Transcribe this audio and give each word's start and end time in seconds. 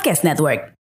Podcast 0.00 0.24
Network. 0.24 0.79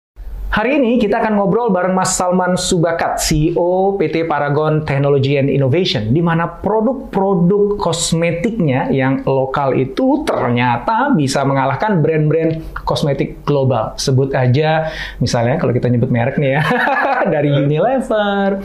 Hari 0.54 0.78
ini 0.78 1.02
kita 1.02 1.18
akan 1.18 1.34
ngobrol 1.34 1.74
bareng 1.74 1.98
Mas 1.98 2.14
Salman 2.14 2.54
Subakat, 2.54 3.18
CEO 3.18 3.98
PT 3.98 4.22
Paragon 4.30 4.86
Technology 4.86 5.34
and 5.34 5.50
Innovation, 5.50 6.14
di 6.14 6.22
mana 6.22 6.46
produk-produk 6.46 7.74
kosmetiknya 7.74 8.86
yang 8.94 9.26
lokal 9.26 9.74
itu 9.74 10.22
ternyata 10.22 11.10
bisa 11.10 11.42
mengalahkan 11.42 11.98
brand-brand 11.98 12.62
kosmetik 12.86 13.42
global. 13.42 13.98
Sebut 13.98 14.30
aja, 14.30 14.94
misalnya 15.18 15.58
kalau 15.58 15.74
kita 15.74 15.90
nyebut 15.90 16.14
merek 16.14 16.38
nih 16.38 16.54
ya, 16.54 16.62
dari 17.34 17.50
Unilever, 17.50 18.62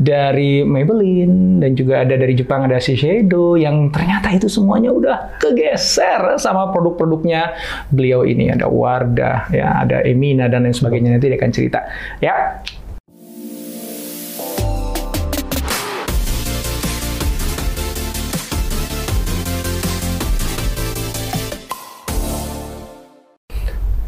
dari 0.00 0.64
Maybelline, 0.64 1.60
dan 1.60 1.76
juga 1.76 2.08
ada 2.08 2.16
dari 2.16 2.40
Jepang 2.40 2.64
ada 2.64 2.80
Shiseido, 2.80 3.60
yang 3.60 3.92
ternyata 3.92 4.32
itu 4.32 4.48
semuanya 4.48 4.96
udah 4.96 5.36
kegeser 5.36 6.40
sama 6.40 6.72
produk-produknya 6.72 7.52
beliau 7.92 8.24
ini. 8.24 8.48
Ada 8.48 8.64
Wardah, 8.64 9.52
ya, 9.52 9.84
ada 9.84 10.00
Emina, 10.00 10.48
dan 10.48 10.64
lain 10.64 10.72
sebagainya 10.72 11.17
nanti 11.18 11.34
dia 11.34 11.38
akan 11.42 11.50
cerita. 11.50 11.80
Ya. 12.22 12.34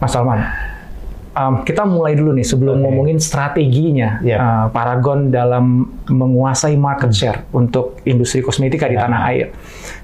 Mas 0.01 0.17
Salman, 0.17 0.41
um, 1.37 1.61
kita 1.61 1.85
mulai 1.85 2.17
dulu 2.17 2.33
nih 2.33 2.47
sebelum 2.47 2.81
Oke. 2.81 2.83
ngomongin 2.89 3.19
strateginya 3.21 4.17
Yap. 4.25 4.39
uh, 4.41 4.67
Paragon 4.73 5.29
dalam 5.29 5.93
menguasai 6.09 6.73
market 6.81 7.13
share 7.13 7.45
untuk 7.53 8.01
industri 8.09 8.41
kosmetika 8.41 8.89
di 8.89 8.97
Ya. 8.97 9.05
tanah 9.05 9.21
air. 9.29 9.53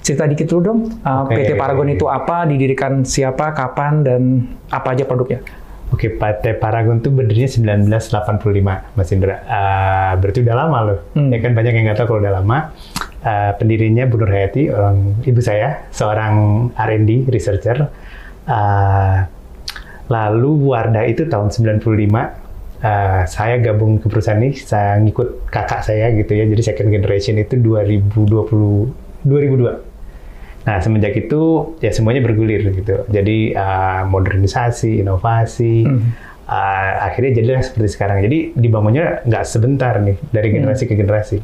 Cerita 0.04 0.28
dikit 0.28 0.52
dulu 0.52 0.60
dong, 0.60 0.80
uh, 1.00 1.24
Oke. 1.24 1.40
PT 1.40 1.56
Paragon 1.56 1.88
itu 1.88 2.06
apa, 2.12 2.44
didirikan 2.44 3.08
siapa, 3.08 3.56
kapan, 3.56 4.04
dan 4.04 4.22
apa 4.68 4.92
aja 4.92 5.08
produknya? 5.08 5.40
Oke, 5.86 6.10
PT 6.18 6.58
Paragon 6.58 6.98
tuh 6.98 7.14
berdirinya 7.14 7.46
1985, 7.46 8.98
Mas 8.98 9.08
Indra. 9.14 9.38
Eh, 9.46 10.12
berarti 10.18 10.42
udah 10.42 10.56
lama 10.58 10.78
loh. 10.82 10.98
Hmm. 11.14 11.30
Ya 11.30 11.38
kan 11.38 11.54
banyak 11.54 11.72
yang 11.78 11.84
nggak 11.86 11.98
tahu 12.02 12.06
kalau 12.10 12.20
udah 12.26 12.34
lama. 12.42 12.58
Eh, 13.22 13.52
pendirinya 13.58 14.02
Bu 14.10 14.18
Nur 14.18 14.30
Hayati, 14.30 14.70
orang 14.70 15.22
ibu 15.22 15.38
saya, 15.38 15.86
seorang 15.94 16.68
R&D 16.74 17.30
researcher. 17.30 17.86
Eh, 18.50 19.18
lalu 20.10 20.50
Wardah 20.74 21.06
itu 21.06 21.30
tahun 21.30 21.54
95. 21.54 22.34
eh, 22.82 23.22
saya 23.30 23.56
gabung 23.62 24.02
ke 24.02 24.10
perusahaan 24.10 24.42
ini, 24.42 24.58
saya 24.58 24.98
ngikut 25.00 25.48
kakak 25.54 25.86
saya 25.86 26.10
gitu 26.18 26.34
ya. 26.34 26.44
Jadi 26.50 26.62
second 26.66 26.90
generation 26.90 27.38
itu 27.38 27.54
2020 27.62 28.90
2002. 29.22 29.85
Nah, 30.66 30.82
semenjak 30.82 31.14
itu 31.14 31.74
ya 31.78 31.94
semuanya 31.94 32.26
bergulir 32.26 32.74
gitu. 32.74 33.06
Jadi 33.06 33.54
uh, 33.54 34.02
modernisasi, 34.10 34.98
inovasi, 34.98 35.86
Hmm. 35.86 36.10
uh, 36.50 37.06
akhirnya 37.06 37.38
jadilah 37.38 37.62
seperti 37.62 37.88
sekarang. 37.94 38.18
Jadi 38.26 38.50
dibangunnya 38.58 39.22
nggak 39.22 39.44
sebentar 39.46 40.02
nih 40.02 40.18
dari 40.34 40.48
generasi 40.50 40.90
ke 40.90 40.98
generasi. 40.98 41.38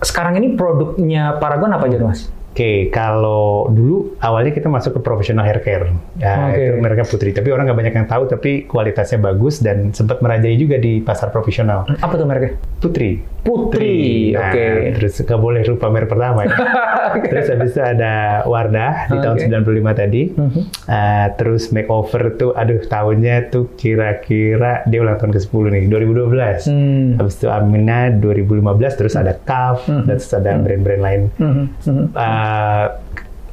Sekarang 0.00 0.34
ini 0.40 0.56
produknya 0.56 1.36
Paragon 1.38 1.76
apa 1.76 1.86
aja 1.86 2.00
Mas? 2.00 2.26
Oke, 2.52 2.92
kalau 2.92 3.64
dulu 3.72 4.20
awalnya 4.20 4.52
kita 4.52 4.68
masuk 4.68 4.96
ke 4.96 5.00
professional 5.00 5.48
hair 5.48 5.64
care, 5.64 5.88
ya, 6.20 6.52
Oke. 6.52 6.60
itu 6.60 6.76
mereka 6.78 7.02
Putri. 7.08 7.32
Tapi 7.32 7.48
orang 7.48 7.64
nggak 7.64 7.78
banyak 7.80 7.94
yang 7.96 8.04
tahu, 8.04 8.28
tapi 8.28 8.68
kualitasnya 8.68 9.16
bagus 9.16 9.56
dan 9.58 9.88
sempat 9.90 10.20
merajai 10.20 10.52
juga 10.54 10.76
di 10.76 11.00
pasar 11.00 11.32
profesional. 11.32 11.88
Apa 11.88 12.12
tuh 12.12 12.28
mereknya? 12.28 12.60
Putri. 12.76 13.24
Putri, 13.42 14.30
Nah, 14.36 14.52
oke. 14.52 14.68
Terus 15.00 15.14
nggak 15.18 15.40
boleh 15.40 15.62
lupa 15.64 15.88
merek 15.88 16.12
pertama 16.12 16.44
ya. 16.44 16.54
terus 17.32 17.46
habis 17.48 17.72
itu 17.72 17.80
ada 17.80 18.44
Wardah 18.44 19.08
di 19.08 19.16
tahun 19.16 19.36
Oke. 19.36 19.48
95 19.48 19.92
tadi. 19.96 20.22
Mhm. 20.30 20.60
Uh, 20.86 21.26
terus 21.34 21.62
makeover 21.72 22.36
tuh, 22.36 22.52
aduh 22.52 22.84
tahunnya 22.84 23.48
tuh 23.48 23.72
kira-kira 23.74 24.84
dia 24.84 25.00
ulang 25.00 25.16
tahun 25.16 25.32
ke-10 25.32 25.64
nih, 25.72 25.84
2012. 25.88 26.68
Hmm. 26.68 27.16
Habis 27.16 27.34
itu 27.40 27.48
Amina 27.48 28.12
2015, 28.12 28.92
terus 28.94 29.14
ada 29.16 29.34
CAF, 29.38 29.88
Mhm. 29.88 30.04
dan 30.04 30.14
terus 30.14 30.32
ada 30.32 30.50
brand-brand 30.54 31.02
lain. 31.02 31.22
Mhm, 31.40 31.64
mhm. 31.82 32.04
Uh, 32.12 32.41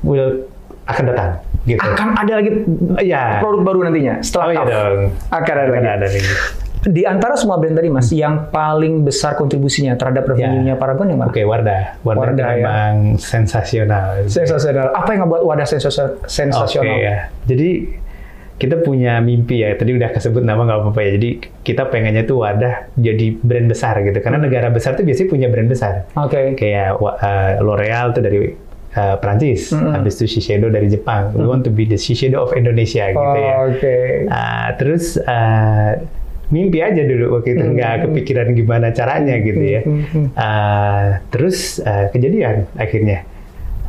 will 0.02 0.46
akan 0.86 1.04
datang, 1.06 1.30
gitu. 1.64 1.78
Akan 1.80 2.14
ada 2.14 2.34
lagi 2.36 2.50
Iya. 2.98 3.38
produk 3.40 3.62
baru 3.64 3.80
nantinya 3.86 4.20
setelah 4.20 4.46
Oh 4.46 4.52
iya 4.52 4.64
dong. 4.64 5.14
Akan 5.30 5.54
ada 5.56 5.64
Akan 5.68 5.76
lagi. 5.76 5.90
ada 5.92 6.06
nih. 6.08 6.24
Di 6.80 7.04
antara 7.04 7.36
semua 7.36 7.60
brand 7.60 7.76
tadi, 7.76 7.92
Mas, 7.92 8.08
yang 8.10 8.48
paling 8.48 9.04
besar 9.04 9.36
kontribusinya 9.36 9.94
terhadap 9.94 10.24
revenue-nya 10.26 10.80
Paragon 10.80 11.12
yang 11.12 11.20
mana? 11.20 11.28
Oke, 11.28 11.44
Wardah. 11.44 12.00
Wardah, 12.02 12.22
Wardah, 12.24 12.48
ya. 12.48 12.56
memang 12.56 12.94
sensasional. 13.20 14.24
Sensasional. 14.26 14.96
Apa 14.96 15.12
yang 15.12 15.28
ngebuat 15.28 15.44
wadah 15.44 15.68
sensasi- 15.68 16.24
sensasional? 16.24 16.88
Oke 16.88 17.04
ya. 17.04 17.28
Jadi 17.44 17.70
kita 18.56 18.80
punya 18.80 19.20
mimpi 19.20 19.60
ya. 19.60 19.76
Tadi 19.76 19.92
udah 19.92 20.08
kesebut 20.10 20.40
nama 20.40 20.64
nggak 20.64 20.80
apa-apa 20.80 21.00
ya. 21.04 21.10
Jadi 21.20 21.30
kita 21.60 21.84
pengennya 21.86 22.24
tuh 22.24 22.42
wadah 22.42 22.88
jadi 22.96 23.28
brand 23.36 23.68
besar 23.68 24.00
gitu. 24.00 24.16
Karena 24.18 24.40
negara 24.40 24.72
besar 24.72 24.96
tuh 24.96 25.04
biasanya 25.04 25.28
punya 25.28 25.48
brand 25.52 25.68
besar. 25.68 26.08
Oke. 26.16 26.56
Kayak 26.56 26.96
wa- 26.96 27.14
uh, 27.14 27.60
L'Oreal 27.60 28.16
tuh 28.16 28.24
dari 28.24 28.56
uh, 28.94 29.16
Prancis. 29.18 29.70
Mm-mm. 29.70 29.92
Habis 29.92 30.18
itu 30.18 30.26
Shiseido 30.32 30.68
dari 30.68 30.88
Jepang. 30.88 31.34
We 31.34 31.44
want 31.44 31.64
to 31.64 31.72
be 31.72 31.84
the 31.84 31.96
Shiseido 31.96 32.40
of 32.40 32.54
Indonesia 32.54 33.10
gitu 33.10 33.38
ya. 33.38 33.54
Oh, 33.56 33.70
Oke. 33.70 33.96
Uh, 34.26 34.68
terus 34.78 35.18
uh, 35.20 36.00
mimpi 36.50 36.82
aja 36.82 37.02
dulu 37.02 37.38
waktu 37.38 37.54
itu 37.54 37.66
nggak 37.70 37.94
Hmm. 37.94 38.04
kepikiran 38.08 38.48
gimana 38.54 38.88
caranya 38.90 39.36
gitu 39.38 39.62
ya. 39.62 39.82
Hmm, 39.84 40.02
hmm. 40.04 40.28
Uh, 40.34 41.06
terus 41.30 41.78
uh, 41.80 42.10
kejadian 42.10 42.66
akhirnya. 42.74 43.22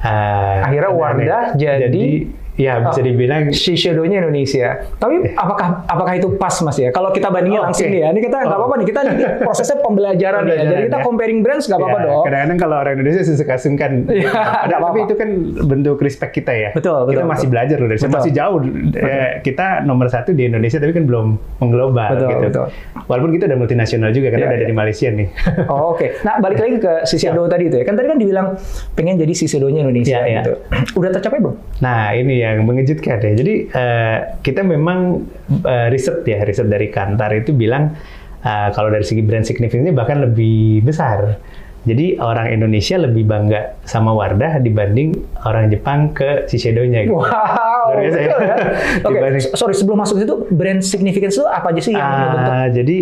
Uh, 0.00 0.65
Akhirnya 0.65 0.91
Wardah 0.91 1.44
jadi- 1.55 2.40
ya 2.60 2.84
bisa 2.84 3.00
Oh. 3.00 3.04
dibilang 3.04 3.43
Shiseido-nya 3.48 4.21
Indonesia. 4.21 4.84
Tapi 4.94 5.32
apakah 5.32 5.88
apakah 5.88 6.12
itu 6.15 6.28
pas 6.37 6.53
Mas 6.60 6.76
ya? 6.76 6.93
Kalau 6.93 7.09
kita 7.09 7.32
bandingin 7.32 7.60
Oh, 7.60 7.65
langsung 7.65 7.88
nih 7.88 8.04
ya. 8.04 8.09
Ini 8.12 8.21
kita 8.21 8.37
nggak 8.38 8.53
Oh. 8.53 8.60
apa-apa 8.60 8.75
nih. 8.76 8.87
Kita 8.87 9.00
ini 9.09 9.25
prosesnya 9.47 9.76
pembelajaran, 9.81 10.43
ya. 10.43 10.47
Jadi 10.47 10.60
Pembelajaran, 10.60 10.84
kita 10.84 10.97
ya. 10.97 11.03
comparing 11.03 11.38
brands 11.41 11.65
nggak 11.65 11.78
apa-apa 11.81 11.98
ya, 11.98 12.04
dong. 12.04 12.22
Kadang-kadang 12.22 12.59
kalau 12.59 12.76
orang 12.76 12.93
Indonesia 12.94 13.22
suka 13.25 13.54
sungkan. 13.56 13.93
Iya, 14.10 14.28
Ada, 14.28 14.37
nggak 14.37 14.69
tapi 14.69 14.76
apa-apa. 14.76 14.98
itu 15.00 15.15
kan 15.16 15.28
bentuk 15.65 15.97
respect 15.98 16.32
kita 16.34 16.53
ya. 16.53 16.69
Betul, 16.71 17.09
Kita 17.09 17.22
betul, 17.22 17.25
masih 17.25 17.41
betul. 17.41 17.54
belajar 17.56 17.76
loh 17.78 17.88
dari. 17.88 17.98
Betul. 17.98 18.12
Masih 18.12 18.32
jauh. 18.32 18.59
Ya, 18.92 19.21
kita 19.41 19.66
nomor 19.82 20.06
satu 20.06 20.31
di 20.31 20.42
Indonesia 20.44 20.77
tapi 20.77 20.92
kan 20.92 21.04
belum 21.06 21.27
mengglobal 21.59 22.10
Betul, 22.10 22.28
gitu. 22.28 22.44
betul. 22.44 22.66
Walaupun 23.06 23.31
kita 23.32 23.44
udah 23.47 23.59
multinasional 23.59 24.10
juga 24.10 24.28
karena 24.28 24.47
ada 24.47 24.56
iya. 24.56 24.62
dari 24.62 24.75
Malaysia 24.75 25.09
nih. 25.09 25.28
Oh, 25.71 25.94
Oke. 25.94 26.19
Nah, 26.21 26.37
balik 26.38 26.59
lagi 26.59 26.77
ke 26.78 26.92
Shiseido 27.04 27.47
tadi 27.47 27.66
itu 27.66 27.77
ya. 27.77 27.84
Kan 27.84 27.94
tadi 27.94 28.06
kan 28.06 28.19
dibilang 28.19 28.47
pengen 28.92 29.16
jadi 29.16 29.31
Shiseido-nya 29.31 29.81
Indonesia 29.81 30.19
iya. 30.21 30.42
gitu. 30.42 30.53
Udah 30.98 31.10
tercapai 31.12 31.38
belum? 31.38 31.54
Nah, 31.81 32.12
ini 32.12 32.42
yang 32.53 32.65
mengejutkan 32.65 33.19
ya. 33.19 33.33
Jadi 33.33 33.55
eh, 33.66 34.16
kita 34.41 34.61
memang 34.61 35.22
eh, 35.61 35.87
riset 35.88 36.22
ya, 36.22 36.43
riset 36.43 36.66
dari 36.66 36.88
Kantar 36.88 37.31
itu 37.33 37.50
bilang 37.50 37.94
eh, 38.41 38.69
kalau 38.71 38.88
dari 38.88 39.03
segi 39.03 39.21
brand 39.21 39.43
signifikannya 39.43 39.93
bahkan 39.93 40.21
lebih 40.21 40.83
besar. 40.83 41.39
Jadi 41.81 42.21
orang 42.21 42.53
Indonesia 42.53 43.01
lebih 43.01 43.25
bangga 43.25 43.80
sama 43.83 44.13
Wardah 44.13 44.60
dibanding 44.60 45.16
orang 45.42 45.72
Jepang 45.72 46.13
ke 46.13 46.45
Shiseido-nya 46.45 47.09
gitu. 47.09 47.16
Wow. 47.16 47.25
Luar 47.25 47.97
biasa 47.98 48.19
ya. 48.21 48.28
ya. 48.28 48.57
Oke, 49.09 49.19
so- 49.41 49.57
sorry 49.57 49.72
sebelum 49.72 49.97
masuk 49.97 50.21
ke 50.21 50.28
situ 50.28 50.36
brand 50.51 50.84
significance 50.84 51.34
itu 51.34 51.48
apa 51.48 51.72
aja 51.72 51.80
sih 51.80 51.92
yang 51.92 52.04
Ah, 52.04 52.21
membentuk? 52.21 52.53
jadi 52.77 52.98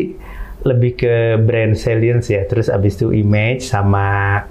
lebih 0.58 0.92
ke 0.94 1.14
brand 1.38 1.74
salience 1.74 2.26
ya, 2.28 2.42
terus 2.44 2.66
abis 2.66 2.94
itu 2.94 3.10
image 3.10 3.62
sama 3.62 4.42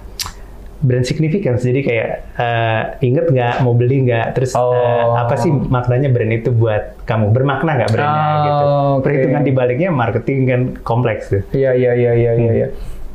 brand 0.78 1.02
significance. 1.02 1.62
Jadi 1.62 1.80
kayak 1.82 2.10
eh, 2.34 2.82
inget 3.02 3.26
nggak 3.28 3.62
mau 3.62 3.74
beli 3.74 4.04
nggak, 4.04 4.34
terus 4.34 4.54
eh, 4.54 4.60
Oh. 4.60 5.16
apa 5.16 5.34
sih 5.36 5.50
maknanya 5.50 6.08
brand 6.08 6.30
itu 6.30 6.50
buat 6.50 7.02
kamu? 7.04 7.32
Bermakna 7.32 7.76
nggak 7.76 7.92
brandnya 7.92 8.24
Oh, 8.24 8.38
gitu? 8.40 8.64
oke. 8.64 9.04
Perhitungan 9.04 9.42
di 9.42 9.52
baliknya 9.52 9.90
marketing 9.90 10.40
kan 10.44 10.62
kompleks 10.82 11.30
tuh. 11.30 11.42
Iya 11.52 11.74
iya 11.74 11.92
iya 11.94 12.12
iya 12.14 12.32
iya. 12.32 12.48
Hmm. 12.48 12.56
iya. 12.56 12.68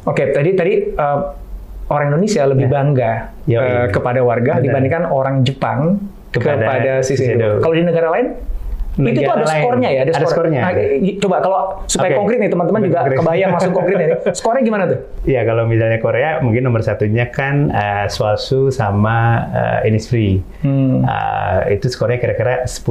Oke, 0.02 0.30
tadi 0.30 0.50
tadi 0.52 0.72
uh, 0.92 1.18
orang 1.86 2.10
Indonesia 2.10 2.42
lebih 2.44 2.66
Ya. 2.66 2.72
bangga 2.72 3.12
Yoi. 3.46 3.62
uh, 3.62 3.86
kepada 3.88 4.20
warga 4.20 4.58
Benar. 4.58 4.64
dibandingkan 4.64 5.02
orang 5.06 5.46
Jepang 5.46 6.02
kepada, 6.30 6.58
Kepada 6.58 6.92
Shiseido. 7.00 7.38
Shiseido. 7.38 7.50
Kalau 7.60 7.74
di 7.74 7.84
negara 7.84 8.08
lain? 8.10 8.26
Itu 8.92 9.00
tuh 9.00 9.24
negara 9.24 9.32
ada 9.34 9.46
lain. 9.48 9.62
skornya 9.64 9.88
ya, 9.88 10.00
ada, 10.00 10.12
Ada 10.12 10.18
skor- 10.20 10.32
skornya. 10.36 10.60
Nah, 10.60 10.72
coba 11.18 11.36
kalau 11.40 11.58
supaya 11.88 12.10
Oke. 12.12 12.18
konkret 12.18 12.38
nih 12.38 12.50
teman-teman 12.52 12.80
juga 12.82 12.98
kebayang 13.06 13.50
langsung 13.50 13.72
konkret 13.72 13.96
ya. 13.96 14.08
Skornya 14.38 14.62
gimana 14.62 14.84
tuh? 14.84 14.98
Ya 15.24 15.40
kalau 15.42 15.64
misalnya 15.64 15.96
Korea 15.96 16.30
mungkin 16.38 16.62
nomor 16.62 16.84
satunya 16.84 17.24
kan 17.26 17.68
eh, 17.68 18.06
Swalsu 18.06 18.68
sama 18.68 19.16
eh, 19.80 19.88
Innisfree. 19.88 20.44
Hmm. 20.60 21.02
Eh, 21.02 21.74
itu 21.74 21.88
skornya 21.88 22.18
kira-kira 22.18 22.64
10,2. 22.64 22.84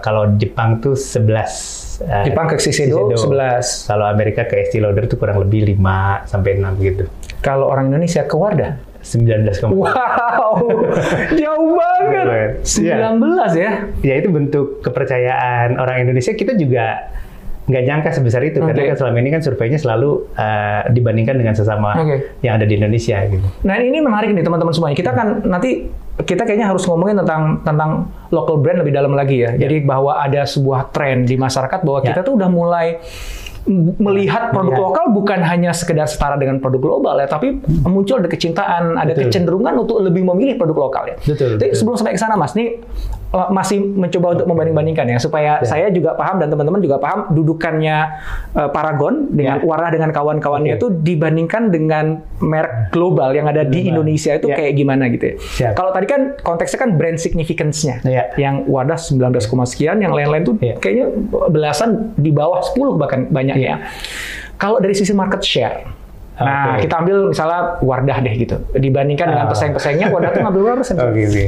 Kalau 0.00 0.34
Jepang 0.34 0.82
tuh 0.82 0.98
11. 0.98 2.02
eh, 2.02 2.24
Jepang 2.26 2.46
ke 2.46 2.58
Shiseido 2.58 3.14
11. 3.14 3.86
Kalau 3.86 4.06
Amerika 4.06 4.42
ke 4.42 4.58
Estee 4.58 4.82
Lauder 4.82 5.06
tuh 5.06 5.18
kurang 5.18 5.38
lebih 5.38 5.70
5 5.70 6.26
sampai 6.26 6.58
6 6.58 6.82
gitu. 6.82 7.04
Kalau 7.38 7.70
orang 7.70 7.86
Indonesia 7.88 8.26
ke 8.26 8.34
Wardah. 8.34 8.87
19,2. 9.08 9.72
Wow, 9.72 10.52
jauh 11.40 11.68
banget. 11.72 12.60
Iya. 12.76 13.08
19 13.16 13.56
ya. 13.56 13.70
Ya 14.04 14.14
itu 14.20 14.28
bentuk 14.28 14.84
kepercayaan 14.84 15.80
orang 15.80 16.04
Indonesia 16.04 16.32
kita 16.32 16.52
juga 16.52 17.08
nggak 17.68 17.84
nyangka 17.84 18.10
sebesar 18.16 18.40
itu 18.48 18.64
Oke. 18.64 18.72
karena 18.72 18.92
kan 18.92 18.96
selama 18.96 19.16
ini 19.20 19.28
kan 19.28 19.42
surveinya 19.44 19.76
selalu 19.76 20.24
eh, 20.32 20.88
dibandingkan 20.88 21.36
dengan 21.36 21.52
sesama 21.52 22.00
Oke. 22.00 22.40
yang 22.40 22.56
ada 22.56 22.64
di 22.64 22.80
Indonesia 22.80 23.20
gitu. 23.28 23.44
Nah 23.60 23.76
ini 23.76 24.00
menarik 24.00 24.32
nih 24.32 24.40
teman-teman 24.40 24.72
semuanya. 24.72 24.96
Kita 24.96 25.12
kan 25.12 25.44
nanti 25.44 25.84
kita 26.18 26.48
kayaknya 26.48 26.72
harus 26.72 26.88
ngomongin 26.88 27.20
tentang 27.20 27.60
tentang 27.62 28.08
local 28.32 28.56
brand 28.58 28.80
lebih 28.80 28.96
dalam 28.96 29.12
lagi 29.12 29.44
ya. 29.44 29.52
Jadi 29.52 29.84
bahwa 29.84 30.16
ada 30.16 30.48
sebuah 30.48 30.88
tren 30.90 31.28
di 31.28 31.36
masyarakat 31.36 31.84
bahwa 31.84 32.00
Ya. 32.00 32.06
kita 32.10 32.20
tuh 32.24 32.40
udah 32.40 32.48
mulai 32.48 33.04
melihat 34.00 34.50
produk 34.50 34.72
Melihat. 34.72 34.86
lokal 34.88 35.06
bukan 35.12 35.40
hanya 35.44 35.70
sekedar 35.76 36.08
setara 36.08 36.40
dengan 36.40 36.56
produk 36.58 36.80
global 36.80 37.20
ya, 37.20 37.28
tapi 37.28 37.60
muncul 37.84 38.24
ada 38.24 38.28
kecintaan, 38.28 38.96
ada 38.96 39.12
Betul. 39.12 39.28
kecenderungan 39.28 39.74
untuk 39.76 40.00
lebih 40.00 40.24
memilih 40.24 40.56
produk 40.56 40.88
lokal 40.88 41.04
ya. 41.12 41.16
Betul, 41.20 41.60
Tapi 41.60 41.68
betul. 41.70 41.76
sebelum 41.76 41.96
sampai 42.00 42.16
ke 42.16 42.20
sana 42.20 42.34
Mas, 42.40 42.56
nih 42.56 42.80
masih 43.28 43.84
mencoba 43.84 44.32
untuk 44.32 44.48
membanding-bandingkan 44.48 45.04
ya 45.04 45.18
supaya 45.20 45.60
Ya. 45.60 45.68
saya 45.68 45.86
juga 45.88 46.16
paham 46.16 46.40
dan 46.40 46.48
teman-teman 46.48 46.80
juga 46.80 46.96
paham 46.96 47.28
dudukannya 47.28 47.96
uh, 48.52 48.72
Paragon 48.72 49.28
dengan 49.28 49.60
Ya. 49.60 49.64
Warah 49.64 49.88
dengan 49.88 50.08
kawan-kawannya 50.10 50.76
Oke. 50.76 50.80
itu 50.80 50.86
dibandingkan 51.04 51.68
dengan 51.68 52.24
merek 52.38 52.88
global 52.88 53.32
yang 53.32 53.44
ada 53.44 53.64
di. 53.64 53.88
Indonesia 53.88 54.32
itu 54.32 54.48
Ya. 54.48 54.56
kayak 54.56 54.72
gimana 54.74 55.08
gitu 55.08 55.24
ya. 55.24 55.34
Siap. 55.36 55.72
Kalau 55.72 55.92
tadi 55.92 56.04
kan 56.04 56.20
konteksnya 56.38 56.78
kan 56.78 56.90
brand 56.96 57.16
significance-nya. 57.16 58.00
Ya. 58.02 58.32
Yang 58.34 58.64
Wadah 58.64 58.96
19, 58.96 59.64
sekian, 59.64 60.00
yang 60.00 60.12
lain-lain 60.12 60.44
tuh 60.44 60.56
Ya. 60.58 60.76
kayaknya 60.76 61.12
belasan 61.48 62.12
di 62.16 62.28
bawah 62.28 62.60
10 62.60 62.96
bahkan 62.96 63.28
banyak 63.28 63.56
ya. 63.56 63.80
Kalau 64.56 64.80
dari 64.80 64.92
sisi 64.92 65.12
market 65.12 65.40
share. 65.40 65.84
Nah, 66.38 66.76
Oke. 66.76 66.86
kita 66.86 66.94
ambil 67.02 67.16
misalnya 67.28 67.76
Wardah 67.80 68.18
deh 68.20 68.34
gitu. 68.36 68.56
Dibandingkan 68.72 69.26
dengan 69.28 69.46
Ah. 69.46 69.50
pesaing-pesaingnya, 69.50 70.06
Wardah 70.08 70.30
tuh 70.30 70.40
ngambil 70.44 70.60
berapa 70.64 70.78
persen? 70.80 70.96
Oke, 70.96 71.22
oke. 71.26 71.44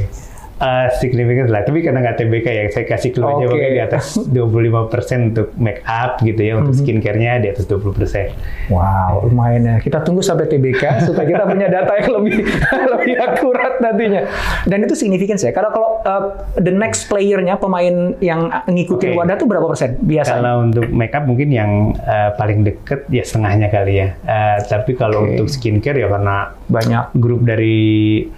Eh, 0.61 0.87
signifikan 1.01 1.49
lah, 1.49 1.65
tapi 1.65 1.81
karena 1.81 2.05
nggak 2.05 2.21
TBK 2.21 2.47
ya, 2.53 2.63
saya 2.69 2.85
kasih 2.85 3.17
clue 3.17 3.25
aja 3.25 3.49
pokoknya 3.49 3.71
di 3.73 3.81
atas 3.81 4.05
25% 4.37 5.33
untuk 5.33 5.49
make 5.57 5.81
up 5.89 6.21
gitu 6.21 6.37
ya, 6.37 6.61
untuk 6.61 6.77
skincare-nya 6.77 7.41
di 7.41 7.49
atas 7.49 7.65
20%. 7.65 8.69
Wow, 8.69 9.25
lumayan 9.25 9.65
ya. 9.65 9.75
Kita 9.81 10.05
tunggu 10.05 10.21
sampai 10.21 10.45
TBK 10.45 10.83
supaya 11.09 11.25
kita 11.25 11.49
punya 11.49 11.65
data 11.65 11.97
yang 11.97 12.13
lebih 12.13 12.45
lebih 12.93 13.15
akurat 13.17 13.81
nantinya. 13.81 14.21
Dan 14.69 14.85
itu 14.85 14.93
signifikan 14.93 15.41
ya. 15.41 15.49
Karena 15.49 15.73
kalau 15.73 15.97
uh, 16.05 16.23
the 16.61 16.69
next 16.69 17.09
player-nya 17.09 17.57
pemain 17.57 18.13
yang 18.21 18.53
ngikutin 18.69 19.17
Oke. 19.17 19.17
Wadah 19.17 19.35
tuh 19.41 19.49
berapa 19.49 19.65
persen 19.65 19.97
biasanya? 19.97 20.45
Kalau 20.45 20.55
untuk 20.69 20.85
make 20.93 21.17
up 21.17 21.25
mungkin 21.25 21.49
yang 21.49 21.97
eh, 21.97 22.29
paling 22.37 22.61
deket 22.61 23.09
ya 23.09 23.25
setengahnya 23.25 23.73
kali 23.73 23.93
ya. 23.97 24.07
Eh, 24.13 24.57
tapi 24.69 24.93
kalau 24.93 25.25
Oke. 25.25 25.41
untuk 25.41 25.47
skincare 25.49 25.97
ya 25.97 26.07
karena 26.07 26.53
Banyak. 26.69 27.17
grup 27.17 27.41
dari 27.41 28.29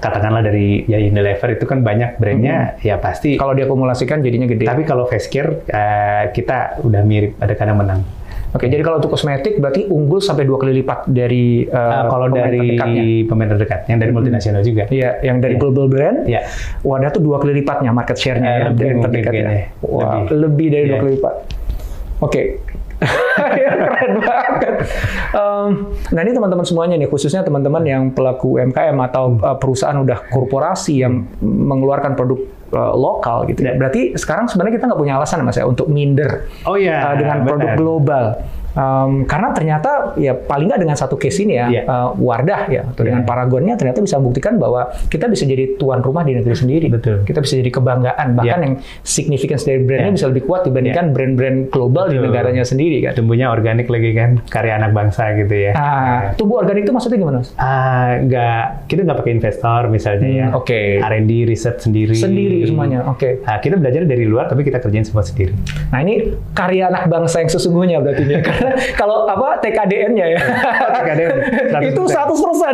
katakanlah 0.00 0.42
dari 0.42 0.82
ya 0.84 0.96
Unilever 0.96 1.52
itu 1.52 1.64
kan 1.64 1.80
banyak 1.80 2.16
brandnya 2.16 2.74
ya 2.80 2.96
pasti. 2.96 3.36
Kalau 3.36 3.52
diakumulasikan 3.52 4.18
jadinya 4.18 4.44
gede. 4.46 4.64
tapi 4.64 4.82
kalau 4.82 5.04
face 5.04 5.28
care 5.28 5.62
eh, 5.62 6.24
kita 6.30 6.80
udah 6.80 7.02
mirip 7.02 7.36
ada 7.36 7.52
kadang 7.52 7.76
menang. 7.76 8.00
Oke, 8.50 8.66
jadi 8.66 8.82
kalau 8.82 8.98
untuk 8.98 9.14
kosmetik 9.14 9.62
berarti 9.62 9.86
unggul 9.86 10.18
sampai 10.18 10.42
dua 10.42 10.58
kali 10.58 10.74
lipat 10.74 11.06
dari 11.06 11.62
uh, 11.62 11.70
Eh, 11.70 12.04
kalau 12.08 12.26
pemain 12.26 12.42
dari 12.42 12.58
terdekatnya. 12.74 13.04
pemain 13.24 13.48
terdekat 13.48 13.80
yang 13.86 13.98
dari 14.02 14.10
multinasional 14.10 14.62
juga. 14.64 14.82
Iya, 14.90 15.10
yang 15.22 15.38
dari 15.38 15.54
Iya. 15.54 15.60
global 15.60 15.86
brand, 15.86 16.18
Ya. 16.26 16.42
Wadah 16.82 17.10
tuh 17.12 17.22
dua 17.22 17.38
kali 17.38 17.54
lipatnya 17.54 17.94
market 17.94 18.18
share-nya 18.18 18.48
Eh, 18.48 18.56
ya, 18.56 18.64
lebih 18.66 18.82
dari 18.82 18.98
terdekatnya. 18.98 19.50
Wah, 19.80 20.26
lebih, 20.26 20.34
Lebih. 20.34 20.66
dari 20.66 20.82
dua 20.82 20.90
Iya. 20.90 20.98
kali 20.98 21.10
lipat. 21.14 21.34
Oke. 22.20 22.40
Ya, 23.00 23.72
Keren 23.80 24.20
banget. 24.20 24.74
Em, 25.32 25.70
nah 26.12 26.20
ini 26.20 26.32
teman-teman 26.36 26.64
semuanya 26.68 26.96
nih, 27.00 27.08
khususnya 27.08 27.40
teman-teman 27.40 27.82
yang 27.88 28.02
pelaku 28.12 28.60
UMKM 28.60 28.96
atau 29.10 29.40
uh, 29.40 29.56
perusahaan 29.56 29.96
udah 29.96 30.28
korporasi 30.28 31.00
yang 31.00 31.24
mengeluarkan 31.40 32.12
produk 32.12 32.40
uh, 32.76 32.92
lokal 32.94 33.48
gitu. 33.48 33.64
ya. 33.64 33.72
Ya. 33.72 33.78
Berarti 33.80 34.14
sekarang 34.20 34.46
sebenarnya 34.46 34.74
kita 34.76 34.84
nggak 34.92 35.00
punya 35.00 35.14
alasan 35.16 35.42
mas 35.42 35.56
ya 35.56 35.64
untuk 35.64 35.88
minder 35.88 36.44
Oh 36.68 36.76
uh, 36.76 36.80
ya, 36.80 37.16
dengan 37.16 37.48
produk 37.48 37.70
global. 37.78 38.24
Um, 38.70 39.26
karena 39.26 39.50
ternyata 39.50 39.90
ya 40.14 40.30
paling 40.30 40.70
nggak 40.70 40.80
dengan 40.80 40.94
satu 40.94 41.18
case 41.18 41.42
ini 41.42 41.58
ya 41.58 41.66
Iya. 41.66 41.82
uh, 41.84 42.08
Wardah 42.14 42.62
ya 42.70 42.82
atau 42.86 43.02
Iya. 43.02 43.06
dengan 43.10 43.22
Paragonnya 43.24 43.74
ternyata 43.74 43.98
bisa 43.98 44.16
membuktikan 44.16 44.56
bahwa 44.56 44.80
kita 45.06 45.26
bisa 45.26 45.42
jadi 45.42 45.74
tuan 45.74 45.98
rumah 46.00 46.22
di 46.22 46.38
negeri 46.38 46.54
sendiri. 46.54 46.86
Betul. 46.86 47.22
Kita 47.22 47.42
bisa 47.42 47.58
jadi 47.58 47.66
kebanggaan 47.66 48.28
bahkan 48.34 48.58
Iya. 48.58 48.66
yang 48.66 48.74
significance 49.02 49.64
dari 49.64 49.82
brandnya 49.82 50.10
Iya. 50.10 50.16
bisa 50.16 50.26
lebih 50.28 50.42
kuat 50.44 50.62
dibandingkan 50.64 51.10
brand-brand 51.10 51.58
global 51.68 52.06
di 52.06 52.16
Betul. 52.16 52.26
negaranya 52.30 52.62
sendiri 52.62 53.02
kan. 53.02 53.12
Tumbuhnya 53.14 53.50
organik 53.50 53.86
lagi 53.86 54.10
kan, 54.12 54.38
karya 54.46 54.78
anak 54.78 54.90
bangsa 54.92 55.34
gitu 55.34 55.50
ya. 55.50 55.72
Ah, 55.74 56.20
tumbuh 56.34 56.58
organik 56.58 56.86
itu 56.86 56.92
maksudnya 56.92 57.18
gimana? 57.18 57.38
Mas? 57.40 57.50
Ah, 57.56 58.20
nggak, 58.20 58.86
kita 58.86 59.00
nggak 59.02 59.18
pakai 59.18 59.32
investor 59.32 59.80
misalnya 59.88 60.28
ya. 60.28 60.46
Hmm, 60.48 60.58
oke. 60.58 60.80
R&D, 61.00 61.32
riset 61.44 61.76
sendiri. 61.80 62.14
Sendiri 62.14 62.62
semuanya. 62.64 63.02
Oke. 63.08 63.42
Ah, 63.42 63.58
kita 63.58 63.74
belajar 63.74 64.04
dari 64.04 64.24
luar, 64.24 64.46
tapi 64.46 64.62
kita 64.62 64.78
kerjain 64.78 65.02
semua 65.02 65.22
sendiri. 65.22 65.50
Nah 65.90 65.98
ini 66.00 66.22
karya 66.52 66.86
anak 66.86 67.08
bangsa 67.08 67.40
yang 67.40 67.50
sesungguhnya 67.50 67.98
berarti 67.98 68.22
ini. 68.22 68.34
Kalau 69.00 69.24
apa 69.24 69.58
TKDN-nya 69.58 70.26
ya. 70.28 70.40
TKDN, 70.92 71.30
100%. 71.74 71.88
itu 71.88 72.02
100% 72.02 72.16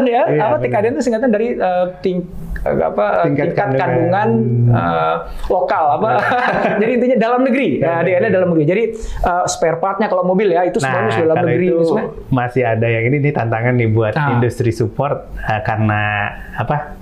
ya. 0.07 0.23
Iya, 0.27 0.43
apa. 0.43 0.55
TKDN 0.59 0.93
itu 0.93 1.03
singkatan 1.03 1.31
dari 1.31 1.55
eh, 1.55 1.85
ting 2.01 2.27
eh, 2.59 2.75
apa 2.83 3.05
eh, 3.21 3.25
Tingkat 3.27 3.47
tingkat, 3.49 3.69
kandungan, 3.75 4.29
kandungan. 4.31 4.31
eh, 4.75 5.15
lokal 5.47 5.85
apa. 5.95 6.11
Jadi 6.81 6.91
intinya 6.93 7.17
dalam 7.21 7.41
negeri. 7.43 7.69
Nah, 7.79 8.01
DNA 8.01 8.29
dalam 8.29 8.49
negeri. 8.51 8.65
Jadi 8.65 8.83
eh, 9.23 9.45
spare 9.47 9.77
partnya 9.77 10.07
kalau 10.07 10.23
mobil 10.23 10.51
ya 10.51 10.63
itu 10.63 10.77
semuanya 10.77 11.11
sudah 11.13 11.29
dalam 11.33 11.45
negeri. 11.45 11.67
itu 11.69 11.89
masih 12.29 12.63
ada 12.65 12.87
yang 12.87 13.05
ini, 13.05 13.17
ini 13.19 13.31
tantangan 13.31 13.75
nih 13.75 13.89
buat 13.89 14.13
Ah. 14.13 14.33
industri 14.33 14.71
support 14.71 15.15
ah, 15.39 15.61
karena 15.61 16.03
apa? 16.55 16.97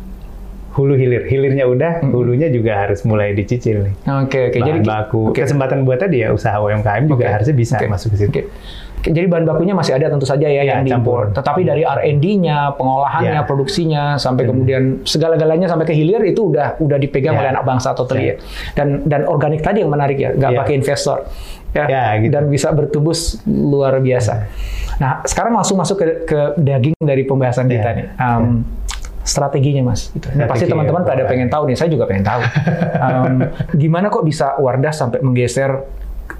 Hulu 0.74 0.94
hilir, 0.94 1.22
hilirnya 1.24 1.64
udah, 1.64 2.02
hulunya 2.04 2.50
juga 2.50 2.74
harus 2.76 3.06
mulai 3.06 3.30
dicicil 3.30 3.86
nih. 3.86 3.94
Oke 4.20 4.50
oke. 4.50 4.58
Bahan 4.58 4.66
Jadi 4.68 4.78
baku, 4.82 5.20
oke. 5.30 5.38
kesempatan 5.38 5.86
buat 5.86 6.02
tadi 6.02 6.20
ya 6.20 6.34
usaha 6.34 6.58
UMKM 6.58 7.06
juga 7.06 7.24
Oke. 7.24 7.32
harusnya 7.32 7.54
bisa 7.54 7.76
Oke. 7.78 7.86
masuk 7.86 8.08
ke 8.10 8.16
situ. 8.18 8.30
Oke. 8.30 8.42
Jadi 9.04 9.26
bahan 9.28 9.44
bakunya 9.44 9.70
masih 9.70 9.94
ada 9.94 10.08
tentu 10.08 10.24
saja 10.24 10.44
ya 10.44 10.64
Iya, 10.64 10.74
yang 10.74 10.82
diimpor. 10.82 11.28
Tetapi 11.30 11.60
dari 11.62 11.84
R&D-nya, 11.84 12.72
pengolahannya, 12.74 13.36
Iya. 13.36 13.44
produksinya 13.44 14.16
sampai 14.16 14.42
Hmm. 14.42 14.50
kemudian 14.50 14.82
segala-galanya 15.04 15.68
sampai 15.68 15.84
ke 15.84 15.92
hilir 15.92 16.24
itu 16.24 16.48
udah 16.48 16.80
udah 16.80 16.96
dipegang 16.96 17.36
Iya. 17.36 17.40
oleh 17.40 17.50
anak 17.52 17.64
bangsa 17.64 17.92
totally 17.92 18.24
Iya. 18.24 18.34
ya. 18.34 18.36
Dan 18.74 18.88
dan 19.04 19.20
organik 19.24 19.60
tadi 19.60 19.78
yang 19.78 19.92
menarik 19.92 20.16
ya, 20.16 20.32
nggak 20.32 20.50
Iya. 20.50 20.58
pakai 20.58 20.74
investor. 20.74 21.18
Ya, 21.70 21.84
Ya, 21.84 22.04
gitu. 22.16 22.30
dan 22.30 22.46
bisa 22.48 22.70
bertumbuh 22.70 23.10
s- 23.10 23.42
luar 23.44 23.98
biasa. 23.98 24.46
Nah, 24.96 25.20
sekarang 25.22 25.52
langsung 25.52 25.74
masuk 25.74 25.98
ke, 25.98 26.06
ke 26.24 26.40
daging 26.56 26.94
dari 26.96 27.22
pembahasan 27.22 27.66
kita 27.66 27.82
Iya. 27.84 27.98
nih. 27.98 28.06
Um, 28.16 28.62
strateginya 29.24 29.82
mas, 29.82 30.12
gitu. 30.12 30.28
Ini 30.28 30.44
pasti 30.44 30.68
Strategi 30.68 30.70
teman-teman 30.70 31.02
ya, 31.02 31.08
pada 31.08 31.22
pengen 31.24 31.48
tahu 31.48 31.62
nih, 31.66 31.76
saya 31.76 31.88
juga 31.88 32.04
pengen 32.04 32.22
tahu. 32.22 32.40
Um, 32.94 33.36
gimana 33.74 34.06
kok 34.06 34.22
bisa 34.22 34.56
Wardah 34.56 34.92
sampai 34.92 35.20
menggeser 35.20 35.82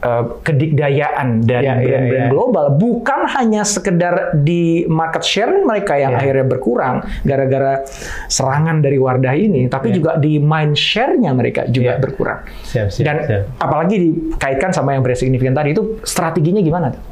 uh, 0.00 0.24
kedikdayaan 0.40 1.42
dari 1.42 1.66
Ya, 1.66 1.76
ya, 1.76 1.82
brand-brand 1.82 2.24
ya. 2.24 2.30
global 2.30 2.66
bukan 2.72 3.20
hanya 3.30 3.62
sekedar 3.62 4.14
di 4.34 4.84
market 4.86 5.20
share 5.20 5.52
mereka 5.60 5.96
yang 5.96 6.14
Ya. 6.14 6.20
akhirnya 6.20 6.46
berkurang 6.46 6.96
gara-gara 7.20 7.84
serangan 8.26 8.80
dari 8.80 8.96
Wardah 8.96 9.34
ini, 9.34 9.66
tapi 9.66 9.92
Ya. 9.92 9.94
juga 9.94 10.10
di 10.16 10.36
mind 10.36 10.72
share-nya 10.74 11.30
mereka 11.32 11.66
juga 11.66 11.96
Ya. 11.96 12.00
berkurang. 12.00 12.44
Siap, 12.62 12.88
siap, 12.88 13.04
Dan 13.04 13.16
siap. 13.24 13.42
apalagi 13.58 13.94
dikaitkan 13.98 14.70
sama 14.70 14.92
yang 14.92 15.02
brand 15.02 15.18
signifikan 15.18 15.52
tadi 15.52 15.72
itu 15.72 16.00
strateginya 16.02 16.60
gimana? 16.60 16.88
tuh? 16.90 17.02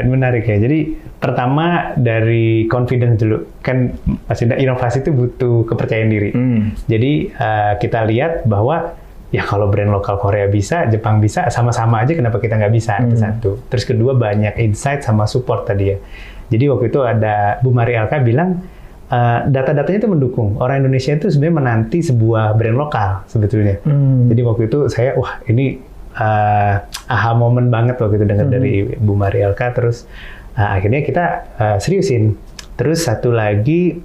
Ini 0.00 0.08
menarik 0.08 0.44
ya. 0.44 0.56
Jadi 0.56 0.78
pertama 1.16 1.92
dari 1.96 2.64
confidence 2.68 3.20
dulu. 3.20 3.44
Kan 3.60 3.92
maksudnya 4.28 4.56
inovasi 4.56 5.04
itu 5.04 5.10
butuh 5.12 5.64
kepercayaan 5.68 6.10
diri. 6.10 6.30
Hmm. 6.32 6.72
Jadi 6.88 7.32
eh, 7.32 7.72
kita 7.76 8.04
lihat 8.08 8.44
bahwa 8.44 8.96
ya 9.34 9.42
kalau 9.42 9.68
brand 9.68 9.90
lokal 9.90 10.16
Korea 10.16 10.46
bisa, 10.46 10.86
Jepang 10.86 11.18
bisa, 11.18 11.50
sama-sama 11.50 12.06
aja 12.06 12.14
kenapa 12.14 12.38
kita 12.38 12.56
nggak 12.56 12.72
bisa? 12.72 13.00
Itu 13.02 13.16
Hmm. 13.18 13.24
satu. 13.26 13.50
Terus 13.68 13.84
kedua 13.84 14.14
banyak 14.14 14.56
insight 14.62 15.02
sama 15.02 15.26
support 15.26 15.66
tadi 15.66 15.84
ya. 15.92 15.98
Jadi 16.46 16.64
waktu 16.70 16.94
itu 16.94 17.02
ada 17.02 17.58
Bu 17.58 17.74
Mari 17.74 17.98
Alka 17.98 18.22
bilang 18.22 18.62
eh, 19.06 19.40
data-datanya 19.46 19.98
itu 20.02 20.10
mendukung 20.10 20.58
orang 20.58 20.82
Indonesia 20.82 21.14
itu 21.14 21.30
sebenarnya 21.30 21.56
menanti 21.58 21.98
sebuah 22.02 22.54
brand 22.54 22.78
lokal 22.78 23.10
sebetulnya. 23.26 23.78
Hmm. 23.82 24.26
Jadi 24.30 24.40
waktu 24.42 24.62
itu 24.70 24.78
saya 24.90 25.14
wah 25.18 25.42
ini 25.46 25.95
uh, 26.16 26.74
aha 27.06 27.30
momen 27.36 27.68
banget 27.68 28.00
waktu 28.00 28.18
itu 28.18 28.26
dengar 28.26 28.48
Hmm. 28.48 28.56
dari 28.56 28.74
Bu 28.96 29.14
Mari 29.14 29.44
Elka 29.44 29.70
terus 29.76 30.08
uh, 30.56 30.68
akhirnya 30.76 31.04
kita 31.04 31.24
uh, 31.60 31.76
seriusin. 31.78 32.34
Terus 32.76 33.04
satu 33.08 33.32
lagi 33.32 34.00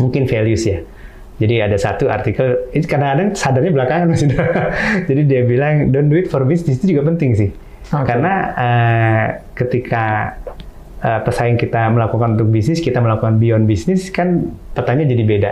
mungkin 0.00 0.28
values 0.28 0.64
ya. 0.64 0.80
Jadi 1.34 1.58
ada 1.58 1.74
satu 1.74 2.06
artikel, 2.06 2.70
ini 2.70 2.86
kadang-kadang 2.86 3.34
sadarnya 3.34 3.72
belakangan 3.74 4.06
Mas. 4.06 4.22
Jadi 5.10 5.22
dia 5.26 5.42
bilang, 5.42 5.90
don't 5.90 6.06
do 6.06 6.14
it 6.14 6.30
for 6.30 6.46
business, 6.46 6.78
itu 6.78 6.94
juga 6.94 7.10
penting 7.10 7.34
sih. 7.34 7.50
Oke. 7.90 8.06
Karena 8.06 8.54
eh, 8.54 9.26
ketika 9.58 10.38
eh, 11.02 11.20
pesaing 11.26 11.58
kita 11.58 11.90
melakukan 11.90 12.38
untuk 12.38 12.54
bisnis, 12.54 12.78
kita 12.78 13.02
melakukan 13.02 13.42
beyond 13.42 13.66
bisnis, 13.66 14.14
kan 14.14 14.54
petanya 14.78 15.10
jadi 15.10 15.24
beda. 15.26 15.50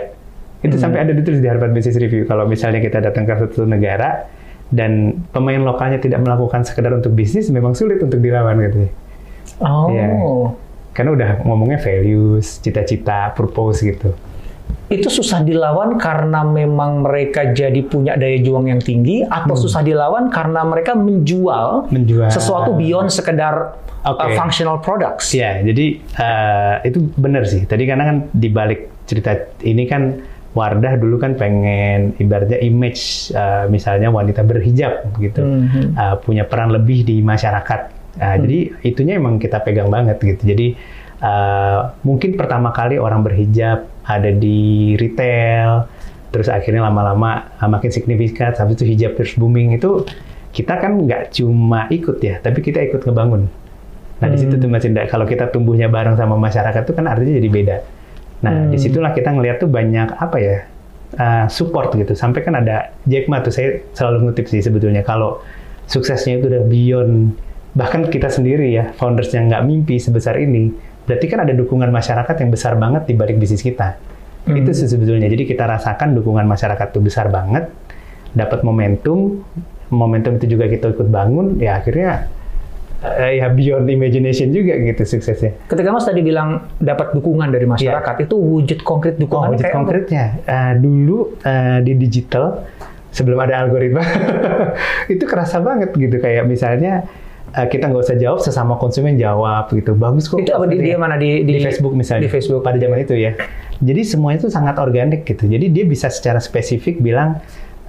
Itu 0.63 0.79
sampai 0.79 1.03
ada 1.03 1.11
ditulis 1.11 1.43
di 1.43 1.51
Harvard 1.51 1.75
Business 1.75 1.99
Review. 1.99 2.23
Kalau 2.23 2.47
misalnya 2.47 2.79
kita 2.79 3.03
datang 3.03 3.27
ke 3.27 3.35
suatu 3.35 3.67
negara, 3.67 4.23
dan 4.73 5.21
pemain 5.29 5.61
lokalnya 5.61 6.01
tidak 6.01 6.25
melakukan 6.25 6.65
sekedar 6.65 6.89
untuk 6.89 7.13
bisnis, 7.13 7.53
memang 7.53 7.77
sulit 7.77 8.01
untuk 8.01 8.17
dilawan 8.17 8.57
gitu. 8.57 8.89
Oh. 9.61 9.93
Iya. 9.93 10.09
Karena 10.93 11.09
udah 11.13 11.29
ngomongnya 11.45 11.77
values, 11.77 12.57
cita-cita, 12.57 13.33
purpose 13.33 13.85
gitu. 13.85 14.13
Itu 14.89 15.09
susah 15.09 15.41
dilawan 15.41 15.97
karena 15.97 16.45
memang 16.45 17.01
mereka 17.01 17.49
jadi 17.49 17.81
punya 17.81 18.13
daya 18.13 18.37
juang 18.41 18.69
yang 18.69 18.77
tinggi 18.77 19.25
atau 19.25 19.53
susah 19.57 19.81
dilawan 19.81 20.29
karena 20.29 20.61
mereka 20.65 20.93
menjual, 20.93 21.89
Hmm. 21.89 21.93
Menjual. 21.93 22.29
sesuatu 22.29 22.77
beyond 22.77 23.09
sekedar 23.09 23.77
Oke. 24.05 24.21
uh, 24.21 24.29
functional 24.37 24.77
products. 24.81 25.33
Ya, 25.33 25.61
jadi 25.65 25.97
eh, 25.97 26.73
itu 26.89 26.99
benar 27.17 27.45
sih. 27.49 27.65
Tadi 27.65 27.89
karena 27.89 28.03
kan 28.05 28.17
di 28.29 28.49
balik 28.53 28.93
cerita 29.09 29.33
ini 29.65 29.83
kan 29.89 30.13
Wardah 30.53 31.01
dulu 31.01 31.17
kan 31.17 31.33
pengen 31.33 32.13
ibaratnya 32.15 32.61
image 32.61 33.33
eh, 33.33 33.65
misalnya 33.67 34.13
wanita 34.13 34.45
berhijab 34.45 35.09
gitu, 35.17 35.41
Mhm. 35.41 35.97
Eh, 35.97 36.15
punya 36.21 36.45
peran 36.45 36.69
lebih 36.69 37.01
di 37.01 37.19
masyarakat. 37.19 37.81
Eh, 38.13 38.35
Jadi 38.37 38.59
itunya 38.85 39.17
emang 39.17 39.41
kita 39.41 39.65
pegang 39.65 39.89
banget 39.89 40.21
gitu. 40.21 40.45
Jadi 40.45 40.77
eh, 41.19 41.79
mungkin 42.05 42.37
pertama 42.37 42.69
kali 42.69 43.01
orang 43.01 43.25
berhijab 43.25 43.89
ada 44.05 44.29
di 44.29 44.93
retail, 44.93 45.89
terus 46.29 46.51
akhirnya 46.51 46.85
lama-lama 46.85 47.49
makin 47.63 47.89
signifikan. 47.89 48.53
Habis 48.53 48.77
itu 48.77 48.85
hijab 48.93 49.17
terus 49.17 49.33
booming 49.33 49.73
itu 49.73 50.05
kita 50.53 50.77
kan 50.77 50.93
nggak 51.01 51.33
cuma 51.33 51.89
ikut 51.89 52.21
ya, 52.21 52.37
tapi 52.37 52.61
kita 52.61 52.77
ikut 52.83 53.01
ngebangun. 53.01 53.49
Nah 54.21 54.27
di 54.29 54.37
situ 54.37 54.53
tuh 54.55 54.69
Mas 54.69 54.85
Indra, 54.85 55.09
kalau 55.09 55.25
kita 55.25 55.49
tumbuhnya 55.49 55.89
bareng 55.89 56.13
sama 56.13 56.37
masyarakat 56.37 56.85
tuh 56.85 56.93
kan 56.93 57.09
artinya 57.09 57.41
jadi 57.41 57.49
beda. 57.49 57.77
Nah 58.43 58.67
Hmm. 58.67 58.69
di 58.69 58.77
situlah 58.77 59.15
kita 59.15 59.31
ngelihat 59.31 59.63
tuh 59.63 59.71
banyak 59.71 60.19
apa 60.19 60.37
ya 60.37 60.57
uh, 61.15 61.47
support 61.47 61.95
gitu. 61.95 62.11
Sampai 62.11 62.43
kan 62.43 62.59
ada 62.59 62.91
Jack 63.07 63.31
Ma 63.31 63.39
tuh 63.39 63.55
saya 63.55 63.79
selalu 63.95 64.29
ngutip 64.29 64.51
sih 64.51 64.59
sebetulnya 64.59 65.01
kalau 65.01 65.39
suksesnya 65.87 66.43
itu 66.43 66.51
udah 66.51 66.63
beyond 66.67 67.35
bahkan 67.73 68.05
kita 68.05 68.29
sendiri 68.29 68.69
ya 68.69 68.93
founders 68.99 69.33
yang 69.33 69.49
nggak 69.49 69.65
mimpi 69.65 69.97
sebesar 69.97 70.37
ini, 70.37 70.69
berarti 71.09 71.25
kan 71.25 71.41
ada 71.41 71.57
dukungan 71.57 71.89
masyarakat 71.89 72.35
yang 72.37 72.53
besar 72.53 72.77
banget 72.77 73.09
di 73.09 73.17
balik 73.17 73.41
bisnis 73.41 73.65
kita. 73.65 73.97
Hmm. 74.45 74.59
Itu 74.59 74.75
sih 74.75 74.85
sebetulnya. 74.85 75.25
Jadi 75.25 75.47
kita 75.49 75.65
rasakan 75.65 76.13
dukungan 76.13 76.45
masyarakat 76.45 76.87
tuh 76.93 77.01
besar 77.01 77.33
banget, 77.33 77.71
dapat 78.37 78.61
momentum, 78.61 79.41
momentum 79.89 80.37
itu 80.37 80.53
juga 80.53 80.69
kita 80.69 80.93
ikut 80.93 81.09
bangun, 81.09 81.57
ya 81.57 81.81
akhirnya 81.81 82.29
eh, 83.03 83.43
ya 83.43 83.51
beyond 83.51 83.85
imagination 83.91 84.49
juga 84.49 84.79
gitu 84.79 85.03
suksesnya. 85.03 85.51
Ketika 85.67 85.91
Mas 85.91 86.07
tadi 86.07 86.23
bilang 86.23 86.71
dapat 86.79 87.11
dukungan 87.11 87.51
dari 87.51 87.67
masyarakat, 87.67 88.23
itu 88.23 88.35
wujud 88.39 88.79
konkret 88.81 89.19
Oh, 89.19 89.27
dukungan 89.27 89.47
wujud 89.53 89.61
kayak 89.61 89.73
apa? 89.75 89.79
konkretnya. 89.83 90.25
Eh, 90.47 90.73
dulu 90.79 91.35
eh, 91.43 91.79
di 91.83 91.93
digital 91.99 92.63
sebelum 93.13 93.37
ada 93.43 93.61
algoritma 93.61 94.01
itu 95.13 95.21
kerasa 95.29 95.61
banget 95.61 95.93
gitu 95.93 96.17
kayak 96.17 96.49
misalnya 96.49 97.05
kita 97.53 97.85
nggak 97.85 98.01
usah 98.01 98.17
jawab 98.17 98.41
sesama 98.41 98.81
konsumen 98.81 99.13
jawab 99.13 99.69
gitu 99.69 99.93
bagus 99.93 100.25
kok. 100.25 100.41
Itu 100.41 100.57
apa 100.57 100.65
di, 100.65 100.81
dia 100.81 100.97
mana 100.97 101.21
di, 101.21 101.45
di, 101.45 101.61
Facebook 101.61 101.93
misalnya 101.93 102.25
Di 102.25 102.33
Facebook. 102.33 102.65
pada 102.65 102.81
zaman 102.81 103.05
itu 103.05 103.13
ya. 103.13 103.37
Jadi 103.77 104.01
semuanya 104.01 104.41
itu 104.41 104.49
sangat 104.49 104.81
organik 104.81 105.21
gitu. 105.21 105.45
Jadi 105.45 105.69
dia 105.69 105.85
bisa 105.85 106.09
secara 106.09 106.41
spesifik 106.41 106.97
bilang 106.97 107.37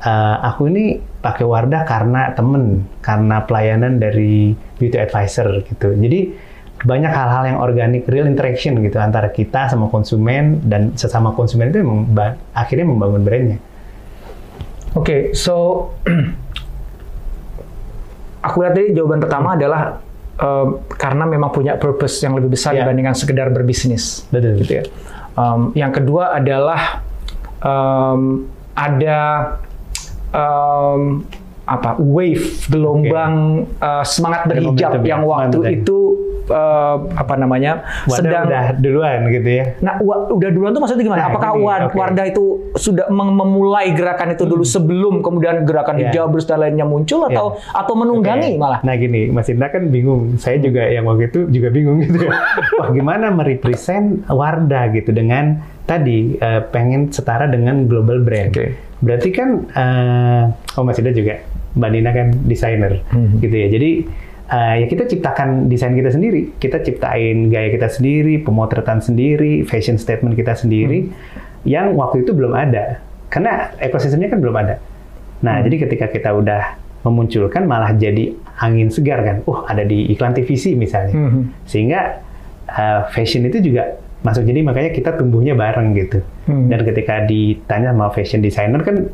"Eh, 0.03 0.37
aku 0.43 0.69
ini 0.69 0.99
pakai 0.99 1.47
Wardah 1.47 1.87
karena 1.87 2.35
temen, 2.35 2.85
karena 3.01 3.41
pelayanan 3.47 3.97
dari 3.97 4.53
beauty 4.77 4.99
advisor 5.01 5.65
gitu. 5.65 5.97
Jadi 5.97 6.53
banyak 6.85 7.09
hal-hal 7.09 7.43
yang 7.49 7.59
organik, 7.65 8.05
real 8.11 8.29
interaction 8.29 8.77
gitu 8.85 9.01
antara 9.01 9.33
kita 9.33 9.73
sama 9.73 9.89
konsumen 9.89 10.61
dan 10.69 10.93
sesama 10.99 11.33
konsumen 11.33 11.73
itu 11.73 11.81
memang 11.81 12.13
akhirnya 12.53 12.85
membangun 12.85 13.23
brandnya. 13.25 13.59
Oke, 14.93 15.33
so 15.33 15.89
aku 18.47 18.57
lihat 18.61 18.77
tadi 18.77 18.93
jawaban 18.93 19.25
pertama 19.25 19.57
adalah 19.57 20.05
eh, 20.37 20.67
karena 21.01 21.25
memang 21.25 21.49
punya 21.49 21.81
purpose 21.81 22.21
yang 22.21 22.37
lebih 22.37 22.53
besar 22.53 22.77
Ya. 22.77 22.85
dibandingkan 22.85 23.17
sekedar 23.17 23.49
berbisnis. 23.49 24.29
Betul. 24.29 24.61
Gitu 24.61 24.83
ya. 24.83 24.85
Um, 25.35 25.75
yang 25.75 25.91
kedua 25.91 26.39
adalah 26.39 27.03
um, 27.65 28.45
ada 28.77 29.19
um, 30.35 31.23
apa 31.65 31.97
wave 31.97 32.45
gelombang 32.69 33.65
uh, 33.81 34.05
semangat 34.05 34.45
Ada 34.45 34.49
berhijab 34.53 35.01
ya, 35.01 35.17
yang 35.17 35.23
waktu 35.25 35.57
semangat 35.57 35.81
itu 35.81 35.97
uh, 36.53 36.97
apa 37.17 37.35
namanya 37.35 37.81
Wadah 38.05 38.17
sedang 38.21 38.45
udah 38.45 38.65
duluan 38.77 39.19
gitu 39.33 39.49
ya. 39.49 39.65
Nah, 39.81 39.97
wa- 39.97 40.29
udah 40.29 40.51
duluan 40.53 40.77
tuh 40.77 40.85
maksudnya 40.85 41.09
gimana? 41.09 41.21
Nah, 41.25 41.29
Apakah 41.33 41.51
gini. 41.57 41.65
Hmm. 41.65 41.97
Wardah 41.97 42.27
itu 42.29 42.45
sudah 42.77 43.07
mem- 43.09 43.33
memulai 43.33 43.97
gerakan 43.97 44.37
itu 44.37 44.45
dulu 44.45 44.61
sebelum 44.61 45.25
kemudian 45.25 45.65
gerakan 45.65 45.97
Ya. 45.97 46.13
hijabers 46.13 46.45
dan 46.45 46.61
lainnya 46.61 46.85
muncul 46.85 47.25
atau 47.25 47.57
atau 47.73 47.95
menunggangi 47.97 48.55
Oke. 48.55 48.61
malah? 48.61 48.81
Nah 48.85 48.95
gini, 49.01 49.33
Mas 49.33 49.49
Indra 49.49 49.73
kan 49.73 49.89
bingung. 49.89 50.37
Saya 50.37 50.61
juga 50.61 50.85
yang 50.85 51.09
waktu 51.09 51.33
itu 51.33 51.49
juga 51.49 51.73
bingung 51.73 52.05
gitu. 52.05 52.29
Wah 52.77 52.93
gimana 52.93 53.33
merepresent 53.33 54.29
Wardah 54.29 54.93
gitu 54.93 55.17
dengan 55.17 55.65
tadi 55.85 56.37
eh, 56.37 56.61
pengen 56.61 57.09
setara 57.09 57.49
dengan 57.49 57.89
global 57.89 58.21
brand. 58.21 58.53
Oke. 58.53 58.77
Berarti 59.05 59.29
kan, 59.31 59.49
eh, 59.69 60.43
oh 60.75 60.83
Mas 60.83 60.97
Indra 60.97 61.13
juga, 61.13 61.45
Mbak 61.77 61.91
Nina 61.93 62.11
kan 62.11 62.29
desainer 62.45 63.05
Hmm. 63.13 63.39
gitu 63.39 63.53
ya. 63.53 63.69
Jadi 63.69 63.91
eh, 64.45 64.75
ya 64.81 64.87
kita 64.87 65.05
ciptakan 65.05 65.69
desain 65.69 65.93
kita 65.93 66.11
sendiri. 66.11 66.57
Kita 66.57 66.81
ciptain 66.81 67.49
gaya 67.49 67.69
kita 67.69 67.89
sendiri, 67.89 68.41
pemotretan 68.41 69.01
sendiri, 69.01 69.65
fashion 69.65 69.97
statement 69.97 70.35
kita 70.35 70.53
sendiri. 70.53 71.09
Yang 71.65 71.87
waktu 71.97 72.17
itu 72.25 72.33
belum 72.33 72.53
ada. 72.53 73.01
Karena 73.29 73.73
ekosistemnya 73.79 74.29
kan 74.29 74.41
belum 74.41 74.57
ada. 74.57 74.81
Nah, 75.41 75.61
Hmm. 75.61 75.65
jadi 75.65 75.77
ketika 75.89 76.07
kita 76.09 76.31
udah 76.33 76.77
memunculkan 77.05 77.69
malah 77.69 77.93
jadi 77.93 78.33
angin 78.57 78.89
segar 78.89 79.21
kan. 79.21 79.37
Uh, 79.45 79.65
ada 79.65 79.85
di 79.85 80.09
iklan 80.09 80.33
TVC 80.33 80.73
misalnya. 80.73 81.13
Mhm. 81.13 81.69
Sehingga 81.69 82.21
uh, 82.65 83.09
fashion 83.13 83.45
itu 83.45 83.61
juga 83.61 83.97
masuk. 84.21 84.45
Jadi 84.45 84.61
makanya 84.61 84.89
kita 84.89 85.13
tumbuhnya 85.17 85.53
bareng 85.53 85.93
gitu. 85.93 86.25
Hmm. 86.45 86.69
Dan 86.69 86.85
ketika 86.85 87.25
ditanya 87.25 87.97
sama 87.97 88.13
fashion 88.13 88.41
designer 88.45 88.81
kan, 88.85 89.09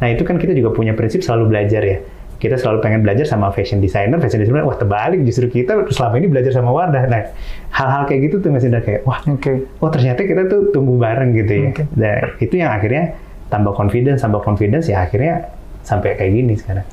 nah 0.00 0.08
itu 0.12 0.22
kan 0.28 0.36
kita 0.36 0.52
juga 0.52 0.76
punya 0.76 0.92
prinsip 0.92 1.24
selalu 1.24 1.52
belajar 1.52 1.82
ya. 1.82 1.98
Kita 2.36 2.60
selalu 2.60 2.84
pengen 2.84 3.00
belajar 3.00 3.24
sama 3.24 3.48
fashion 3.48 3.80
designer, 3.80 4.20
fashion 4.20 4.44
designer, 4.44 4.68
wah 4.68 4.76
terbalik 4.76 5.24
justru 5.24 5.48
kita 5.48 5.88
selama 5.88 6.20
ini 6.20 6.28
belajar 6.28 6.52
sama 6.52 6.68
Wardah. 6.68 7.08
Nah, 7.08 7.32
hal-hal 7.72 8.04
kayak 8.04 8.28
gitu 8.28 8.44
tuh 8.44 8.52
masih 8.52 8.68
udah 8.68 8.82
kayak, 8.84 9.08
wah 9.08 9.24
Oke. 9.24 9.64
oh 9.80 9.88
ternyata 9.88 10.20
kita 10.20 10.44
tuh 10.44 10.68
tumbuh 10.68 11.00
bareng 11.00 11.32
gitu 11.32 11.52
ya. 11.56 11.68
Oke. 11.72 11.82
Dan 11.96 12.36
itu 12.44 12.54
yang 12.60 12.76
akhirnya 12.76 13.16
tambah 13.48 13.72
confidence, 13.72 14.20
tambah 14.20 14.44
confidence 14.44 14.92
ya 14.92 15.08
akhirnya 15.08 15.48
sampai 15.80 16.12
kayak 16.20 16.32
gini 16.36 16.54
sekarang. 16.60 16.84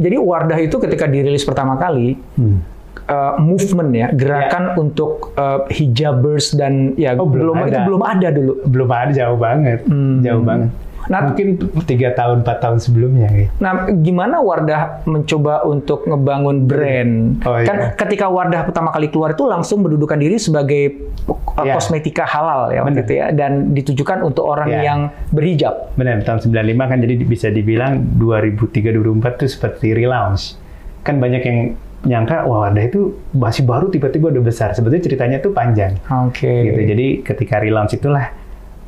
Jadi 0.00 0.16
Wardah 0.16 0.56
itu 0.62 0.76
ketika 0.80 1.04
dirilis 1.04 1.44
pertama 1.44 1.76
kali 1.76 2.16
Hmm. 2.40 2.64
Uh, 3.10 3.34
movement 3.36 3.90
ya, 3.92 4.08
gerakan 4.12 4.78
untuk 4.78 5.34
uh, 5.34 5.66
hijabers 5.66 6.54
dan 6.54 6.94
ya 6.94 7.12
Oh, 7.12 7.26
belum 7.26 7.52
belum 7.52 7.56
itu 7.60 7.74
ada. 7.74 7.84
belum 7.84 8.02
ada 8.02 8.28
dulu. 8.30 8.52
Belum 8.64 8.88
ada 8.88 9.10
jauh 9.10 9.36
banget, 9.36 9.82
Hmm. 9.84 10.22
jauh 10.22 10.40
banget. 10.40 10.70
Nah- 11.00 11.26
Mungkin 11.26 11.56
tiga 11.88 12.12
tahun, 12.12 12.44
empat 12.44 12.60
tahun 12.60 12.78
sebelumnya. 12.78 13.26
Gitu. 13.32 13.50
Nah, 13.58 13.72
gimana 13.90 14.38
Wardah 14.38 15.02
mencoba 15.04 15.64
untuk 15.64 16.04
ngebangun 16.04 16.68
brand? 16.68 17.40
Oh, 17.42 17.56
iya. 17.56 17.66
Kan 17.66 17.76
ketika 17.98 18.28
Wardah 18.28 18.62
pertama 18.62 18.88
kali 18.88 19.08
keluar 19.08 19.32
itu 19.32 19.42
langsung 19.42 19.80
mendudukan 19.80 20.14
diri 20.14 20.36
sebagai 20.36 21.10
uh, 21.26 21.34
Iya. 21.60 21.74
kosmetika 21.74 22.22
halal 22.22 22.70
ya 22.70 22.80
waktu 22.80 23.02
itu 23.02 23.14
ya 23.16 23.32
dan 23.32 23.72
ditujukan 23.72 24.22
untuk 24.22 24.44
orang 24.44 24.70
Iya. 24.70 24.80
yang 24.82 25.00
berhijab. 25.28 25.92
Benar, 25.92 26.22
tahun 26.22 26.40
95 26.46 26.86
kan 26.86 26.98
jadi 27.00 27.14
bisa 27.18 27.48
dibilang 27.48 27.92
2003-2004 28.14 28.94
tuh 29.36 29.48
seperti 29.50 29.92
relaunch. 29.92 30.54
Kan 31.00 31.16
banyak 31.16 31.42
yang 31.42 31.58
nyangka, 32.00 32.48
wah 32.48 32.68
Wardah 32.68 32.84
itu 32.86 33.12
masih 33.36 33.68
baru 33.68 33.92
tiba-tiba 33.92 34.32
udah 34.32 34.42
besar. 34.44 34.72
Sebetulnya 34.72 35.04
ceritanya 35.04 35.36
tuh 35.42 35.52
panjang. 35.52 35.96
Oke. 36.08 36.48
gitu. 36.48 36.80
Jadi 36.80 37.06
ketika 37.20 37.60
relaunch 37.60 37.92
itulah 37.92 38.32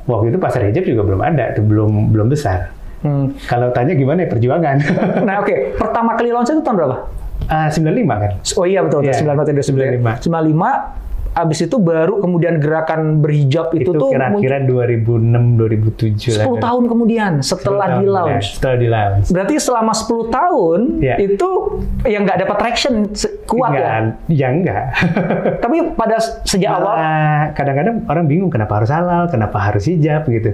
waktu 0.08 0.32
itu 0.32 0.38
pasar 0.40 0.64
hijab 0.66 0.84
juga 0.88 1.02
belum 1.04 1.20
ada, 1.20 1.52
tuh 1.52 1.64
belum 1.64 2.10
belum 2.10 2.28
besar. 2.32 2.72
Hmm. 3.02 3.34
Kalau 3.50 3.74
tanya 3.74 3.98
gimana 3.98 4.24
ya 4.24 4.28
perjuangan? 4.30 4.76
Nah, 5.26 5.42
oke. 5.42 5.76
Pertama 5.76 6.14
kali 6.14 6.30
launch 6.30 6.54
itu 6.54 6.62
tahun 6.62 6.76
berapa? 6.78 6.96
Ah, 7.50 7.66
95 7.66 8.06
kan? 8.06 8.32
Oh 8.54 8.66
iya 8.66 8.80
betul, 8.86 9.02
95 9.02 9.42
atau 9.42 9.52
95. 9.52 10.30
95 10.30 10.30
95. 10.30 11.11
Abis 11.32 11.64
itu 11.64 11.76
baru 11.76 12.20
kemudian 12.20 12.60
gerakan 12.60 13.18
berhijab 13.18 13.72
itu, 13.72 13.88
Itu 13.88 13.96
tuh 13.96 14.10
kira-kira 14.12 14.60
2006 14.68 15.56
2007 15.56 16.36
lah. 16.36 16.44
10 16.44 16.52
kan. 16.52 16.60
tahun 16.60 16.84
kemudian 16.86 17.32
setelah 17.40 17.86
10 17.88 18.00
di 18.00 18.06
launch. 18.06 18.28
ya, 18.28 18.40
setelah 18.52 18.76
di 18.76 18.88
launch. 18.88 19.26
Berarti 19.32 19.54
selama 19.56 19.92
10 19.92 20.28
tahun 20.28 20.80
Iya. 21.00 21.16
itu 21.18 21.50
yang 22.04 22.22
nggak 22.22 22.38
dapat 22.44 22.56
traction 22.60 22.94
kuat 23.48 23.70
ya. 23.72 23.80
Enggak, 23.80 24.00
ya 24.28 24.46
enggak. 24.52 24.84
Tapi 25.64 25.76
pada 25.96 26.16
sejak 26.44 26.70
awal, 26.70 26.94
Malah 26.94 27.42
kadang-kadang 27.52 27.96
orang 28.06 28.24
bingung 28.28 28.50
kenapa 28.52 28.84
harus 28.84 28.90
halal, 28.92 29.24
kenapa 29.26 29.56
harus 29.56 29.88
hijab 29.88 30.28
gitu. 30.28 30.52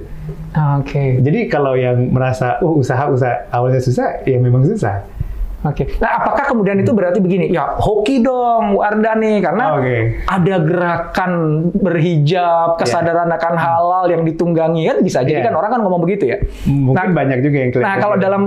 Ah, 0.54 0.78
oke, 0.78 1.20
Jadi 1.20 1.50
kalau 1.50 1.74
yang 1.74 2.08
merasa, 2.08 2.56
oh 2.62 2.78
usaha-usaha 2.78 3.50
awalnya 3.50 3.82
susah, 3.82 4.22
ya 4.22 4.38
memang 4.38 4.64
susah. 4.64 5.02
Oke. 5.60 5.84
Nah, 5.98 6.10
apakah 6.16 6.44
kemudian 6.46 6.78
itu 6.78 6.90
berarti 6.90 7.18
begini? 7.18 7.50
Ya, 7.50 7.74
hoki 7.74 8.20
dong, 8.20 8.74
Wardah 8.74 9.14
nih, 9.14 9.42
karena 9.42 9.64
Oke. 9.74 10.22
ada 10.22 10.54
gerakan 10.58 11.32
berhijab, 11.72 12.78
kesadaran 12.78 13.26
akan 13.28 13.54
halal 13.54 14.04
yang 14.06 14.22
ditunggangi 14.22 14.86
kan 14.86 14.96
bisa 15.00 15.18
jadi 15.20 15.42
Iya. 15.42 15.46
kan 15.50 15.54
orang 15.56 15.70
kan 15.74 15.80
ngomong 15.82 16.02
begitu 16.02 16.30
ya. 16.30 16.38
Mungkin 16.64 17.10
banyak 17.10 17.38
juga 17.42 17.56
yang 17.58 17.70
Nah, 17.78 17.94
kalau 17.96 18.16
dalam 18.16 18.42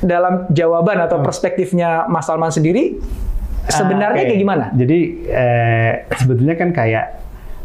dalam 0.00 0.48
jawaban 0.48 0.96
atau 0.98 1.20
Hmm. 1.20 1.26
perspektifnya 1.26 2.08
Mas 2.08 2.24
Salman 2.24 2.48
sendiri 2.48 2.96
sebenarnya 3.68 4.16
Ah, 4.16 4.24
oke. 4.24 4.30
kayak 4.32 4.40
gimana? 4.40 4.64
Jadi 4.72 4.98
eh, 5.28 5.92
sebetulnya 6.16 6.56
kan 6.56 6.72
kayak 6.72 7.04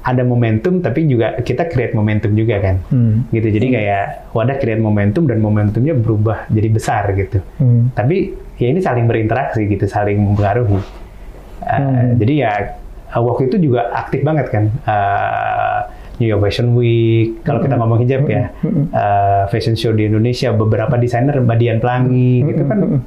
ada 0.05 0.21
momentum, 0.21 0.85
tapi 0.85 1.09
juga 1.09 1.33
kita 1.41 1.65
create 1.65 1.97
momentum 1.97 2.37
juga 2.37 2.61
kan, 2.61 2.77
Hmm. 2.93 3.25
gitu. 3.33 3.49
Jadi 3.49 3.73
kayak 3.73 4.29
wadah 4.37 4.61
create 4.61 4.77
momentum 4.77 5.25
dan 5.25 5.41
momentumnya 5.41 5.97
berubah 5.97 6.45
jadi 6.47 6.69
besar 6.69 7.09
gitu. 7.17 7.41
Hmm. 7.57 7.89
Tapi 7.91 8.37
ya 8.61 8.69
ini 8.69 8.79
saling 8.79 9.09
berinteraksi 9.09 9.65
gitu, 9.65 9.89
saling 9.89 10.21
mempengaruhi. 10.21 10.77
Uh, 10.77 11.73
Hmm. 11.81 12.21
Jadi 12.21 12.33
ya 12.37 12.77
uh, 13.09 13.21
waktu 13.25 13.49
itu 13.49 13.57
juga 13.65 13.89
aktif 13.97 14.21
banget 14.21 14.53
kan. 14.53 14.69
Uh, 14.85 15.79
New 16.15 16.29
York 16.29 16.47
Fashion 16.47 16.77
Week, 16.77 17.41
kalau 17.41 17.59
Hmm. 17.59 17.65
kita 17.65 17.75
ngomong 17.75 17.99
hijab 17.99 18.23
ya, 18.25 18.53
uh, 18.93 19.43
fashion 19.49 19.75
show 19.75 19.91
di 19.91 20.05
Indonesia, 20.05 20.53
beberapa 20.53 20.95
desainer, 20.95 21.35
Mbak 21.35 21.57
Dian 21.57 21.79
Pelangi, 21.81 22.39
gitu 22.45 22.63
kan 22.63 23.01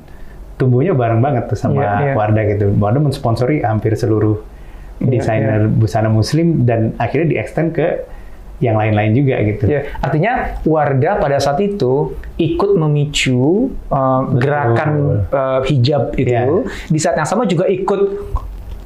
tumbuhnya 0.59 0.93
bareng 0.93 1.23
banget 1.23 1.47
tuh 1.47 1.55
sama 1.55 1.78
Hmm. 1.78 1.81
Iya, 1.81 1.95
iya. 2.02 2.12
Wardah 2.12 2.45
gitu. 2.50 2.67
Wardah 2.75 3.00
mensponsori 3.00 3.62
hampir 3.62 3.95
seluruh 3.95 4.43
Iya, 4.99 5.09
desainer 5.14 5.61
busana 5.71 6.11
muslim 6.11 6.67
dan 6.67 6.95
akhirnya 6.99 7.38
di-extend 7.38 7.71
ke 7.75 8.02
yang 8.59 8.75
lain-lain 8.75 9.14
juga 9.14 9.38
gitu. 9.47 9.71
Ya, 9.71 9.87
artinya 10.02 10.59
Wardah 10.67 11.23
pada 11.23 11.38
saat 11.38 11.62
itu 11.62 12.19
ikut 12.43 12.75
memicu 12.75 13.71
uh, 13.90 14.23
gerakan 14.35 15.23
uh, 15.31 15.62
hijab 15.62 16.19
itu. 16.19 16.67
Iya. 16.67 16.67
Di 16.90 16.99
saat 16.99 17.14
yang 17.14 17.28
sama 17.28 17.47
juga 17.47 17.71
ikut 17.71 18.00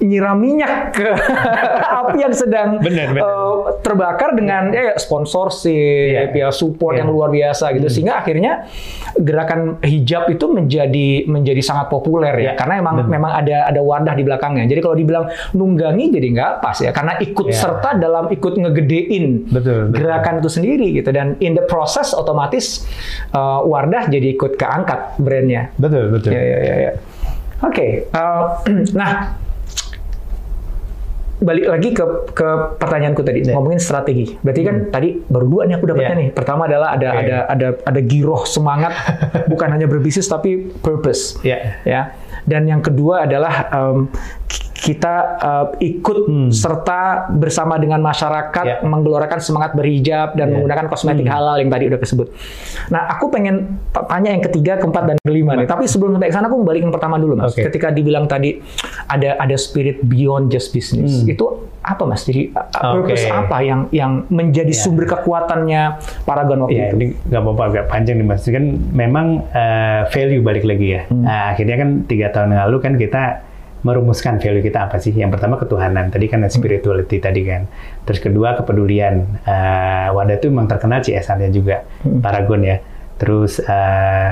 nyiram 0.03 0.37
minyak 0.37 0.93
ke 0.93 1.07
api 2.03 2.19
yang 2.21 2.35
sedang 2.35 2.83
Benar, 2.83 3.15
benar. 3.15 3.23
uh, 3.23 3.79
terbakar 3.81 4.35
dengan 4.35 4.75
eh, 4.75 4.99
sponsorship, 4.99 6.35
Iya. 6.35 6.35
ya 6.35 6.49
support 6.51 6.95
Iya. 6.95 7.07
yang 7.07 7.09
luar 7.09 7.31
biasa 7.31 7.71
gitu. 7.73 7.87
Sehingga 7.87 8.19
akhirnya 8.19 8.67
gerakan 9.15 9.79
hijab 9.81 10.27
itu 10.29 10.45
menjadi 10.47 11.25
menjadi 11.25 11.63
sangat 11.63 11.87
populer 11.87 12.35
ya. 12.35 12.43
Iya, 12.43 12.53
Karena 12.55 12.75
emang 12.79 12.95
benar. 13.01 13.11
memang 13.11 13.33
ada 13.33 13.57
ada 13.67 13.81
Wardah 13.81 14.15
di 14.15 14.23
belakangnya. 14.23 14.65
Jadi 14.67 14.81
kalau 14.81 14.97
dibilang 14.97 15.25
nunggangi 15.53 16.11
jadi 16.11 16.27
nggak 16.33 16.53
pas 16.59 16.77
ya. 16.77 16.91
Karena 16.91 17.17
ikut 17.17 17.47
Iya. 17.47 17.57
serta 17.57 17.91
dalam 17.97 18.27
ikut 18.29 18.55
ngegedein 18.59 19.47
Betul, 19.47 19.89
betul. 19.89 19.95
gerakan 19.95 20.35
itu 20.39 20.51
sendiri 20.51 20.87
gitu 20.93 21.11
dan 21.11 21.39
in 21.39 21.53
the 21.53 21.65
process 21.65 22.11
otomatis 22.13 22.83
uh, 23.31 23.63
Wardah 23.63 24.07
jadi 24.07 24.35
ikut 24.35 24.59
keangkat 24.59 25.17
brandnya. 25.17 25.71
Betul, 25.79 26.11
betul. 26.11 26.33
Ya 26.33 26.43
ya 26.43 26.59
ya. 26.59 26.75
ya. 26.83 26.93
Oke, 27.63 28.11
uh, 28.11 28.59
nah 28.99 29.39
balik 31.43 31.67
lagi 31.67 31.89
ke 31.91 32.05
ke 32.33 32.49
pertanyaanku 32.79 33.21
tadi 33.21 33.43
Ya. 33.43 33.53
ngomongin 33.53 33.77
strategi. 33.77 34.39
Berarti 34.39 34.63
kan 34.63 34.77
tadi 34.89 35.21
baru 35.21 35.47
dua 35.47 35.63
nih 35.67 35.75
aku 35.77 35.87
dapatnya 35.87 36.15
Ya. 36.15 36.21
nih. 36.23 36.29
Pertama 36.31 36.65
adalah 36.65 36.95
ada 36.95 37.09
Oke. 37.11 37.21
ada 37.21 37.37
ada 37.47 37.69
ada 37.83 38.01
giroh 38.01 38.43
semangat 38.43 38.95
bukan 39.53 39.69
hanya 39.69 39.85
berbisnis 39.85 40.25
tapi 40.25 40.71
purpose 40.81 41.43
Ya. 41.43 41.83
ya. 41.83 42.15
Dan 42.43 42.67
yang 42.67 42.81
kedua 42.81 43.23
adalah 43.23 43.69
ki- 44.47 44.72
kita 44.83 45.15
eh, 45.39 45.67
ikut 45.95 46.19
serta 46.51 47.01
bersama 47.31 47.79
dengan 47.79 48.03
masyarakat 48.03 48.51
Hmm. 48.63 48.71
Ya. 48.75 48.79
menggelorakan 48.83 49.39
semangat 49.39 49.73
berhijab 49.73 50.35
dan 50.35 50.51
Ya. 50.51 50.53
menggunakan 50.53 50.87
kosmetik 50.87 51.23
Hmm. 51.23 51.35
halal 51.35 51.57
yang 51.57 51.71
tadi 51.71 51.87
udah 51.87 51.97
disebut. 51.97 52.27
Nah, 52.89 53.07
aku 53.09 53.31
pengen 53.31 53.79
tanya 54.05 54.31
yang 54.31 54.43
ketiga, 54.43 54.77
keempat 54.77 55.03
dan 55.07 55.17
kelima 55.21 55.55
nih. 55.55 55.65
Tapi 55.65 55.87
sebelum 55.87 56.13
sampai 56.13 56.29
ke 56.29 56.35
sana 56.35 56.47
aku 56.47 56.61
balikin 56.61 56.91
pertama 56.91 57.15
dulu, 57.15 57.37
Mas. 57.37 57.55
Oke. 57.55 57.63
Ketika 57.63 57.89
dibilang 57.89 58.27
tadi 58.27 58.59
ada 59.07 59.39
ada 59.39 59.55
spirit 59.55 60.03
beyond 60.03 60.49
just 60.49 60.71
business. 60.71 61.23
Itu 61.23 61.47
apa, 61.81 62.03
Mas? 62.03 62.23
Jadi 62.23 62.51
uh, 62.51 62.67
Hmm. 62.75 62.99
Oke. 62.99 63.15
purpose 63.15 63.25
apa 63.29 63.57
yang 63.61 63.81
yang 63.91 64.13
menjadi 64.29 64.69
Ya. 64.69 64.81
sumber 64.81 65.07
kekuatannya 65.07 65.83
Paragon 66.23 66.59
waktu 66.61 66.75
Ya, 66.75 66.87
itu? 66.89 66.97
ini 66.97 67.07
nggak 67.23 67.41
apa-apa 67.41 67.63
agak 67.69 67.85
panjang 67.87 68.17
nih 68.17 68.27
mas. 68.27 68.43
Kan 68.45 68.65
memang 68.91 69.27
eh, 69.49 70.01
value 70.09 70.41
balik 70.41 70.65
lagi 70.65 70.87
ya. 70.93 71.07
Hmm. 71.07 71.23
Nah, 71.23 71.53
akhirnya 71.53 71.77
kan 71.77 71.89
tiga 72.05 72.27
tahun 72.29 72.51
yang 72.51 72.67
lalu 72.67 72.77
kan 72.81 72.93
kita 72.97 73.23
merumuskan 73.83 74.39
value 74.39 74.63
kita 74.63 74.87
apa 74.87 74.99
sih? 74.99 75.11
Yang 75.11 75.39
pertama 75.39 75.59
ketuhanan. 75.59 76.11
Tadi 76.11 76.27
kan 76.27 76.43
Hmm. 76.43 76.51
spirituality 76.51 77.19
tadi 77.19 77.43
kan. 77.43 77.67
Terus 78.03 78.19
kedua 78.19 78.55
kepedulian. 78.55 79.27
Eh, 79.43 80.09
Wadah 80.11 80.39
itu 80.39 80.51
memang 80.51 80.67
terkenal 80.67 81.03
CSR-nya 81.03 81.51
juga. 81.51 81.83
Hmm. 82.03 82.23
Paragon 82.23 82.63
ya. 82.63 82.79
Terus 83.19 83.59
eh, 83.59 84.31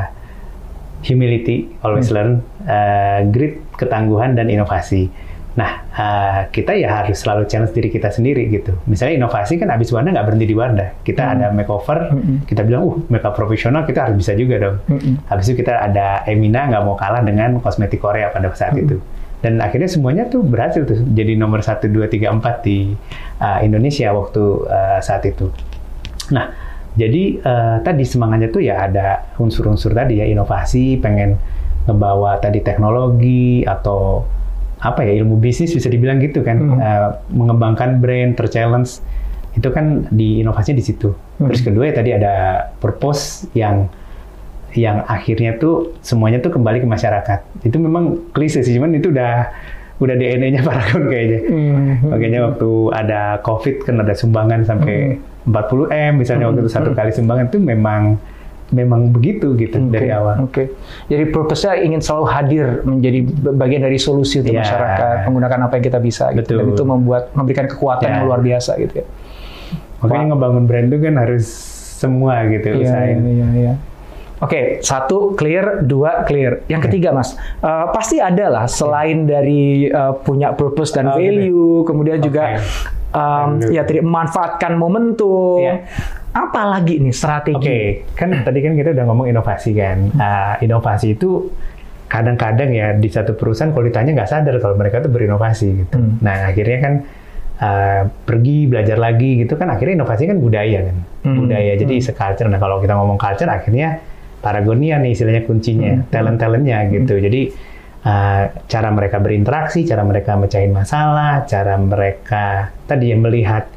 humility, 1.00 1.68
always 1.80 2.08
Hmm. 2.08 2.14
learn, 2.16 2.32
eh, 2.64 3.20
grit, 3.26 3.54
ketangguhan 3.74 4.36
dan 4.36 4.46
inovasi. 4.46 5.08
Nah, 5.50 5.82
eh, 5.90 6.40
kita 6.52 6.78
ya 6.78 7.02
harus 7.02 7.18
selalu 7.18 7.50
challenge 7.50 7.74
diri 7.74 7.90
kita 7.90 8.06
sendiri 8.06 8.46
gitu. 8.48 8.70
Misalnya 8.86 9.26
inovasi 9.26 9.58
kan 9.58 9.66
abis 9.66 9.90
Wardah 9.90 10.14
nggak 10.14 10.22
berhenti 10.24 10.46
di 10.46 10.54
Wardah. 10.54 11.02
Kita 11.02 11.26
Hmm. 11.26 11.32
ada 11.34 11.46
makeover, 11.50 11.98
kita 12.46 12.62
bilang, 12.62 12.86
uh, 12.86 12.96
makeup 13.10 13.34
profesional 13.34 13.82
kita 13.82 14.06
harus 14.06 14.16
bisa 14.16 14.32
juga 14.38 14.62
dong. 14.62 14.76
Mm-mm. 14.86 15.26
Habis 15.26 15.50
itu 15.50 15.58
kita 15.58 15.74
ada 15.74 16.22
Emina 16.22 16.70
nggak 16.70 16.82
mau 16.86 16.94
kalah 16.94 17.26
dengan 17.26 17.58
kosmetik 17.58 17.98
Korea 17.98 18.30
pada 18.30 18.46
saat 18.54 18.78
itu. 18.78 19.02
Dan 19.40 19.56
akhirnya 19.60 19.88
semuanya 19.88 20.28
tuh 20.28 20.44
berhasil 20.44 20.84
tuh 20.84 21.00
jadi 21.16 21.32
nomor 21.36 21.64
1, 21.64 21.88
2, 21.88 22.12
3, 22.12 22.28
4 22.40 22.66
di 22.66 22.92
uh, 23.40 23.58
Indonesia 23.64 24.12
waktu 24.12 24.44
uh, 24.68 25.00
saat 25.00 25.24
itu. 25.24 25.48
Nah, 26.30 26.52
jadi 26.94 27.40
uh, 27.40 27.76
tadi 27.80 28.04
semangatnya 28.04 28.52
tuh 28.52 28.60
ya 28.60 28.84
ada 28.84 29.32
unsur-unsur 29.40 29.96
tadi 29.96 30.20
ya 30.20 30.28
inovasi, 30.28 31.00
pengen 31.00 31.40
ngebawa 31.88 32.36
tadi 32.38 32.60
teknologi 32.60 33.64
atau 33.64 34.28
apa 34.80 35.04
ya 35.04 35.24
ilmu 35.24 35.40
bisnis 35.40 35.72
bisa 35.72 35.88
dibilang 35.88 36.20
gitu 36.20 36.44
kan, 36.44 36.56
Hmm. 36.60 36.76
Uh, 36.76 37.08
mengembangkan 37.32 38.00
brand, 38.00 38.36
terchallenge 38.36 39.00
itu 39.56 39.68
kan 39.72 40.06
di 40.12 40.44
inovasinya 40.44 40.78
di 40.78 40.84
situ. 40.84 41.10
Terus 41.40 41.64
kedua 41.64 41.90
ya 41.90 41.94
tadi 41.96 42.10
ada 42.14 42.34
purpose 42.78 43.50
yang 43.56 43.88
yang 44.74 45.02
akhirnya 45.04 45.56
tuh 45.56 45.94
semuanya 46.00 46.38
tuh 46.38 46.54
kembali 46.54 46.82
ke 46.82 46.88
masyarakat. 46.88 47.40
Itu 47.62 47.76
memang 47.76 48.30
klise 48.30 48.62
sih, 48.62 48.76
cuman 48.76 48.94
itu 48.94 49.10
udah 49.10 49.50
udah 50.00 50.14
DNA-nya 50.16 50.62
Paragon 50.68 51.06
kayaknya. 51.06 51.40
Mhm. 51.44 51.94
Makanya 52.08 52.40
waktu 52.48 52.70
ada 52.94 53.20
COVID 53.42 53.76
kan 53.84 53.94
ada 54.00 54.14
sumbangan 54.14 54.64
sampai 54.64 55.20
40 55.44 55.88
m 55.88 56.12
misalnya 56.20 56.48
waktu 56.52 56.60
itu 56.62 56.70
satu 56.70 56.92
kali 56.92 57.10
sumbangan 57.10 57.48
itu 57.48 57.58
memang 57.58 58.20
memang 58.70 59.10
begitu 59.10 59.58
gitu 59.58 59.82
Oke, 59.82 59.90
dari 59.90 60.08
awal. 60.14 60.46
Oke. 60.46 60.70
Jadi 61.10 61.24
purpose-nya 61.28 61.82
ingin 61.82 61.98
selalu 61.98 62.26
hadir 62.30 62.66
menjadi 62.86 63.18
bagian 63.58 63.82
dari 63.82 63.98
solusi 63.98 64.38
untuk 64.38 64.54
Iya. 64.54 64.62
masyarakat, 64.62 65.16
menggunakan 65.26 65.58
apa 65.66 65.72
yang 65.74 65.84
kita 65.90 65.98
bisa 65.98 66.24
gitu. 66.38 66.54
Dan 66.54 66.70
itu 66.70 66.82
membuat 66.86 67.34
memberikan 67.34 67.66
kekuatan 67.66 68.06
Ya. 68.06 68.12
yang 68.14 68.30
luar 68.30 68.38
biasa 68.38 68.78
gitu 68.78 69.02
ya. 69.02 69.06
Makanya 70.00 70.32
ngebangun 70.32 70.64
brand 70.70 70.86
itu 70.86 70.98
kan 71.02 71.14
harus 71.18 71.46
semua 71.98 72.46
gitu 72.46 72.68
Iya, 72.72 72.80
usahain. 72.88 73.16
iya, 73.20 73.32
iya, 73.34 73.46
iya. 73.52 73.72
Oke, 74.40 74.80
satu 74.80 75.36
clear, 75.36 75.84
dua 75.84 76.24
clear. 76.24 76.64
Yang 76.64 76.88
ketiga, 76.88 77.12
Mas, 77.12 77.36
eh, 77.60 77.86
pasti 77.92 78.16
ada 78.16 78.48
lah 78.48 78.64
selain 78.64 79.28
dari 79.28 79.84
eh, 79.84 80.12
punya 80.24 80.56
purpose 80.56 80.96
dan 80.96 81.12
Oh, 81.12 81.20
gitu. 81.20 81.20
value, 81.20 81.72
kemudian 81.84 82.18
juga 82.24 82.56
Value. 82.56 83.68
ya 83.68 83.82
tadi 83.84 84.00
memanfaatkan 84.00 84.80
momentum. 84.80 85.60
Iya. 85.60 85.84
Apa 86.30 86.62
lagi 86.72 87.02
nih 87.02 87.10
strategi? 87.12 87.58
Oke, 87.58 87.80
kan 88.14 88.30
tadi 88.40 88.62
kan 88.62 88.72
kita 88.78 88.94
udah 88.94 89.04
ngomong 89.10 89.26
inovasi 89.28 89.74
kan. 89.76 90.08
Nah, 90.14 90.56
inovasi 90.62 91.18
itu 91.18 91.50
kadang-kadang 92.06 92.70
ya 92.74 92.94
di 92.96 93.06
satu 93.06 93.34
perusahaan 93.34 93.70
kalau 93.70 93.86
ditanya 93.86 94.14
nggak 94.14 94.30
sadar 94.30 94.54
kalau 94.58 94.78
mereka 94.78 95.02
tuh 95.02 95.10
berinovasi 95.10 95.84
gitu. 95.84 95.98
Hmm. 95.98 96.22
Nah, 96.22 96.48
akhirnya 96.50 96.78
kan 96.80 96.94
uh, 97.60 98.02
pergi 98.24 98.66
belajar 98.66 98.96
lagi 98.98 99.42
gitu 99.42 99.58
kan 99.58 99.74
akhirnya 99.74 100.00
inovasi 100.00 100.30
kan 100.30 100.38
budaya 100.38 100.78
kan. 100.86 100.96
Hmm. 101.26 101.36
Budaya. 101.44 101.72
Jadi 101.76 101.98
se-culture. 101.98 102.46
Nah, 102.46 102.62
kalau 102.62 102.78
kita 102.78 102.94
ngomong 102.94 103.18
culture 103.18 103.50
akhirnya 103.50 103.98
Paragonia 104.40 104.96
nih 104.96 105.12
istilahnya 105.12 105.44
kuncinya, 105.44 105.92
Hmm. 106.00 106.04
talent-talentnya 106.08 106.78
gitu. 106.88 107.20
Jadi 107.20 107.52
uh, 108.04 108.42
cara 108.66 108.88
mereka 108.88 109.20
berinteraksi, 109.20 109.84
cara 109.84 110.02
mereka 110.02 110.36
mecahin 110.40 110.72
masalah, 110.72 111.44
cara 111.44 111.76
mereka 111.76 112.72
tadi 112.88 113.12
yang 113.12 113.20
melihat 113.20 113.68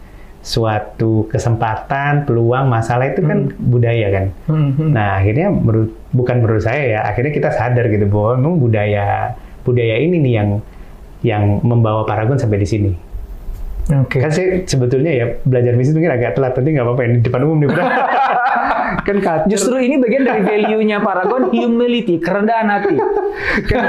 suatu 0.44 1.32
kesempatan, 1.32 2.28
peluang, 2.28 2.68
masalah 2.68 3.08
itu 3.08 3.24
kan 3.24 3.48
budaya 3.56 4.08
kan. 4.12 4.26
Hmm, 4.52 4.76
hmm. 4.76 4.90
Nah 4.92 5.20
akhirnya 5.24 5.48
menurut 5.48 5.96
bukan 6.12 6.44
menurut 6.44 6.64
saya 6.68 6.84
ya, 6.84 7.00
akhirnya 7.08 7.32
kita 7.32 7.50
sadar 7.56 7.88
gitu 7.88 8.12
bahwa 8.12 8.36
memang 8.36 8.56
budaya 8.60 9.36
budaya 9.64 9.96
ini 10.04 10.20
nih 10.20 10.34
yang 10.36 10.50
yang 11.24 11.44
membawa 11.64 12.04
Paragon 12.04 12.36
sampai 12.36 12.60
di 12.60 12.68
sini. 12.68 12.92
Oke. 13.84 14.24
Kan 14.24 14.32
saya 14.32 14.64
sebetulnya 14.64 15.12
ya 15.12 15.26
belajar 15.44 15.76
bisnis 15.76 15.92
mungkin 15.92 16.16
agak 16.16 16.40
telat, 16.40 16.56
penting 16.56 16.80
nggak 16.80 16.88
apa-apa 16.88 17.02
ini 17.04 17.14
di 17.20 17.24
depan 17.28 17.42
umum 17.44 17.58
nih. 17.60 17.70
Kan 19.04 19.20
culture, 19.20 19.50
Justru 19.50 19.76
ini 19.82 20.00
bagian 20.00 20.24
dari 20.24 20.46
value-nya 20.46 21.04
Paragon, 21.04 21.52
humility, 21.52 22.22
kerendahan 22.22 22.70
hati. 22.72 22.96
kan 23.70 23.84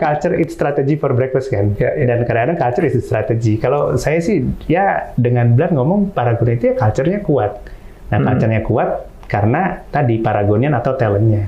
culture 0.00 0.34
it's 0.34 0.56
strategy 0.56 0.96
for 0.98 1.12
breakfast 1.12 1.52
kan. 1.52 1.76
Ya, 1.78 1.92
ya. 1.94 2.08
Dan 2.10 2.26
kadang-kadang 2.26 2.58
culture 2.58 2.86
is 2.88 2.98
strategy. 2.98 3.60
Kalau 3.60 3.94
saya 3.94 4.18
sih 4.18 4.42
ya 4.66 5.12
dengan 5.14 5.54
benar 5.54 5.70
ngomong 5.76 6.10
Paragon 6.10 6.50
itu 6.50 6.72
ya 6.72 6.74
culture-nya 6.74 7.22
kuat. 7.22 7.62
Nah, 8.10 8.18
Hmm. 8.18 8.26
culture-nya 8.32 8.62
kuat 8.64 8.88
karena 9.28 9.86
tadi 9.92 10.18
Paragonian 10.18 10.74
atau 10.74 10.98
talent-nya. 10.98 11.46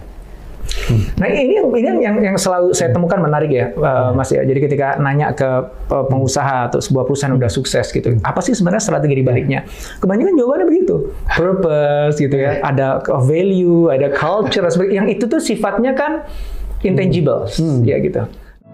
Nah 1.21 1.27
ini 1.29 1.61
ini 1.61 2.01
yang 2.01 2.17
yang 2.21 2.37
selalu 2.41 2.73
saya 2.73 2.93
temukan 2.93 3.21
menarik 3.21 3.51
ya, 3.53 3.73
uh, 3.77 4.11
Mas 4.17 4.33
ya. 4.33 4.45
Jadi 4.45 4.61
ketika 4.65 4.97
nanya 5.01 5.33
ke 5.37 5.49
uh, 5.93 6.05
pengusaha 6.09 6.73
atau 6.73 6.81
sebuah 6.81 7.05
perusahaan 7.05 7.35
udah 7.37 7.51
sukses 7.53 7.93
gitu, 7.93 8.17
apa 8.25 8.41
sih 8.41 8.57
sebenarnya 8.57 8.83
strategi 8.83 9.21
di 9.21 9.25
baliknya? 9.25 9.65
Kebanyakan 10.01 10.35
jawabannya 10.37 10.67
begitu, 10.69 11.13
purpose 11.29 12.17
gitu 12.21 12.37
ya, 12.37 12.65
ada 12.65 13.05
value, 13.05 13.93
ada 13.93 14.09
culture, 14.13 14.65
yang 14.89 15.09
itu 15.09 15.29
tuh 15.29 15.41
sifatnya 15.41 15.93
kan 15.93 16.25
intangible, 16.81 17.49
ya 17.85 17.97
gitu. 18.01 18.25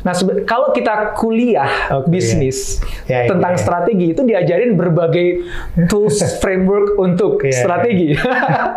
Nah, 0.00 0.14
kalau 0.42 0.70
kita 0.70 1.12
kuliah 1.14 1.68
Oke, 1.94 2.08
bisnis. 2.10 2.80
Ya, 3.04 3.24
ya, 3.24 3.28
tentang 3.28 3.52
ya. 3.52 3.60
strategi 3.60 4.06
itu 4.08 4.22
diajarin 4.22 4.72
berbagai 4.72 5.44
tools 5.86 6.16
framework 6.40 6.96
untuk 6.96 7.40
Ya, 7.40 7.48
ya. 7.48 7.56
strategi. 7.58 8.08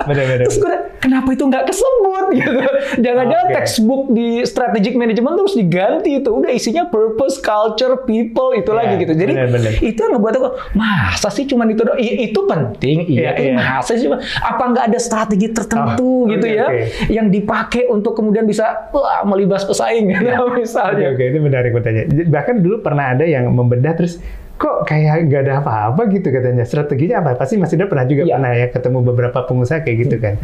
Benar-benar. 0.04 0.44
Terus 0.44 0.58
gue, 0.58 0.76
kenapa 1.00 1.30
itu 1.30 1.44
nggak 1.44 1.66
kesebut 1.66 2.26
gitu? 2.36 2.52
Jangan-jangan 3.00 3.48
Oke. 3.48 3.56
textbook 3.56 4.04
di 4.10 4.28
strategic 4.44 4.94
management 4.94 5.36
terus 5.38 5.54
diganti 5.54 6.10
itu. 6.18 6.30
Udah 6.30 6.50
isinya 6.50 6.84
purpose, 6.86 7.38
culture, 7.38 8.04
people 8.04 8.52
itu 8.52 8.68
Ya, 8.68 8.76
lagi 8.76 8.96
gitu. 9.00 9.14
Jadi 9.14 9.32
benar-benar. 9.32 9.72
itu 9.80 9.98
yang 9.98 10.12
ngebuat 10.14 10.34
aku 10.36 10.48
masa 10.74 11.30
sih 11.30 11.46
cuman 11.46 11.68
itu 11.68 11.82
doang? 11.82 11.96
I- 11.96 12.26
itu 12.26 12.40
penting 12.44 12.98
iya, 13.06 13.14
Iya, 13.14 13.30
tapi 13.32 13.44
iya. 13.46 13.56
masa 13.56 13.92
sih 13.94 14.10
apa 14.36 14.64
nggak 14.66 14.86
ada 14.88 15.00
strategi 15.00 15.48
tertentu 15.50 16.04
Oh, 16.16 16.28
gitu 16.28 16.44
oke, 16.44 16.52
ya 16.54 16.66
oke. 16.66 16.84
yang 17.10 17.28
dipakai 17.28 17.86
untuk 17.86 18.14
kemudian 18.14 18.44
bisa 18.44 18.66
wah, 18.90 19.24
melibas 19.24 19.64
pesaing 19.64 20.10
gitu 20.10 20.26
misalnya. 20.60 21.12
Oke, 21.13 21.23
itu 21.30 21.39
menarik 21.39 21.71
bertanya. 21.71 22.04
Bahkan 22.10 22.56
dulu 22.60 22.82
pernah 22.82 23.13
ada 23.13 23.23
yang 23.23 23.47
membedah 23.49 23.93
terus 23.93 24.17
kok 24.54 24.86
kayak 24.86 25.30
nggak 25.30 25.41
ada 25.49 25.54
apa-apa 25.62 26.10
gitu 26.10 26.30
katanya. 26.30 26.65
Strateginya 26.65 27.21
apa? 27.21 27.38
Pasti 27.38 27.56
Mas 27.56 27.73
Indra 27.73 27.86
pernah 27.86 28.06
juga 28.06 28.26
Iya. 28.26 28.34
pernah 28.38 28.52
ya 28.54 28.67
ketemu 28.69 28.97
beberapa 29.04 29.39
pengusaha 29.45 29.82
kayak 29.82 29.97
gitu 30.08 30.15
kan. 30.17 30.36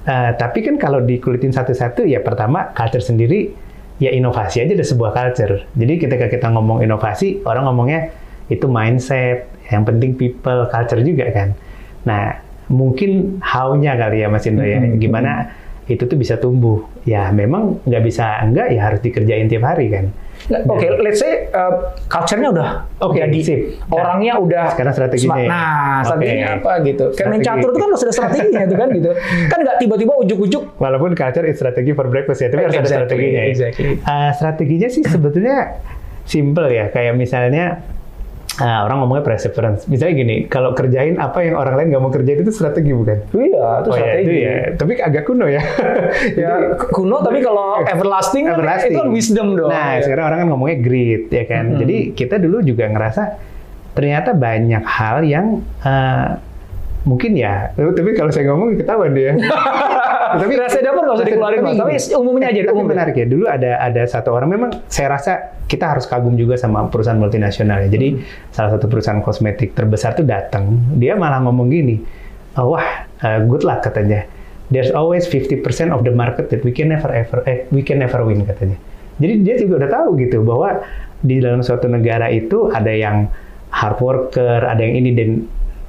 Eh, 0.00 0.30
tapi 0.36 0.64
kan 0.64 0.80
kalau 0.80 1.04
dikulitin 1.04 1.52
satu-satu 1.52 2.08
ya 2.08 2.24
pertama 2.24 2.72
culture 2.72 3.04
sendiri 3.04 3.52
ya 4.00 4.08
inovasi 4.08 4.64
aja 4.64 4.72
ada 4.72 4.86
sebuah 4.86 5.12
culture. 5.12 5.68
Jadi 5.76 5.94
ketika 6.00 6.26
kita 6.26 6.48
ngomong 6.48 6.80
inovasi, 6.80 7.44
orang 7.44 7.68
ngomongnya 7.68 8.08
itu 8.48 8.64
mindset, 8.64 9.44
yang 9.68 9.84
penting 9.84 10.16
people, 10.16 10.66
culture 10.72 10.98
juga 10.98 11.28
kan. 11.30 11.52
Nah, 12.08 12.32
mungkin 12.72 13.38
how-nya 13.44 13.94
kali 13.94 14.24
ya 14.24 14.32
Mas 14.32 14.48
Indra 14.48 14.64
ya, 14.64 14.80
Mhm. 14.80 14.98
gimana 14.98 15.52
itu 15.90 16.04
tuh 16.06 16.14
bisa 16.14 16.38
tumbuh. 16.38 16.84
Ya 17.02 17.30
memang 17.30 17.82
nggak 17.82 18.02
bisa 18.04 18.38
enggak 18.42 18.70
ya 18.70 18.90
harus 18.90 19.00
dikerjain 19.00 19.46
tiap 19.46 19.64
hari 19.64 19.90
kan. 19.90 20.06
Nggak, 20.40 20.72
Oke, 20.72 20.86
let's 21.04 21.20
say 21.20 21.52
uh, 21.52 21.92
culture-nya 22.08 22.48
udah 22.48 22.68
Oke, 23.04 23.20
jadi 23.20 23.38
sip. 23.44 23.60
Nah, 23.86 23.92
orangnya 23.92 24.40
udah 24.40 24.64
sekarang 24.72 24.92
strateginya 24.96 25.36
smart. 25.36 25.44
ya. 25.44 25.48
Nah, 25.52 25.98
strateginya 26.00 26.48
apa 26.56 26.72
gitu. 26.80 27.04
Kayak 27.12 27.28
main 27.28 27.42
catur 27.44 27.68
itu 27.68 27.78
kan 27.78 27.88
harus 27.92 28.02
ada 28.08 28.14
strateginya 28.16 28.62
itu 28.64 28.76
kan 28.80 28.88
gitu. 28.88 29.10
Kan 29.52 29.58
nggak 29.60 29.76
tiba-tiba 29.84 30.12
ujuk-ujuk 30.16 30.62
Walaupun 30.80 31.12
culture 31.12 31.44
is 31.44 31.60
strategi 31.60 31.92
for 31.92 32.08
breakfast 32.08 32.40
ya, 32.40 32.48
tapi 32.48 32.64
harus 32.64 32.72
ada 32.72 32.88
Exactly, 32.88 32.96
strateginya. 33.04 33.42
ya. 33.44 33.52
exactly. 33.52 33.90
Uh, 34.00 34.30
strateginya 34.32 34.88
sih 34.88 35.02
sebetulnya 35.04 35.56
simple 36.24 36.66
ya, 36.72 36.88
kayak 36.88 37.14
misalnya 37.20 37.84
uh, 38.60 38.80
orang 38.84 39.00
ngomongnya 39.00 39.24
perseverance. 39.24 39.84
Misalnya 39.84 40.14
gini, 40.16 40.36
kalau 40.46 40.70
kerjain 40.70 41.16
apa 41.16 41.40
yang 41.40 41.54
orang 41.54 41.74
lain 41.74 41.86
nggak 41.90 42.02
mau 42.02 42.08
kerjain 42.08 42.38
itu 42.38 42.50
strategi 42.50 42.92
bukan? 42.92 43.18
Iya, 43.26 43.40
itu 43.80 43.88
Oh 43.88 43.94
ya, 43.94 43.98
strategi. 43.98 44.22
itu 44.22 44.32
ya. 44.38 44.54
Tapi 44.76 44.92
agak 44.96 45.22
kuno 45.24 45.46
ya. 45.46 45.62
Ya, 46.42 46.52
kuno 46.86 47.16
tapi 47.18 47.40
kalau 47.40 47.80
everlasting, 47.92 48.44
kan 48.44 48.54
Everlasting. 48.54 48.92
itu 48.92 49.00
kan 49.00 49.10
wisdom 49.10 49.48
dong. 49.54 49.68
Nah, 49.68 49.96
Ya. 49.96 50.04
sekarang 50.04 50.24
orang 50.26 50.38
kan 50.40 50.48
ngomongnya 50.48 50.78
grit, 50.78 51.24
ya 51.28 51.44
kan. 51.44 51.64
Mm-hmm. 51.66 51.80
Jadi 51.80 51.96
kita 52.12 52.36
dulu 52.36 52.60
juga 52.60 52.84
ngerasa 52.86 53.22
ternyata 53.90 54.30
banyak 54.32 54.84
hal 54.84 55.16
yang 55.22 55.46
uh, 55.82 56.38
mungkin 57.02 57.34
ya. 57.34 57.72
Tapi 57.72 58.10
kalau 58.12 58.30
saya 58.30 58.48
ngomong 58.48 58.76
ketahuan 58.76 59.12
dia. 59.12 59.34
tapi 60.36 60.52
rahasia 60.54 60.82
dapur 60.82 61.02
nggak 61.02 61.16
usah 61.16 61.26
dikeluarin 61.26 61.58
Mas. 61.60 61.74
Tapi 61.74 61.92
gini, 61.96 62.14
umumnya 62.14 62.46
aja, 62.52 62.60
Tapi 62.62 62.74
umum. 62.76 62.86
menarik 62.86 63.14
ya. 63.16 63.26
Dulu 63.26 63.44
ada 63.46 63.70
ada 63.78 64.02
satu 64.04 64.30
orang 64.30 64.48
memang 64.52 64.70
saya 64.86 65.08
rasa 65.10 65.32
kita 65.64 65.86
harus 65.86 66.04
kagum 66.04 66.34
juga 66.34 66.54
sama 66.54 66.86
perusahaan 66.86 67.16
multinasional 67.16 67.82
ya. 67.82 67.88
Jadi 67.88 68.08
Hmm. 68.14 68.22
salah 68.50 68.70
satu 68.76 68.86
perusahaan 68.86 69.18
kosmetik 69.18 69.72
terbesar 69.72 70.14
tuh 70.14 70.22
datang, 70.22 70.70
dia 70.94 71.16
malah 71.16 71.40
ngomong 71.40 71.66
gini, 71.66 72.02
"Oh, 72.54 72.74
wah, 72.74 72.86
uh, 73.18 73.40
good 73.42 73.62
luck 73.62 73.80
katanya. 73.80 74.26
There's 74.68 74.90
always 74.90 75.26
50% 75.26 75.90
of 75.90 76.02
the 76.02 76.14
market 76.14 76.46
that 76.48 76.62
we 76.62 76.70
can 76.70 76.90
never 76.90 77.10
ever 77.10 77.42
eh, 77.42 77.66
we 77.70 77.82
can 77.82 77.98
never 77.98 78.22
win 78.22 78.44
katanya. 78.44 78.78
Jadi 79.18 79.34
dia 79.42 79.54
juga 79.58 79.82
udah 79.82 79.90
tahu 79.90 80.08
gitu 80.16 80.42
bahwa 80.42 80.80
di 81.20 81.42
dalam 81.42 81.60
suatu 81.60 81.86
negara 81.86 82.30
itu 82.30 82.70
ada 82.70 82.88
yang 82.88 83.26
hard 83.70 83.98
worker, 83.98 84.62
ada 84.62 84.78
yang 84.78 84.94
ini 84.96 85.10
dan 85.12 85.30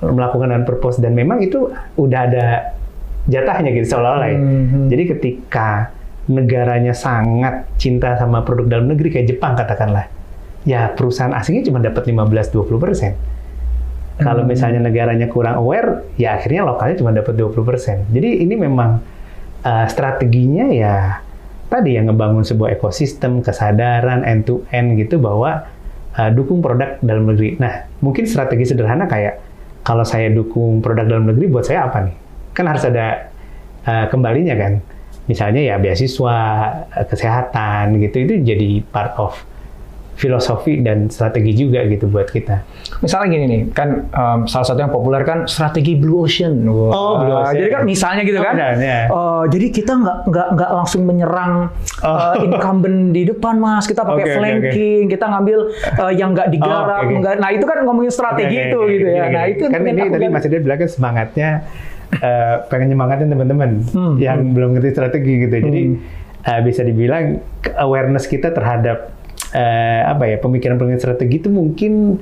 melakukan 0.02 0.50
dengan 0.50 0.66
purpose 0.66 0.98
dan 0.98 1.14
memang 1.14 1.40
itu 1.40 1.70
udah 1.96 2.20
ada 2.26 2.46
jatahnya 3.30 3.70
gitu 3.76 3.98
seolah-olah 3.98 4.30
ya. 4.30 4.40
Mhm. 4.40 4.90
Jadi 4.90 5.04
ketika 5.18 5.70
negaranya 6.30 6.94
sangat 6.94 7.68
cinta 7.82 8.16
sama 8.16 8.46
produk 8.46 8.78
dalam 8.80 8.94
negeri 8.94 9.10
kayak 9.10 9.36
Jepang 9.36 9.58
katakanlah, 9.58 10.08
ya 10.64 10.94
perusahaan 10.94 11.34
asingnya 11.34 11.68
cuma 11.68 11.82
dapat 11.82 12.06
15-20 12.08 12.78
persen. 12.78 13.14
Kalau 14.22 14.46
Hmm. 14.46 14.54
misalnya 14.54 14.80
negaranya 14.86 15.26
kurang 15.26 15.58
aware, 15.58 16.06
ya 16.14 16.38
akhirnya 16.38 16.62
lokalnya 16.62 16.96
cuma 17.02 17.10
dapat 17.10 17.34
20 17.34 17.66
persen. 17.66 18.06
Jadi 18.14 18.46
ini 18.46 18.54
memang 18.54 19.02
uh, 19.66 19.86
strateginya 19.90 20.70
ya 20.70 21.26
tadi 21.74 21.98
yang 21.98 22.12
ngebangun 22.12 22.46
sebuah 22.46 22.78
ekosistem, 22.78 23.42
kesadaran 23.42 24.22
end 24.22 24.46
to 24.46 24.62
end 24.70 24.94
gitu 25.02 25.18
bahwa 25.18 25.66
uh, 26.22 26.30
dukung 26.30 26.62
produk 26.62 27.02
dalam 27.02 27.34
negeri. 27.34 27.58
Nah, 27.58 27.90
mungkin 28.06 28.30
strategi 28.30 28.70
sederhana 28.70 29.10
kayak 29.10 29.42
kalau 29.82 30.06
saya 30.06 30.30
dukung 30.30 30.86
produk 30.86 31.10
dalam 31.10 31.26
negeri 31.26 31.50
buat 31.50 31.66
saya 31.66 31.90
apa 31.90 32.06
nih? 32.06 32.16
Kan 32.52 32.66
harus 32.66 32.84
ada 32.84 33.32
uh, 33.84 34.06
kembalinya 34.08 34.56
kan. 34.56 34.84
Misalnya 35.26 35.62
ya 35.64 35.76
beasiswa, 35.78 36.38
uh, 36.86 37.06
kesehatan 37.06 38.00
gitu 38.00 38.18
itu 38.20 38.34
jadi 38.44 38.70
part 38.86 39.16
of 39.16 39.34
filosofi 40.14 40.78
dan 40.78 41.10
strategi 41.10 41.58
juga 41.58 41.82
gitu 41.82 42.06
buat 42.06 42.30
kita. 42.30 42.62
Misalnya 43.02 43.28
gini 43.32 43.46
nih, 43.48 43.62
kan 43.74 44.06
um, 44.08 44.40
salah 44.46 44.70
satu 44.70 44.78
yang 44.78 44.94
populer 44.94 45.26
kan 45.26 45.50
strategi 45.50 45.98
Blue 45.98 46.22
Ocean. 46.22 46.62
Wah. 46.64 46.94
Oh, 46.94 47.14
Blue 47.18 47.34
Ocean. 47.34 47.58
Jadi 47.58 47.70
kan 47.72 47.82
misalnya 47.82 48.22
gitu 48.22 48.38
Oh, 48.38 48.46
kan. 48.46 48.54
benar, 48.54 48.74
ya. 48.78 49.00
uh, 49.10 49.44
jadi 49.50 49.68
kita 49.72 49.98
nggak 49.98 50.18
nggak 50.30 50.48
nggak 50.54 50.70
langsung 50.72 51.02
menyerang 51.04 51.74
Oh. 52.02 52.14
uh, 52.14 52.36
incumbent 52.38 53.10
di 53.10 53.26
depan 53.26 53.58
mas. 53.58 53.90
Kita 53.90 54.06
pakai 54.06 54.22
oke, 54.24 54.34
flanking, 54.36 55.04
kita 55.08 55.26
ngambil 55.26 55.60
uh, 55.98 56.14
yang 56.14 56.38
nggak 56.38 56.48
digarap. 56.50 56.86
Oh, 56.92 57.02
oke. 57.02 57.14
nggak- 57.18 57.38
Nah 57.40 57.50
itu 57.50 57.66
kan 57.66 57.78
ngomongin 57.82 58.12
strategi 58.12 58.56
Oke, 58.56 58.68
itu 58.68 58.78
oke, 58.78 58.92
gitu 58.92 59.06
oke, 59.08 59.16
ya. 59.16 59.24
oke. 59.24 59.34
Nah 59.34 59.44
itu 59.48 59.64
kan 59.66 59.80
ini 59.82 60.02
tadi 60.06 60.26
Mas 60.28 60.46
Ida 60.46 60.58
bilang 60.60 60.78
kan 60.78 60.90
semangatnya 60.92 61.50
eh, 62.14 62.56
pengen 62.68 62.92
nyemangatin 62.92 63.28
teman-teman 63.28 63.72
Hmm, 63.88 64.16
yang 64.18 64.52
belum 64.52 64.76
ngerti 64.76 64.90
strategi 64.92 65.34
gitu. 65.42 65.56
Jadi 65.62 65.82
Hmm. 65.88 65.98
eh, 66.42 66.62
bisa 66.62 66.82
dibilang 66.82 67.40
awareness 67.78 68.26
kita 68.26 68.52
terhadap 68.52 69.14
eh, 69.52 70.02
apa 70.04 70.24
ya 70.26 70.38
pemikiran-pemikiran 70.40 71.00
strategi 71.02 71.36
itu 71.38 71.50
mungkin 71.50 72.20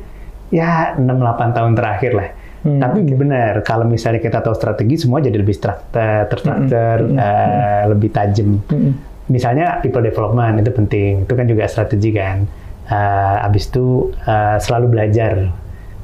ya 0.50 0.98
6-8 0.98 1.54
tahun 1.54 1.74
terakhir 1.74 2.12
lah. 2.14 2.30
Hmm, 2.60 2.76
Tapi 2.76 3.06
benar 3.08 3.64
kalau 3.64 3.86
misalnya 3.86 4.20
kita 4.20 4.42
tahu 4.42 4.52
strategi 4.52 5.00
semua 5.00 5.22
jadi 5.22 5.38
lebih 5.38 5.54
struktur, 5.54 6.28
terstruktur, 6.28 6.98
Hmm, 7.06 7.16
hmm, 7.16 7.22
eh, 7.22 7.84
lebih 7.88 8.10
tajam. 8.12 8.60
Mm-mm. 8.66 8.94
Misalnya 9.30 9.78
people 9.80 10.02
development 10.02 10.58
itu 10.60 10.72
penting, 10.74 11.12
itu 11.24 11.34
kan 11.34 11.46
juga 11.46 11.70
strategi 11.70 12.10
kan. 12.12 12.50
Eh, 12.90 13.46
abis 13.46 13.70
itu 13.70 14.10
eh, 14.26 14.58
selalu 14.58 14.86
belajar. 14.90 15.54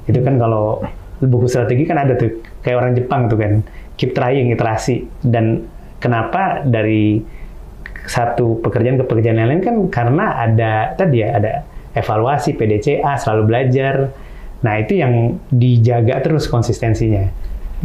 Itu 0.06 0.22
kan 0.22 0.38
kalau 0.38 0.86
buku 1.18 1.50
strategi 1.50 1.84
kan 1.84 1.98
ada 1.98 2.14
tuh 2.14 2.30
kayak 2.66 2.78
orang 2.82 2.94
Jepang 2.98 3.30
tuh 3.30 3.38
kan, 3.38 3.62
keep 4.02 4.18
trying, 4.18 4.50
iterasi. 4.50 5.06
Dan 5.22 5.70
kenapa 6.02 6.66
dari 6.66 7.22
satu 8.06 8.62
pekerjaan 8.62 9.02
ke 9.02 9.06
pekerjaan 9.06 9.38
yang 9.38 9.50
lain 9.50 9.62
kan 9.66 9.76
karena 9.90 10.26
ada 10.46 10.94
tadi 10.94 11.22
ya 11.22 11.38
ada 11.38 11.62
evaluasi 11.94 12.58
PDCA, 12.58 13.14
selalu 13.22 13.44
belajar. 13.46 14.10
Nah 14.66 14.82
itu 14.82 14.98
yang 14.98 15.38
dijaga 15.54 16.26
terus 16.26 16.50
konsistensinya. 16.50 17.30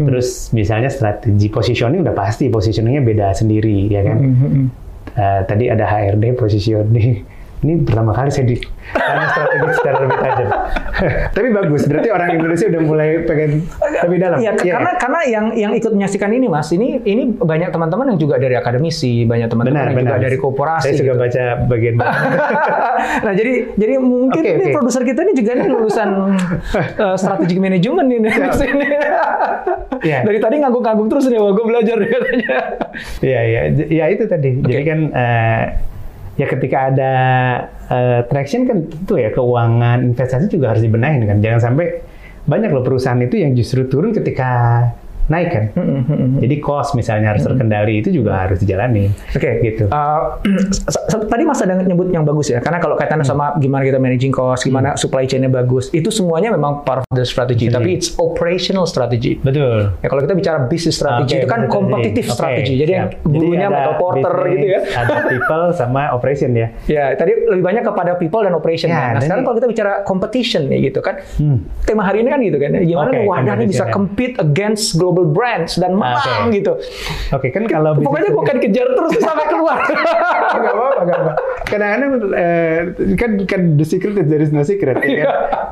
Terus 0.01 0.49
misalnya 0.57 0.89
strategi 0.89 1.53
positioning 1.53 2.01
udah 2.01 2.17
pasti 2.17 2.49
positioningnya 2.49 3.03
beda 3.05 3.29
sendiri 3.37 3.85
ya 3.91 4.01
kan. 4.01 4.17
Hmm, 4.17 4.35
hmm, 4.35 4.51
hmm. 4.51 4.67
Eh, 5.11 5.41
tadi 5.45 5.65
ada 5.69 5.85
HRD 5.85 6.25
positioning. 6.39 7.13
Ini 7.61 7.85
pertama 7.85 8.17
kali 8.17 8.33
saya 8.33 8.49
di 8.49 8.57
tanya 8.97 9.27
strategi 9.37 9.69
secara 9.77 9.97
lebih 10.01 10.17
tajam. 10.17 10.49
Tapi 11.37 11.49
bagus, 11.53 11.83
berarti 11.85 12.09
orang 12.09 12.29
Indonesia 12.33 12.67
udah 12.73 12.83
mulai 12.83 13.09
pengen 13.29 13.51
lebih 14.01 14.17
dalam. 14.17 14.39
Iya, 14.41 14.53
Iya 14.57 14.73
karena 14.81 14.91
kan? 14.91 15.01
karena 15.05 15.21
yang 15.29 15.47
yang 15.53 15.73
ikut 15.77 15.93
menyaksikan 15.93 16.33
ini 16.33 16.49
Mas, 16.49 16.73
ini 16.73 17.05
ini 17.05 17.37
banyak 17.37 17.69
teman-teman 17.69 18.17
yang 18.17 18.19
juga 18.19 18.41
dari 18.41 18.57
akademisi, 18.57 19.29
banyak 19.29 19.53
teman-teman 19.53 19.93
yang 19.93 19.93
benar. 19.93 20.17
juga 20.17 20.25
dari 20.25 20.37
korporasi. 20.41 20.85
Saya 20.89 20.95
juga 21.05 21.13
gitu. 21.13 21.23
baca 21.29 21.43
bagian 21.69 21.95
nah 23.29 23.33
jadi 23.37 23.53
jadi 23.77 23.93
mungkin 24.01 24.41
Oke, 24.41 24.53
ini 24.57 24.65
oke. 24.71 24.75
produser 24.81 25.03
kita 25.05 25.21
ini 25.21 25.33
juga 25.37 25.51
ini 25.53 25.67
lulusan 25.69 26.09
uh, 26.97 27.17
strategic 27.21 27.61
management 27.61 28.09
ini 28.09 28.29
di 28.33 28.51
sini. 28.57 28.87
Iya. 30.01 30.25
Dari 30.25 30.39
tadi 30.41 30.55
ngangguk-ngangguk 30.65 31.07
terus 31.13 31.29
nih, 31.29 31.37
wah 31.37 31.53
gue 31.53 31.67
belajar 31.69 31.97
katanya. 32.01 32.57
Iya, 33.21 33.41
iya. 33.45 33.61
Ya 33.85 34.05
itu 34.09 34.25
tadi. 34.25 34.65
Jadi 34.65 34.83
kan 34.89 34.99
eh, 35.13 35.65
ya 36.41 36.47
ketika 36.49 36.89
ada 36.89 37.13
eh, 37.93 38.21
traction 38.25 38.65
kan 38.65 38.89
itu 38.89 39.15
ya 39.21 39.29
keuangan 39.29 40.01
investasi 40.09 40.49
juga 40.49 40.73
harus 40.73 40.81
dibenahin 40.81 41.29
kan. 41.29 41.45
Jangan 41.45 41.61
sampai 41.61 42.01
banyak 42.49 42.73
loh 42.73 42.81
perusahaan 42.81 43.21
itu 43.21 43.37
yang 43.45 43.53
justru 43.53 43.85
turun 43.93 44.17
ketika 44.17 44.49
naik 45.31 45.49
kan. 45.49 45.65
Jadi 46.37 46.55
cost 46.59 46.93
misalnya 46.93 47.31
harus 47.31 47.43
terkendali 47.43 48.03
itu 48.03 48.11
juga 48.11 48.35
harus 48.41 48.59
dijalani. 48.59 49.09
Oke, 49.31 49.63
Gitu. 49.63 49.87
Uh, 49.87 50.35
tadi 51.31 51.43
Mas 51.45 51.61
ada 51.61 51.77
nyebut 51.77 52.11
yang 52.11 52.23
bagus 52.23 52.49
ya, 52.49 52.59
karena 52.59 52.79
kalau 52.79 52.95
kaitannya 52.95 53.19
Hmm. 53.21 53.37
sama 53.37 53.55
gimana 53.57 53.85
kita 53.85 54.01
managing 54.01 54.33
cost, 54.33 54.65
gimana 54.65 54.97
supply 54.97 55.23
chain-nya 55.23 55.47
bagus, 55.47 55.93
itu 55.93 56.09
semuanya 56.09 56.51
memang 56.51 56.83
part 56.83 57.01
of 57.01 57.11
the 57.11 57.23
strategy, 57.23 57.69
Betul. 57.69 57.77
tapi 57.77 57.89
it's 57.93 58.11
operational 58.17 58.85
strategy. 58.85 59.37
Betul. 59.39 59.93
Ya 60.01 60.09
kalau 60.09 60.25
kita 60.25 60.35
bicara 60.35 60.59
business 60.67 60.97
strategy 60.97 61.37
Oke, 61.37 61.41
itu 61.41 61.49
kan 61.49 61.61
competitive 61.69 62.27
Oke, 62.27 62.35
strategy. 62.35 62.75
Jadi 62.77 62.91
yang 62.91 63.07
siap. 63.07 63.23
gurunya 63.23 63.67
atau 63.69 63.93
porter 63.95 64.35
business, 64.35 64.51
gitu 64.51 64.67
ya. 64.67 64.81
Ada 64.97 65.15
people 65.31 65.65
sama 65.71 66.03
operation 66.11 66.51
ya. 66.53 66.67
Ya, 66.87 67.05
tadi 67.13 67.37
lebih 67.45 67.61
banyak 67.61 67.85
kepada 67.85 68.17
people 68.17 68.41
dan 68.41 68.53
operation. 68.53 68.89
Ya, 68.89 68.97
nah, 68.97 69.09
dan 69.15 69.23
sekarang 69.23 69.45
kalau 69.45 69.57
kita 69.57 69.69
bicara 69.69 69.93
competition 70.03 70.63
ya 70.67 70.79
gitu 70.81 71.01
kan. 71.01 71.21
Hmm. 71.37 71.61
Tema 71.85 72.03
hari 72.03 72.25
ini 72.25 72.29
kan 72.29 72.41
gitu 72.41 72.57
kan. 72.57 72.71
Gimana 72.75 73.09
nih 73.13 73.23
wadah 73.23 73.55
ini 73.55 73.67
bisa 73.69 73.85
ya. 73.87 73.93
compete 73.93 74.35
against 74.39 74.97
global 74.97 75.20
brands 75.27 75.77
dan 75.77 75.97
menang 75.97 76.49
Oke. 76.49 76.57
gitu. 76.57 76.73
Oke 77.31 77.49
kan 77.51 77.65
kalau 77.67 77.97
Pokoknya 77.97 78.31
gue 78.31 78.43
akan 78.43 78.59
kejar 78.59 78.87
terus 78.93 79.13
sampai 79.19 79.47
keluar. 79.47 79.79
Gak 80.61 80.75
apa-apa, 80.75 81.03
gak 81.07 81.19
apa. 81.19 81.33
Kadang-kadang 81.65 82.11
eh, 82.35 82.79
kan 83.15 83.31
kan 83.47 83.61
the 83.79 83.87
secret 83.87 84.19
is 84.19 84.27
there 84.27 84.43
is 84.43 84.51
no 84.51 84.61
secret. 84.61 84.99
ya 84.99 85.03
kan? 85.03 85.09
Iya. 85.09 85.27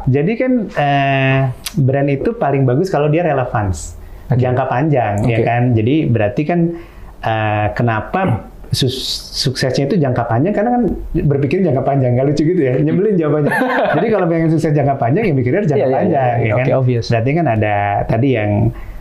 Jadi 0.08 0.32
kan 0.34 0.52
eh, 0.70 1.38
brand 1.76 2.08
itu 2.08 2.30
paling 2.32 2.62
bagus 2.64 2.88
kalau 2.88 3.10
dia 3.10 3.20
relevans, 3.22 3.98
Oke. 4.30 4.38
jangka 4.38 4.64
panjang, 4.66 5.26
ya 5.26 5.38
Oke. 5.40 5.44
kan. 5.44 5.62
Jadi 5.74 6.08
berarti 6.08 6.42
kan 6.46 6.60
eh, 7.20 7.66
kenapa 7.74 8.48
suksesnya 8.68 9.88
itu 9.88 9.96
jangka 9.96 10.28
panjang 10.28 10.52
karena 10.52 10.76
kan 10.76 10.82
berpikir 11.24 11.64
jangka 11.64 11.80
panjang 11.80 12.12
nggak 12.12 12.26
lucu 12.28 12.42
gitu 12.44 12.60
ya 12.60 12.76
nyebelin 12.76 13.16
jawabannya 13.16 13.48
jadi 13.96 14.06
kalau 14.12 14.26
pengen 14.28 14.48
sukses 14.52 14.72
jangka 14.76 15.00
panjang 15.00 15.24
ya 15.24 15.32
mikirnya 15.32 15.64
jangka 15.64 15.80
Iya, 15.80 15.88
iya, 15.88 15.96
panjang 15.96 16.20
iya, 16.20 16.36
iya. 16.36 16.44
ya 16.44 16.52
kan 16.52 16.64
Oke, 16.68 16.72
obvious. 16.76 17.06
berarti 17.08 17.30
kan 17.32 17.46
ada 17.48 17.76
tadi 18.04 18.28
yang 18.36 18.50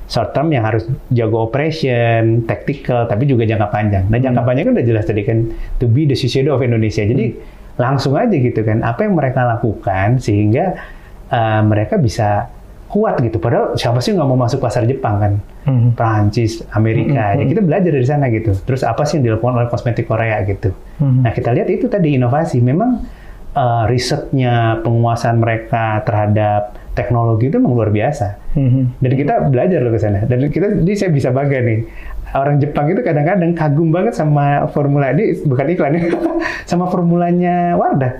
short 0.08 0.32
term 0.32 0.48
yang 0.56 0.64
harus 0.64 0.88
jago 1.12 1.52
operation, 1.52 2.48
tactical, 2.48 3.06
tapi 3.12 3.28
juga 3.28 3.44
jangka 3.44 3.68
panjang. 3.68 4.04
Nah 4.08 4.20
jangka 4.20 4.42
Hmm. 4.42 4.48
panjang 4.48 4.66
kan 4.72 4.74
udah 4.80 4.88
jelas 4.88 5.04
tadi 5.04 5.22
kan 5.28 5.52
to 5.78 5.86
be 5.92 6.08
the 6.08 6.16
Shiseido 6.16 6.56
of 6.56 6.64
Indonesia. 6.64 7.04
Jadi 7.04 7.36
langsung 7.78 8.16
aja 8.16 8.32
gitu 8.34 8.64
kan, 8.64 8.82
apa 8.82 9.06
yang 9.06 9.20
mereka 9.20 9.44
lakukan 9.44 10.18
sehingga 10.18 10.80
uh, 11.30 11.62
mereka 11.62 12.00
bisa 12.00 12.48
kuat 12.88 13.20
gitu. 13.20 13.36
Padahal 13.38 13.76
siapa 13.76 14.00
sih 14.00 14.16
nggak 14.16 14.28
mau 14.32 14.40
masuk 14.40 14.64
pasar 14.64 14.88
Jepang 14.88 15.20
kan? 15.20 15.34
Hmm. 15.68 15.92
Prancis, 15.92 16.64
Amerika. 16.72 17.36
Ya 17.36 17.44
kita 17.44 17.60
belajar 17.60 17.92
dari 17.92 18.08
sana 18.08 18.32
gitu. 18.32 18.56
Terus 18.64 18.88
apa 18.88 19.04
sih 19.04 19.20
yang 19.20 19.36
dilakukan 19.36 19.60
oleh 19.60 19.68
kosmetik 19.68 20.08
Korea 20.08 20.40
gitu. 20.48 20.72
Hmm. 21.04 21.28
Nah 21.28 21.36
kita 21.36 21.52
lihat 21.52 21.68
itu 21.68 21.92
tadi 21.92 22.16
inovasi. 22.16 22.64
Memang 22.64 23.04
uh, 23.52 23.84
risetnya, 23.92 24.80
penguasaan 24.88 25.44
mereka 25.44 26.00
terhadap 26.08 26.80
teknologi 26.98 27.48
itu 27.48 27.62
memang 27.62 27.78
luar 27.78 27.94
biasa. 27.94 28.58
Hmm. 28.58 28.98
Dan 28.98 29.12
kita 29.14 29.54
belajar 29.54 29.80
loh 29.80 29.94
ke 29.94 30.02
sana. 30.02 30.26
Dan 30.26 30.50
kita, 30.50 30.82
jadi 30.82 30.94
saya 30.98 31.12
bisa 31.14 31.30
bangga 31.30 31.62
nih. 31.62 31.86
Orang 32.34 32.58
Jepang 32.58 32.90
itu 32.90 33.00
kadang-kadang 33.00 33.54
kagum 33.54 33.94
banget 33.94 34.12
sama 34.12 34.66
formula 34.74 35.14
ini 35.14 35.38
bukan 35.46 35.66
iklan 35.70 35.96
ya, 35.96 36.02
sama 36.70 36.90
formulanya 36.90 37.78
Wardah, 37.78 38.20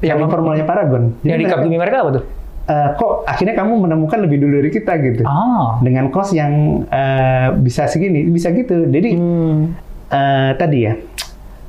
Yang 0.00 0.18
sama 0.18 0.26
formulanya 0.26 0.64
Paragon. 0.64 1.14
Jadi 1.22 1.46
Yang 1.46 1.60
di 1.62 1.68
mereka, 1.70 1.78
mereka 1.78 1.96
apa 2.00 2.10
tuh? 2.16 2.24
eh, 2.68 2.88
kok 2.94 3.12
akhirnya 3.24 3.54
kamu 3.54 3.72
menemukan 3.80 4.18
lebih 4.20 4.38
dulu 4.42 4.52
dari 4.58 4.70
kita 4.70 4.92
gitu, 5.00 5.22
Ah. 5.24 5.78
dengan 5.80 6.10
cost 6.10 6.34
yang 6.34 6.82
eh, 6.84 7.48
bisa 7.56 7.86
segini, 7.86 8.26
bisa 8.26 8.50
gitu. 8.50 8.84
Jadi 8.84 9.10
Hmm. 9.14 9.72
eh, 10.10 10.50
tadi 10.52 10.78
ya, 10.84 10.98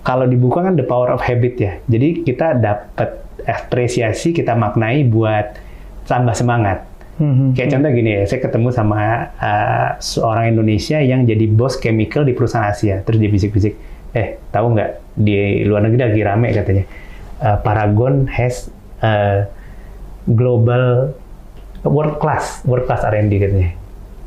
kalau 0.01 0.25
dibuka 0.25 0.59
kan 0.59 0.73
the 0.73 0.83
power 0.83 1.13
of 1.13 1.21
habit 1.21 1.53
ya. 1.55 1.77
Jadi 1.85 2.25
kita 2.25 2.57
dapat 2.57 3.15
apresiasi, 3.45 4.31
kita 4.31 4.53
maknai 4.53 5.05
buat 5.05 5.53
tambah 6.09 6.33
semangat. 6.33 6.89
Hmm. 7.21 7.51
Kayak 7.53 7.77
contoh 7.77 7.91
gini 7.93 8.09
ya, 8.15 8.23
saya 8.25 8.39
ketemu 8.41 8.71
sama 8.73 9.29
uh, 9.37 9.89
seorang 10.01 10.55
Indonesia 10.55 10.97
yang 11.03 11.27
jadi 11.27 11.45
bos 11.51 11.77
chemical 11.77 12.25
di 12.25 12.33
perusahaan 12.33 12.71
Asia. 12.71 13.05
Terus 13.05 13.19
dia 13.21 13.29
bisik-bisik, 13.29 13.73
eh 14.17 14.41
tahu 14.49 14.73
nggak 14.73 15.19
di 15.19 15.61
luar 15.67 15.85
negeri 15.85 16.01
lagi 16.09 16.21
rame 16.23 16.47
katanya. 16.55 16.83
Uh, 17.39 17.57
Paragon 17.61 18.25
has 18.31 18.71
uh, 19.03 19.45
global 20.25 21.11
world 21.83 22.17
class, 22.23 22.63
world 22.63 22.87
class 22.87 23.03
R&D 23.03 23.35
katanya. 23.35 23.69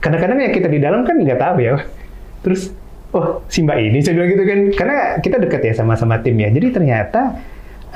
Kadang-kadang 0.05 0.38
yang 0.45 0.53
kita 0.53 0.68
di 0.68 0.79
dalam 0.79 1.03
kan 1.09 1.16
nggak 1.16 1.40
tahu 1.40 1.57
ya. 1.64 1.81
Terus, 2.45 2.77
oh 3.16 3.40
si 3.49 3.64
Mbak 3.64 3.79
ini, 3.88 3.99
saya 4.05 4.21
bilang 4.21 4.31
gitu 4.37 4.45
kan. 4.45 4.61
Karena 4.77 4.97
kita 5.16 5.37
dekat 5.40 5.61
ya 5.64 5.73
sama-sama 5.81 6.21
tim 6.21 6.37
ya. 6.37 6.53
Jadi 6.53 6.68
ternyata 6.77 7.40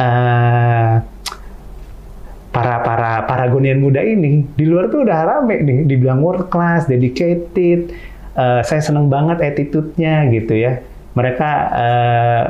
uh, 0.00 0.94
para 2.56 2.76
para 2.80 2.95
paragonian 3.36 3.78
muda 3.78 4.00
ini 4.00 4.48
di 4.50 4.64
luar 4.64 4.88
tuh 4.88 5.04
udah 5.04 5.18
rame 5.22 5.60
nih 5.60 5.84
dibilang 5.84 6.18
world 6.18 6.48
class, 6.48 6.88
dedicated. 6.88 7.92
Eh, 8.32 8.60
saya 8.62 8.80
seneng 8.80 9.06
banget 9.06 9.40
attitude-nya 9.40 10.24
gitu 10.30 10.52
ya. 10.52 10.80
Mereka 11.12 11.50
eh, 11.72 12.44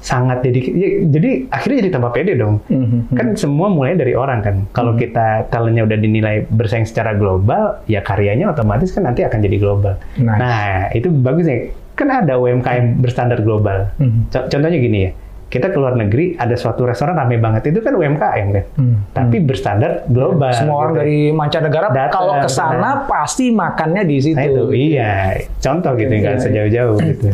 sangat 0.00 0.40
dedicated. 0.40 0.74
Ya, 0.74 0.88
jadi 1.10 1.30
akhirnya 1.46 1.76
jadi 1.78 1.92
tambah 1.92 2.10
pede 2.10 2.32
dong. 2.34 2.60
Mhm. 2.66 3.12
Kan 3.12 3.26
semua 3.34 3.68
mulai 3.68 3.92
dari 3.94 4.12
orang 4.12 4.40
kan. 4.40 4.56
Kalau 4.70 4.96
kita 4.96 5.44
talentnya 5.48 5.84
udah 5.84 5.98
dinilai 5.98 6.44
bersaing 6.46 6.84
secara 6.84 7.12
global, 7.12 7.84
ya 7.84 8.00
karyanya 8.00 8.48
otomatis 8.48 8.90
kan 8.90 9.04
nanti 9.04 9.20
akan 9.20 9.40
jadi 9.40 9.56
global. 9.56 10.00
Nice. 10.14 10.36
Nah 10.36 10.60
itu 10.90 11.08
bagus 11.10 11.44
ya. 11.44 11.68
Kan 11.92 12.08
ada 12.08 12.36
UMKM 12.36 12.96
berstandar 12.96 13.40
global. 13.40 13.92
Mhm. 13.96 14.32
Co- 14.32 14.48
Contohnya 14.48 14.78
gini 14.78 14.98
ya, 15.04 15.10
kita 15.50 15.66
ke 15.66 15.76
luar 15.76 15.98
negeri 15.98 16.38
ada 16.38 16.54
suatu 16.54 16.86
restoran 16.86 17.12
rame 17.12 17.36
banget 17.36 17.68
itu 17.68 17.82
kan 17.82 17.90
UMKM 17.92 18.46
kan, 18.54 18.64
Hmm. 18.78 19.02
tapi 19.10 19.42
berstandar 19.42 20.06
global. 20.06 20.54
Semua 20.54 20.76
orang 20.80 20.94
gitu. 20.94 21.00
dari 21.02 21.18
mancanegara 21.30 21.90
kalau 22.08 22.38
ke 22.38 22.46
sana 22.46 23.04
pasti 23.04 23.50
makannya 23.50 24.06
di 24.06 24.16
situ. 24.22 24.38
Nah 24.38 24.46
itu 24.46 24.62
iya, 24.70 25.34
contoh 25.58 25.98
gitu 25.98 26.06
Iya, 26.08 26.22
nggak 26.22 26.36
iya. 26.38 26.44
sejauh-jauh 26.46 26.96
gitu. 27.02 27.26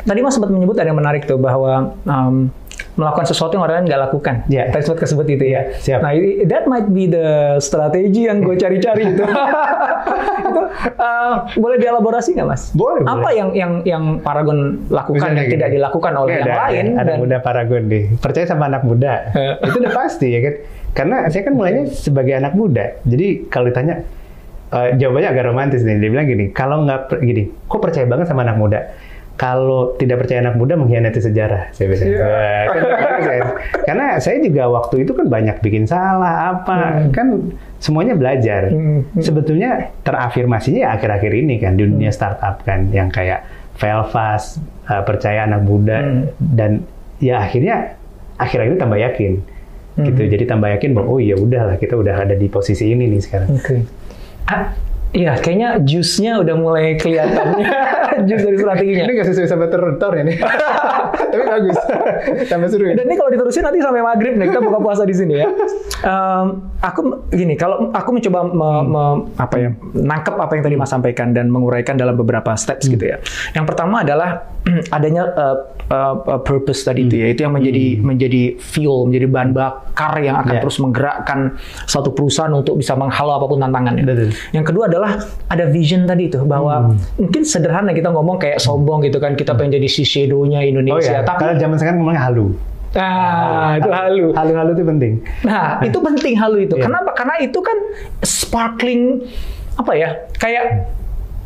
Tadi 0.00 0.18
Mas 0.18 0.32
sempat 0.32 0.48
menyebut 0.48 0.72
ada 0.74 0.88
yang 0.88 0.96
menarik 0.96 1.28
tuh 1.28 1.36
bahwa 1.36 1.92
um, 2.02 2.48
melakukan 2.94 3.26
sesuatu 3.26 3.58
yang 3.58 3.64
orang 3.66 3.82
lain 3.82 3.86
nggak 3.90 4.02
lakukan. 4.06 4.34
Iya. 4.46 4.70
Tadi 4.70 4.82
sempat 4.86 5.00
kesebut 5.02 5.26
itu 5.26 5.44
ya. 5.44 5.60
siap. 5.76 5.98
Nah, 5.98 6.14
that 6.46 6.64
might 6.64 6.86
be 6.86 7.10
the 7.10 7.58
strategi 7.58 8.30
yang 8.30 8.38
gue 8.40 8.54
cari-cari 8.54 9.10
itu. 9.10 9.24
itu 10.44 10.62
uh, 10.98 11.34
boleh 11.58 11.76
dielaborasi 11.78 12.38
nggak, 12.38 12.48
Mas? 12.48 12.70
Boleh, 12.70 13.02
Apa 13.02 13.18
boleh. 13.18 13.34
yang 13.34 13.50
yang 13.52 13.72
yang 13.82 14.04
Paragon 14.20 14.78
lakukan 14.88 15.18
Misalnya 15.18 15.34
yang 15.42 15.46
gini. 15.50 15.54
tidak 15.58 15.70
dilakukan 15.74 16.12
oleh 16.14 16.30
Ini 16.30 16.38
yang 16.38 16.46
ada, 16.46 16.62
lain? 16.62 16.84
Ada 16.94 17.04
dan- 17.10 17.20
muda 17.20 17.36
Paragon 17.42 17.82
deh. 17.90 18.04
Percaya 18.18 18.46
sama 18.46 18.64
anak 18.70 18.82
muda. 18.86 19.12
Eh. 19.34 19.54
itu 19.66 19.76
udah 19.82 19.94
pasti 19.94 20.28
ya 20.30 20.40
kan. 20.42 20.54
Karena 20.94 21.16
saya 21.26 21.42
kan 21.42 21.54
mulainya 21.58 21.90
sebagai 21.90 22.38
anak 22.38 22.54
muda. 22.54 22.94
Jadi 23.02 23.50
kalau 23.50 23.66
ditanya, 23.66 24.06
eh, 24.70 24.88
jawabannya 24.94 25.28
agak 25.34 25.44
romantis 25.50 25.82
nih. 25.82 25.98
Dia 25.98 26.10
bilang 26.14 26.26
gini, 26.30 26.54
kalau 26.54 26.86
nggak 26.86 27.18
gini, 27.18 27.50
kok 27.66 27.80
percaya 27.82 28.06
banget 28.06 28.30
sama 28.30 28.46
anak 28.46 28.54
muda? 28.54 28.80
Kalau 29.34 29.98
tidak 29.98 30.22
percaya 30.22 30.46
anak 30.46 30.54
muda 30.54 30.78
mengkhianati 30.78 31.18
sejarah, 31.18 31.74
saya 31.74 31.90
bilang. 31.90 32.06
Iya. 32.06 32.22
Wah, 32.22 32.62
kan 32.70 32.82
bagus 32.86 33.24
ya. 33.26 33.44
Karena 33.82 34.06
saya 34.22 34.36
juga 34.38 34.62
waktu 34.70 34.94
itu 35.02 35.10
kan 35.10 35.26
banyak 35.26 35.56
bikin 35.58 35.90
salah 35.90 36.54
apa, 36.54 37.10
kan 37.10 37.50
semuanya 37.82 38.14
belajar. 38.14 38.70
Hmm, 38.70 39.02
hmm. 39.02 39.18
Sebetulnya 39.18 39.90
terafirmasinya 40.06 40.86
ya 40.86 40.90
akhir-akhir 40.94 41.32
ini 41.34 41.58
kan 41.58 41.74
di 41.74 41.82
dunia 41.82 42.14
startup 42.14 42.62
kan, 42.62 42.94
yang 42.94 43.10
kayak 43.10 43.42
fail 43.74 44.06
fast, 44.06 44.62
uh, 44.86 45.02
percaya 45.02 45.50
anak 45.50 45.66
muda, 45.66 45.98
Hmm. 45.98 46.30
dan 46.38 46.86
ya 47.18 47.42
akhirnya 47.42 47.98
akhir-akhir 48.38 48.70
ini 48.70 48.78
tambah 48.78 49.00
yakin 49.02 49.32
gitu. 49.98 50.20
Hmm. 50.26 50.30
Jadi 50.30 50.44
tambah 50.46 50.68
yakin 50.78 50.90
bahwa 50.94 51.10
oh 51.10 51.18
ya 51.18 51.34
udahlah 51.34 51.74
kita 51.74 51.98
udah 51.98 52.22
ada 52.22 52.38
di 52.38 52.46
posisi 52.46 52.86
ini 52.94 53.10
nih 53.10 53.18
sekarang. 53.18 53.50
Oke. 53.50 53.82
Ah, 54.46 54.70
Iya, 55.14 55.38
kayaknya 55.38 55.78
jus-nya 55.86 56.42
udah 56.42 56.54
mulai 56.58 56.98
kelihatan. 56.98 57.62
jus 58.28 58.42
dari 58.42 58.58
strateginya. 58.58 59.06
Ini 59.06 59.12
nggak 59.14 59.28
sesuai 59.30 59.46
sama 59.46 59.66
tertor 59.70 60.10
ya 60.10 60.22
nih. 60.26 60.36
Tapi 61.30 61.44
bagus. 61.46 61.78
Tambah 62.50 62.66
seru 62.66 62.84
ya. 62.90 62.94
Dan 62.98 63.06
ini 63.06 63.14
kalau 63.14 63.30
diterusin 63.30 63.62
nanti 63.62 63.78
sampai 63.78 64.02
maghrib 64.02 64.34
nih 64.34 64.50
kita 64.50 64.58
buka 64.58 64.78
puasa 64.82 65.06
di 65.06 65.14
sini 65.14 65.38
ya. 65.38 65.46
Em, 66.02 66.46
aku 66.82 67.30
gini, 67.30 67.54
kalau 67.54 67.94
aku 67.94 68.10
mencoba 68.10 68.40
me- 68.50 68.86
me- 68.86 69.20
apa 69.38 69.56
ya, 69.56 69.68
nangkep 69.94 70.34
apa 70.34 70.52
yang 70.58 70.62
tadi 70.66 70.74
Mas 70.74 70.90
sampaikan 70.90 71.30
dan 71.30 71.46
menguraikan 71.46 71.94
dalam 71.94 72.18
beberapa 72.18 72.54
steps 72.58 72.90
gitu 72.90 73.06
ya. 73.06 73.22
Yang 73.54 73.70
pertama 73.70 74.02
adalah 74.02 74.53
adanya 74.96 75.28
uh, 75.36 75.56
uh, 75.92 76.40
purpose 76.40 76.88
tadi 76.88 77.04
itu 77.04 77.20
ya, 77.20 77.26
itu 77.32 77.44
yang 77.44 77.52
menjadi 77.52 77.84
menjadi 78.00 78.42
fuel, 78.56 79.08
menjadi 79.08 79.26
bahan 79.28 79.50
bakar 79.52 80.12
yang 80.24 80.40
akan 80.40 80.54
Ya. 80.54 80.60
terus 80.62 80.78
menggerakkan 80.78 81.58
suatu 81.84 82.14
perusahaan 82.14 82.52
untuk 82.54 82.78
bisa 82.78 82.94
menghalau 82.94 83.36
apa 83.36 83.46
pun 83.50 83.58
tantangannya. 83.60 84.04
Betul. 84.06 84.30
Yang 84.54 84.64
kedua 84.70 84.84
adalah 84.86 85.18
ada 85.50 85.64
vision 85.68 86.06
tadi 86.06 86.30
itu 86.30 86.40
bahwa 86.46 86.94
mungkin 87.18 87.42
sederhana 87.42 87.90
kita 87.92 88.08
ngomong 88.14 88.38
kayak 88.38 88.62
sombong 88.62 89.02
gitu 89.04 89.18
kan, 89.18 89.36
kita 89.36 89.52
pengen 89.58 89.82
jadi 89.82 89.88
si 89.90 90.06
shadow-nya 90.06 90.62
Oh 90.64 90.70
Indonesia, 90.78 91.20
ya, 91.20 91.26
tapi 91.26 91.42
kalau 91.44 91.54
zaman 91.58 91.76
sekarang 91.76 91.98
ngomongnya 92.00 92.22
halu. 92.24 92.54
Nah, 92.94 93.74
itu 93.74 93.90
halu. 93.90 94.26
Halu-halu 94.38 94.70
itu 94.78 94.84
penting. 94.86 95.12
Nah, 95.42 95.76
itu 95.90 95.98
penting 95.98 96.34
halu 96.38 96.62
itu. 96.62 96.78
Iya. 96.78 96.86
Kenapa? 96.86 97.10
Karena 97.12 97.34
itu 97.42 97.58
kan 97.58 97.74
sparkling 98.22 99.18
apa 99.74 99.92
ya? 99.98 100.14
Kayak 100.38 100.86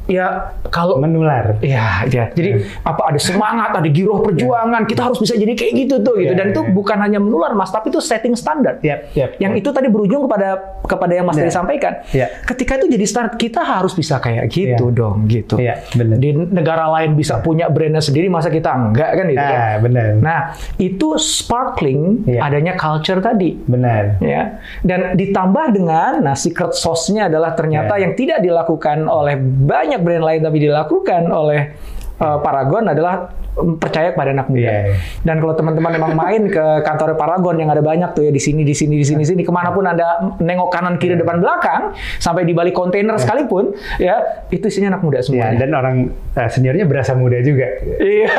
ya 0.08 0.56
kalau 0.72 0.98
Menular. 0.98 1.60
Ya, 1.62 2.02
ya. 2.08 2.32
Jadi 2.32 2.64
apa 2.82 3.14
ada 3.14 3.20
semangat, 3.20 3.70
ada 3.76 3.86
giroh 3.86 4.24
perjuangan, 4.24 4.88
kita 4.88 5.06
harus 5.06 5.20
bisa 5.20 5.36
jadi 5.36 5.52
kayak 5.54 5.72
gitu 5.86 5.96
tuh 6.02 6.18
gitu. 6.18 6.32
Iya, 6.34 6.38
Dan 6.40 6.46
itu 6.56 6.62
iya. 6.64 6.72
bukan 6.74 6.96
hanya 6.98 7.18
menular 7.22 7.52
Mas, 7.54 7.70
tapi 7.70 7.92
itu 7.92 8.00
setting 8.02 8.34
standar. 8.34 8.80
Yap, 8.82 9.12
yap. 9.14 9.30
Yang 9.38 9.52
itu 9.62 9.68
tadi 9.70 9.88
berujung 9.92 10.26
kepada 10.26 10.80
kepada 10.88 11.12
yang 11.14 11.28
Mas 11.28 11.36
tadi 11.38 11.52
sampaikan. 11.52 12.02
Ketika 12.48 12.80
itu 12.80 12.86
jadi 12.90 13.04
standar, 13.06 13.32
kita 13.36 13.60
harus 13.62 13.92
bisa 13.94 14.18
kayak 14.18 14.48
gitu 14.50 14.90
dong, 14.90 15.28
gitu. 15.28 15.60
Iya, 15.60 15.84
benar. 15.94 16.16
Di 16.18 16.30
negara 16.34 16.88
lain 16.98 17.14
bisa 17.14 17.38
punya 17.44 17.68
brandnya 17.68 18.00
sendiri, 18.02 18.26
masa 18.32 18.48
kita 18.48 18.72
enggak 18.72 19.10
kan 19.14 19.24
gitu 19.28 19.44
kan? 19.44 19.60
Benar. 19.84 20.08
Nah, 20.18 20.40
itu 20.80 21.14
sparkling 21.20 22.24
adanya 22.40 22.74
culture 22.74 23.20
tadi. 23.20 23.54
Benar. 23.68 24.18
Ya. 24.24 24.58
Dan 24.80 25.14
ditambah 25.14 25.76
dengan 25.76 26.24
nah 26.24 26.34
secret 26.34 26.72
sauce-nya 26.74 27.28
adalah 27.28 27.52
ternyata 27.52 27.94
Ya. 27.98 28.08
yang 28.08 28.12
tidak 28.16 28.38
dilakukan 28.40 29.06
oleh 29.06 29.36
banyak 29.38 29.97
brand 30.00 30.24
lain 30.24 30.40
tapi 30.42 30.58
dilakukan 30.62 31.28
oleh 31.30 31.74
uh, 32.18 32.38
Paragon 32.38 32.86
adalah 32.86 33.30
percaya 33.58 34.14
kepada 34.14 34.30
anak 34.30 34.46
muda. 34.46 34.62
Ya. 34.62 34.94
Dan 35.20 35.42
kalau 35.42 35.50
teman-teman 35.50 35.90
memang 35.90 36.14
main 36.14 36.46
ke 36.46 36.62
kantor 36.80 37.18
Paragon 37.18 37.58
yang 37.58 37.66
ada 37.66 37.82
banyak 37.82 38.14
tuh 38.14 38.22
ya 38.22 38.30
di 38.30 38.38
sini 38.38 38.62
di 38.62 38.70
sini 38.70 38.94
di 38.94 39.02
sini 39.02 39.18
di 39.18 39.28
sini 39.28 39.42
ke 39.42 39.50
mana 39.50 39.74
pun 39.74 39.82
anda 39.82 40.30
nengok 40.38 40.70
kanan 40.70 40.94
kiri 40.94 41.18
Ya. 41.18 41.26
depan 41.26 41.42
belakang 41.42 41.90
sampai 42.16 42.42
di 42.42 42.54
balik 42.54 42.70
kontainer 42.70 43.18
sekalipun 43.18 43.74
ya 43.98 44.22
itu 44.48 44.62
isinya 44.62 44.94
anak 44.94 45.02
muda 45.02 45.18
Ya, 45.18 45.24
semuanya. 45.26 45.58
dan 45.58 45.70
orang 45.74 45.96
uh, 46.32 46.46
seniornya 46.46 46.86
berasa 46.86 47.18
muda 47.18 47.42
juga. 47.42 47.66
Iya. 47.98 48.30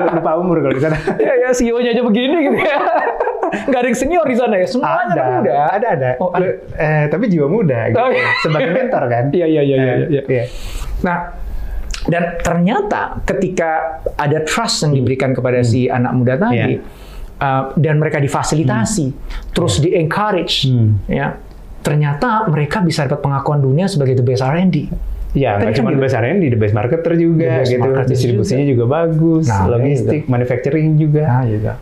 Lu 0.00 0.16
lupa 0.16 0.32
umur 0.36 0.64
kalau 0.64 0.72
di 0.72 0.80
sana. 0.80 0.96
ya 1.20 1.34
ya 1.36 1.48
CEO-nya 1.52 1.92
aja 1.92 2.00
begini 2.00 2.36
gitu 2.48 2.56
ya. 2.56 2.78
Nggak 3.46 3.78
ada 3.78 3.88
yang 3.88 3.98
senior 3.98 4.24
di 4.24 4.36
sana 4.36 4.54
ya. 4.56 4.66
Semuanya 4.66 4.96
ada, 4.96 5.20
anak 5.20 5.36
muda. 5.36 5.52
ada, 5.68 5.86
ada. 5.92 6.10
Oh, 6.16 6.28
ada. 6.32 6.40
Lu- 6.40 6.58
eh, 6.72 7.04
tapi 7.06 7.24
jiwa 7.28 7.46
muda 7.46 7.78
gitu. 7.92 8.00
Oh, 8.00 8.08
iya. 8.08 8.26
Sebagai 8.40 8.70
mentor 8.72 9.02
kan. 9.04 9.24
Iya, 9.30 9.46
iya, 9.46 9.62
iya, 9.62 9.76
iya, 9.76 9.94
iya. 10.08 10.22
iya. 10.24 10.44
Nah, 11.04 11.44
dan 12.06 12.38
ternyata 12.38 13.20
ketika 13.22 13.98
ada 14.14 14.42
trust 14.42 14.82
yang 14.82 14.94
diberikan 14.94 15.30
kepada 15.30 15.60
si 15.60 15.86
anak 15.86 16.12
muda 16.12 16.34
tadi, 16.36 16.78
Iya. 16.78 16.80
uh, 17.36 17.62
dan 17.74 17.98
mereka 17.98 18.18
difasilitasi, 18.18 19.06
terus 19.50 19.78
di 19.78 19.92
encourage, 19.92 20.66
Hmm. 20.66 21.02
ya, 21.06 21.34
ternyata 21.82 22.46
mereka 22.46 22.80
bisa 22.80 23.04
dapat 23.04 23.20
pengakuan 23.20 23.58
dunia 23.58 23.86
sebagai 23.86 24.14
the 24.14 24.22
best 24.22 24.40
R&D. 24.40 24.86
Ya, 25.36 25.54
Tadi 25.54 25.68
nggak 25.68 25.68
kan 25.68 25.78
cuma 25.78 25.90
gitu. 25.92 26.00
besarnya 26.00 26.34
di 26.40 26.48
the 26.48 26.56
best 26.56 26.72
marketer 26.72 27.12
juga 27.12 27.44
The 27.44 27.58
best 27.60 27.68
gitu. 27.68 27.82
marketer 27.82 28.04
Distribusinya 28.08 28.64
juga, 28.64 28.84
bagus, 28.88 29.44
Nah, 29.44 29.62
logistik, 29.68 30.22
manufacturing 30.26 30.96
juga. 30.96 31.24
Nah, 31.28 31.44
juga. 31.44 31.72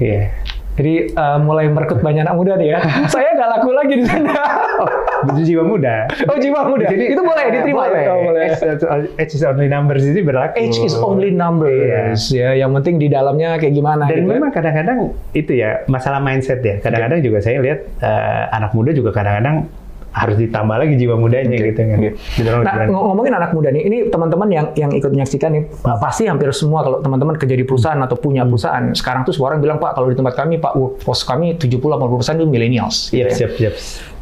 Iya. 0.00 0.22
Jadi 0.74 1.14
uh, 1.14 1.38
mulai 1.38 1.70
merekrut 1.70 2.02
banyak 2.02 2.26
anak 2.26 2.34
muda 2.34 2.58
nih 2.58 2.74
ya. 2.74 2.78
Saya 3.14 3.30
nggak 3.38 3.48
laku 3.58 3.70
lagi 3.70 3.94
di 4.02 4.04
sana. 4.06 4.34
Oh, 4.74 4.88
jiwa 5.38 5.62
muda. 5.62 6.10
Oh, 6.26 6.36
jiwa 6.36 6.60
muda. 6.66 6.90
Jadi, 6.90 7.14
itu 7.14 7.22
boleh 7.22 7.44
eh, 7.46 7.52
diterima. 7.54 7.86
Boleh. 7.86 8.04
Oh, 8.10 8.18
boleh. 8.26 8.42
Age, 8.50 9.06
age 9.14 9.32
is 9.38 9.42
only 9.46 9.70
numbers 9.70 10.02
itu 10.02 10.20
berlaku. 10.26 10.58
Age 10.58 10.78
is 10.82 10.94
only 10.98 11.30
numbers. 11.30 12.26
Ya, 12.34 12.58
yang 12.58 12.74
penting 12.74 12.98
di 12.98 13.06
dalamnya 13.06 13.54
kayak 13.56 13.70
gimana 13.70 14.10
Dan 14.10 14.26
gitu. 14.26 14.34
memang 14.34 14.50
kadang-kadang 14.50 15.14
itu 15.30 15.52
ya 15.54 15.86
masalah 15.86 16.18
mindset 16.18 16.58
ya. 16.66 16.82
Kadang-kadang 16.82 17.22
juga 17.22 17.38
saya 17.38 17.62
lihat 17.62 17.86
eh, 18.02 18.42
anak 18.50 18.74
muda 18.74 18.90
juga 18.90 19.14
kadang-kadang 19.14 19.70
harus 20.14 20.38
ditambah 20.38 20.76
lagi 20.76 20.94
jiwa 20.94 21.18
mudanya 21.18 21.50
Oke, 21.50 21.68
gitu 21.68 21.80
kan. 21.82 21.98
Didorong- 22.38 22.62
Nah, 22.62 22.74
ng- 22.80 22.94
ngomongin 22.94 23.34
anak 23.34 23.50
muda 23.50 23.68
nih, 23.68 23.82
ini 23.82 23.98
teman-teman 24.06 24.46
yang 24.48 24.66
yang 24.74 24.90
ikut 24.90 25.10
menyaksikan 25.10 25.50
nih, 25.50 25.62
pasti 25.98 26.24
hampir 26.24 26.48
semua 26.50 26.80
kalau 26.80 26.98
teman-teman 27.00 27.34
kerja 27.34 27.52
di 27.52 27.62
perusahaan 27.62 27.98
atau 27.98 28.14
punya 28.14 28.40
Hmm. 28.40 28.54
perusahaan, 28.54 28.84
sekarang 28.94 29.26
tuh 29.26 29.34
semua 29.34 29.50
orang 29.50 29.60
bilang, 29.60 29.78
Pak, 29.78 29.90
kalau 29.92 30.06
di 30.06 30.14
tempat 30.14 30.34
kami, 30.34 30.56
Pak, 30.56 30.72
workforce 30.72 31.22
kami 31.24 31.58
70-80% 31.58 32.38
itu 32.38 32.46
millennials. 32.46 32.96
Yep, 33.06 33.12
gitu 33.12 33.26
ya. 33.26 33.34
siap, 33.34 33.50
siap. 33.58 33.74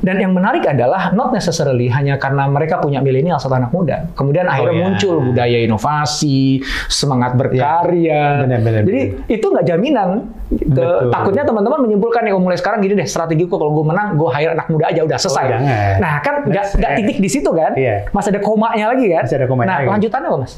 Dan 0.02 0.18
yang 0.18 0.34
menarik 0.34 0.66
adalah 0.66 1.14
not 1.14 1.30
necessarily 1.30 1.86
hanya 1.86 2.18
karena 2.18 2.50
mereka 2.50 2.82
punya 2.82 2.98
milenial 2.98 3.38
atau 3.38 3.54
anak 3.54 3.70
muda. 3.70 4.10
Kemudian 4.18 4.50
akhirnya 4.50 4.74
ya. 4.74 4.84
muncul 4.90 5.14
budaya 5.22 5.58
inovasi, 5.62 6.58
semangat 6.90 7.38
berkarya. 7.38 8.02
Ya. 8.02 8.22
Benar, 8.42 8.60
benar, 8.66 8.82
Jadi 8.82 9.02
itu 9.30 9.46
nggak 9.46 9.66
jaminan. 9.66 10.26
Gitu. 10.50 10.82
Takutnya 11.08 11.46
teman-teman 11.46 11.86
menyimpulkan 11.86 12.26
oh 12.34 12.42
mulai 12.42 12.58
sekarang 12.58 12.82
gini 12.82 12.98
deh 12.98 13.08
strategiku 13.08 13.56
kalau 13.56 13.72
gue 13.78 13.86
menang, 13.86 14.18
gue 14.18 14.28
hire 14.34 14.52
anak 14.58 14.66
muda 14.68 14.90
aja 14.90 15.00
udah 15.06 15.18
selesai. 15.22 15.44
Oh. 15.54 15.60
Nah 16.02 16.14
kan 16.20 16.34
nggak 16.50 16.92
titik 16.98 17.18
di 17.22 17.30
situ 17.30 17.50
kan? 17.54 17.72
Iya. 17.78 18.10
Masih 18.10 18.34
ada 18.34 18.42
komanya 18.42 18.90
lagi 18.90 19.06
kan? 19.06 19.24
Masih 19.24 19.38
ada 19.38 19.46
komanya 19.46 19.68
Nah 19.70 19.78
lagi. 19.80 19.88
lanjutannya 19.94 20.28
apa 20.28 20.38
mas? 20.42 20.54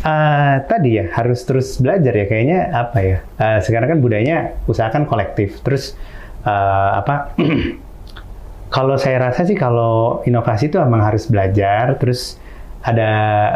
Eh, 0.00 0.56
tadi 0.64 0.96
ya 0.96 1.12
harus 1.12 1.44
terus 1.44 1.76
belajar 1.76 2.16
ya 2.16 2.24
kayaknya 2.24 2.72
apa 2.72 2.98
ya 3.04 3.18
eh, 3.36 3.60
sekarang 3.60 3.84
kan 3.84 3.98
budayanya 4.00 4.56
usahakan 4.64 5.04
kolektif 5.04 5.60
terus 5.60 5.92
eh, 6.40 6.90
apa 6.96 7.36
kalau 8.70 8.94
saya 8.94 9.18
rasa 9.18 9.42
sih 9.42 9.58
kalau 9.58 10.22
inovasi 10.22 10.70
itu 10.70 10.78
emang 10.78 11.02
harus 11.02 11.26
belajar 11.26 11.98
terus 11.98 12.38
ada 12.80 13.10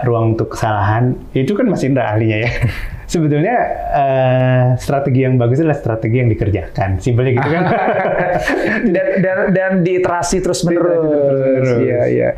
ruang 0.05 0.37
untuk 0.37 0.53
kesalahan. 0.53 1.16
Itu 1.33 1.57
kan 1.57 1.70
Mas 1.72 1.81
Indra 1.81 2.12
ahlinya 2.12 2.44
ya. 2.44 2.50
Sebetulnya 3.12 3.57
eh, 3.94 4.64
strategi 4.77 5.24
yang 5.24 5.40
bagus 5.40 5.64
adalah 5.64 5.79
strategi 5.79 6.16
yang 6.20 6.29
dikerjakan. 6.29 7.00
Simpelnya 7.00 7.33
gitu 7.40 7.48
kan. 7.48 7.64
Dan, 8.94 9.07
dan, 9.22 9.38
dan 9.55 9.72
diiterasi 9.87 10.42
terus 10.42 10.66
menerus. 10.66 11.79
Iya, 11.79 12.00
iya. 12.11 12.31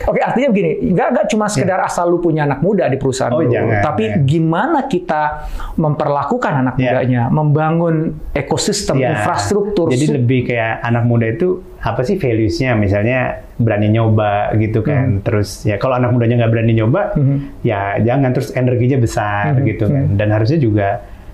Oke, 0.00 0.20
artinya 0.20 0.48
begini, 0.48 0.70
nggak 0.88 1.08
nggak 1.10 1.26
cuma 1.26 1.46
sekedar 1.46 1.80
asal 1.80 2.06
lu 2.06 2.18
punya 2.18 2.44
anak 2.44 2.60
muda 2.60 2.86
di 2.86 2.94
perusahaan 2.94 3.30
Oh, 3.30 3.40
lu, 3.40 3.50
jangan. 3.50 3.82
tapi 3.82 4.04
gimana 4.22 4.86
kita 4.86 5.50
memperlakukan 5.74 6.52
anak 6.56 6.74
Iya. 6.76 6.84
mudanya, 6.86 7.22
membangun 7.28 7.94
ekosistem, 8.30 8.94
Ya, 8.96 9.12
infrastruktur. 9.12 9.88
Jadi 9.88 10.06
lebih 10.12 10.46
kayak 10.46 10.82
anak 10.82 11.02
muda 11.02 11.26
itu 11.26 11.48
apa 11.78 12.02
sih 12.02 12.14
values-nya? 12.14 12.74
Misalnya 12.74 13.18
berani 13.56 13.88
nyoba 13.88 14.54
gitu 14.54 14.82
kan. 14.82 15.18
Terus 15.20 15.62
ya 15.62 15.74
kalau 15.76 15.96
anak 15.96 16.10
mudanya 16.10 16.44
nggak 16.44 16.52
berani 16.52 16.72
nyoba, 16.74 17.02
Mhm. 17.14 17.36
ya 17.62 17.98
jangan. 17.98 18.30
Terus 18.30 18.54
energinya 18.54 18.98
besar 18.98 19.50
Mhm, 19.52 19.64
gitu 19.66 19.84
kan. 19.86 20.04
Dan 20.14 20.28
harusnya 20.30 20.58
juga 20.58 20.88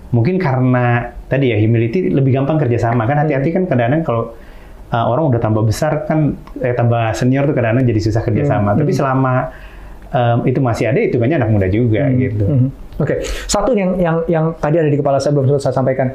mungkin 0.09 0.38
karena 0.38 1.11
tadi 1.27 1.50
ya 1.50 1.59
humility 1.59 2.09
lebih 2.09 2.33
gampang 2.33 2.57
kerjasama 2.57 3.05
kan. 3.05 3.18
Hati-hati 3.18 3.50
kan 3.50 3.64
kadang-kadang 3.66 4.00
kalau 4.00 4.33
uh, 4.92 5.05
orang 5.09 5.33
udah 5.33 5.40
tambah 5.40 5.62
besar 5.64 6.05
kan, 6.05 6.37
eh, 6.61 6.75
tambah 6.75 7.14
senior 7.16 7.49
tuh 7.49 7.55
kadang-kadang 7.57 7.87
jadi 7.88 8.01
susah 8.01 8.23
kerjasama. 8.25 8.77
Tapi 8.77 8.92
selama 8.92 9.35
um, 10.11 10.38
itu 10.44 10.61
masih 10.61 10.90
ada, 10.90 11.01
itu 11.01 11.16
anak 11.20 11.49
muda 11.49 11.68
juga 11.70 12.09
gitu. 12.12 12.44
Mhm. 12.44 12.68
Oke, 12.94 13.27
satu 13.51 13.75
yang 13.75 13.99
yang 13.99 14.16
yang 14.31 14.44
tadi 14.59 14.79
ada 14.79 14.87
di 14.87 14.94
kepala 14.94 15.18
saya 15.18 15.35
belum 15.35 15.51
sempat 15.51 15.62
saya 15.66 15.75
sampaikan. 15.75 16.14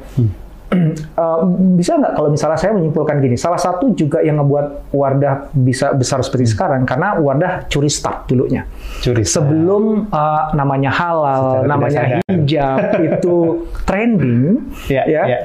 Eh, 1.19 1.39
bisa 1.75 1.97
nggak 1.97 2.13
kalau 2.13 2.29
misalnya 2.29 2.55
saya 2.55 2.71
menyimpulkan 2.71 3.19
gini, 3.19 3.35
salah 3.35 3.57
satu 3.57 3.91
juga 3.91 4.21
yang 4.21 4.37
ngebuat 4.37 4.65
Wardah 4.89 5.51
bisa 5.51 5.91
besar 5.91 6.21
seperti 6.21 6.47
sekarang 6.47 6.85
karena 6.85 7.17
Wardah 7.17 7.67
curi 7.67 7.89
start 7.89 8.23
dulunya. 8.25 8.63
Curi 8.99 9.25
Sebelum 9.25 10.07
eh, 10.07 10.43
namanya 10.53 10.87
halal, 10.89 11.43
Secara 11.59 11.67
namanya 11.67 12.01
hijab 12.23 12.77
itu 13.09 13.35
trending, 13.83 14.63
Ya, 14.87 15.03
ya, 15.05 15.21
ya. 15.27 15.39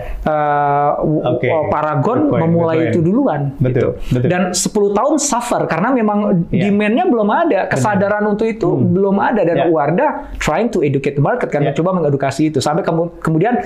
Oke. 1.26 1.46
eh, 1.46 1.62
Paragon 1.68 2.02
Good 2.20 2.30
point, 2.30 2.42
memulai 2.44 2.76
itu 2.88 3.00
duluan. 3.00 3.50
Betul, 3.56 3.96
gitu. 3.98 4.14
betul. 4.14 4.28
Dan 4.28 4.42
10 4.52 4.62
tahun 4.94 5.14
suffer 5.16 5.62
karena 5.64 5.88
memang 5.90 6.18
Ya. 6.48 6.68
demand-nya 6.68 7.04
belum 7.06 7.28
ada, 7.28 7.60
kesadaran 7.66 8.24
untuk 8.26 8.46
itu 8.46 8.68
belum 8.70 9.16
ada 9.16 9.40
dan 9.40 9.56
Ya. 9.56 9.64
Wardah 9.66 10.10
trying 10.36 10.68
to 10.68 10.80
educate 10.80 11.14
the 11.14 11.24
market 11.24 11.48
kan 11.48 11.60
Ya. 11.60 11.72
mencoba 11.72 11.96
mengedukasi 11.96 12.52
itu 12.52 12.60
sampai 12.60 12.84
kemu- 12.84 13.18
kemudian 13.18 13.58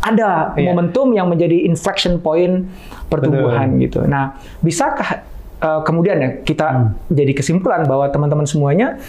ada 0.00 0.54
Ya. 0.54 0.72
Momentum 0.92 1.16
yang 1.16 1.26
menjadi 1.32 1.64
inflection 1.64 2.20
point 2.20 2.68
pertumbuhan 3.08 3.76
Betul. 3.76 3.82
gitu. 3.88 3.98
Nah, 4.04 4.36
bisakah 4.60 5.24
uh, 5.64 5.80
kemudian 5.82 6.16
ya 6.20 6.30
kita 6.44 6.68
Hmm. 6.68 6.88
jadi 7.08 7.32
kesimpulan 7.32 7.88
bahwa 7.88 8.04
teman-teman 8.12 8.44
semuanya 8.44 9.00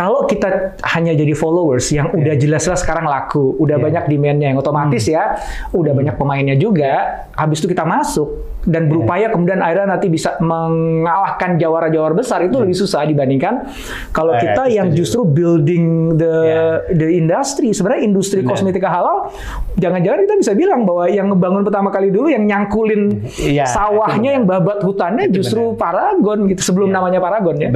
kalau 0.00 0.24
kita 0.24 0.48
hanya 0.88 1.12
jadi 1.12 1.36
followers 1.36 1.92
yang 1.92 2.08
udah 2.10 2.32
jelas-jelas 2.34 2.80
sekarang 2.80 3.04
laku, 3.04 3.52
udah 3.54 3.76
Iya. 3.76 3.84
banyak 3.84 4.04
demand-nya 4.08 4.46
yang 4.48 4.58
otomatis 4.58 5.04
ya, 5.04 5.36
udah 5.70 5.92
banyak 5.92 6.16
pemainnya 6.16 6.56
juga, 6.56 6.92
habis 7.36 7.60
itu 7.60 7.68
kita 7.68 7.84
masuk 7.84 8.32
dan 8.62 8.88
berupaya 8.88 9.28
kemudian 9.28 9.60
akhirnya 9.60 9.88
nanti 9.90 10.08
bisa 10.08 10.36
mengalahkan 10.40 11.56
jawara-jawara 11.56 12.12
besar 12.12 12.40
itu 12.42 12.56
lebih 12.56 12.72
susah 12.74 13.04
dibandingkan 13.04 13.68
kalau 14.10 14.32
Eh, 14.32 14.40
kita 14.42 14.62
itu 14.66 14.76
yang 14.76 14.88
setuju. 14.88 14.98
justru 14.98 15.20
building 15.26 15.84
the 16.14 16.34
Iya. 16.38 16.64
the 16.90 17.08
industry. 17.10 17.68
Sebenarnya 17.70 18.02
industri 18.02 18.40
Benar. 18.40 18.50
kosmetika 18.50 18.88
halal, 18.88 19.32
jangan-jangan 19.76 20.18
kita 20.22 20.34
bisa 20.38 20.52
bilang 20.54 20.84
bahwa 20.84 21.08
yang 21.08 21.28
ngebangun 21.28 21.62
pertama 21.62 21.88
kali 21.88 22.08
dulu 22.08 22.28
yang 22.28 22.44
nyangkulin 22.44 23.20
Iya, 23.38 23.64
sawahnya 23.64 24.32
yang 24.32 24.44
babat 24.44 24.80
hutannya 24.80 25.28
Itu 25.28 25.40
justru 25.40 25.72
Paragon 25.74 26.44
gitu 26.46 26.60
sebelum 26.62 26.88
Iya. 26.88 26.96
namanya 26.96 27.18
Paragon 27.18 27.56
ya. 27.56 27.68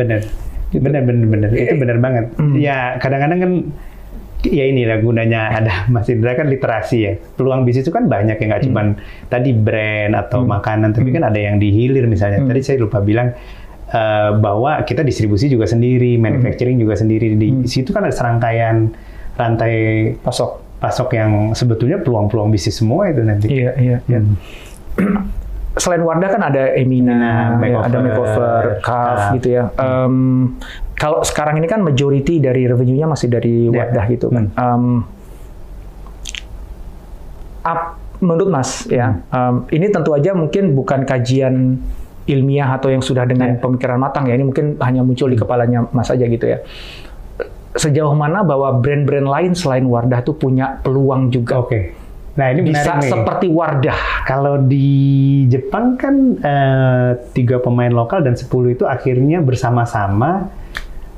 Bener, 0.74 1.02
bener, 1.02 1.26
bener, 1.26 1.48
bener. 1.48 1.50
Itu 1.54 1.74
bener 1.76 1.98
banget. 1.98 2.24
Hmm. 2.34 2.54
Ya 2.54 2.98
kadang-kadang 2.98 3.38
kan 3.40 3.52
ya 4.44 4.64
inilah 4.66 5.00
gunanya 5.00 5.40
ada 5.50 5.74
Mas 5.94 6.08
Indra 6.08 6.34
kan 6.34 6.46
literasi 6.46 6.98
ya. 7.00 7.12
Peluang 7.16 7.64
bisnis 7.64 7.82
itu 7.82 7.92
kan 7.92 8.06
banyak 8.06 8.34
ya 8.34 8.44
nggak 8.44 8.60
Hmm. 8.60 8.68
cuman 8.68 8.86
tadi 9.26 9.50
brand 9.52 10.12
atau 10.14 10.42
makanan, 10.42 10.92
tapi 10.92 11.10
kan 11.10 11.24
ada 11.24 11.38
yang 11.38 11.56
dihilir 11.56 12.04
misalnya. 12.04 12.42
Hmm. 12.42 12.48
Tadi 12.48 12.60
saya 12.60 12.76
lupa 12.78 12.98
bilang 12.98 13.32
eh, 13.84 14.30
bahwa 14.34 14.82
kita 14.82 15.00
distribusi 15.00 15.46
juga 15.46 15.64
sendiri, 15.64 16.16
Hmm. 16.16 16.26
manufacturing 16.26 16.76
juga 16.76 16.94
sendiri. 16.94 17.32
Di 17.34 17.64
situ 17.64 17.92
kan 17.92 18.02
ada 18.02 18.12
serangkaian 18.12 18.90
rantai 19.34 19.74
Pasok. 20.18 20.60
pasok 20.76 21.08
yang 21.14 21.32
sebetulnya 21.52 21.96
peluang-peluang 21.96 22.50
bisnis 22.50 22.76
semua 22.76 23.08
itu 23.08 23.22
nanti. 23.22 23.48
Iya, 23.48 23.70
iya, 23.78 23.96
iya. 24.04 24.18
Hmm. 24.20 24.36
Selain 25.74 26.00
Wardah 26.00 26.30
kan 26.30 26.42
ada 26.44 26.70
Emina, 26.70 27.10
Emina, 27.10 27.66
ya, 27.66 27.78
ada 27.82 27.98
Makeover, 27.98 28.02
Makeover, 28.04 28.62
Calf 28.78 29.18
Calf. 29.18 29.34
gitu 29.34 29.48
ya. 29.50 29.64
Em, 29.74 30.14
kalau 30.94 31.18
sekarang 31.20 31.58
ini 31.58 31.66
kan 31.66 31.82
majority 31.82 32.38
dari 32.38 32.62
revenue-nya 32.64 33.04
masih 33.04 33.26
dari 33.26 33.66
Iya. 33.66 33.74
Wardah 33.74 34.04
gitu 34.06 34.26
kan. 34.28 34.54
Em, 34.54 34.84
ap- 37.62 37.98
menurut 38.20 38.48
Mas 38.48 38.86
ya, 38.86 39.18
em, 39.26 39.66
ini 39.70 39.90
tentu 39.90 40.14
aja 40.14 40.30
mungkin 40.32 40.72
bukan 40.72 41.02
kajian 41.02 41.82
ilmiah 42.24 42.70
atau 42.70 42.88
yang 42.88 43.02
sudah 43.02 43.26
dengan 43.26 43.56
Iya. 43.56 43.60
pemikiran 43.60 43.98
matang 43.98 44.24
ya. 44.24 44.34
Ini 44.34 44.44
mungkin 44.46 44.78
hanya 44.78 45.02
muncul 45.02 45.26
di 45.26 45.36
kepalanya 45.36 45.90
Mas 45.90 46.08
aja 46.08 46.22
gitu 46.22 46.46
ya. 46.46 46.62
Sejauh 47.74 48.14
mana 48.14 48.40
bahwa 48.40 48.78
brand-brand 48.78 49.26
lain 49.26 49.52
selain 49.52 49.82
Wardah 49.82 50.22
tuh 50.22 50.38
punya 50.38 50.78
peluang 50.80 51.28
juga 51.28 51.58
Oke. 51.58 51.90
Nah 52.34 52.46
ini 52.50 52.66
bisa 52.66 52.98
menarik 52.98 53.06
nih. 53.06 53.10
seperti 53.14 53.46
Wardah. 53.46 54.00
Kalau 54.26 54.58
di 54.58 54.88
Jepang 55.46 55.94
kan 55.94 56.14
eh, 56.42 57.10
tiga 57.30 57.62
pemain 57.62 57.90
lokal 57.94 58.26
dan 58.26 58.34
10 58.34 58.50
itu 58.74 58.84
akhirnya 58.84 59.38
bersama-sama 59.38 60.50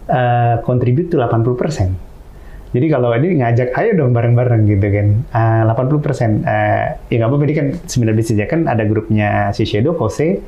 eh, 0.08 0.60
contribute 0.60 1.08
to 1.08 1.16
80%. 1.16 2.76
Jadi 2.76 2.86
kalau 2.92 3.08
ini 3.16 3.40
ngajak 3.40 3.72
ayo 3.72 3.90
dong 3.96 4.12
bareng-bareng 4.12 4.68
gitu 4.68 4.86
kan. 4.92 5.08
Eh, 5.32 5.62
80% 5.64 6.44
eh, 6.44 7.00
ya 7.08 7.14
nggak 7.16 7.28
apa-apa 7.32 7.44
ini 7.48 7.54
kan 7.56 7.66
sembilan 7.88 8.14
bisnis 8.14 8.36
ya 8.36 8.48
kan 8.48 8.68
ada 8.68 8.84
grupnya 8.84 9.48
Shiseido, 9.56 9.96
Kose 9.96 10.44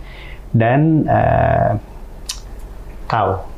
dan 0.53 1.09
eh, 1.09 1.73
Kao. 3.09 3.49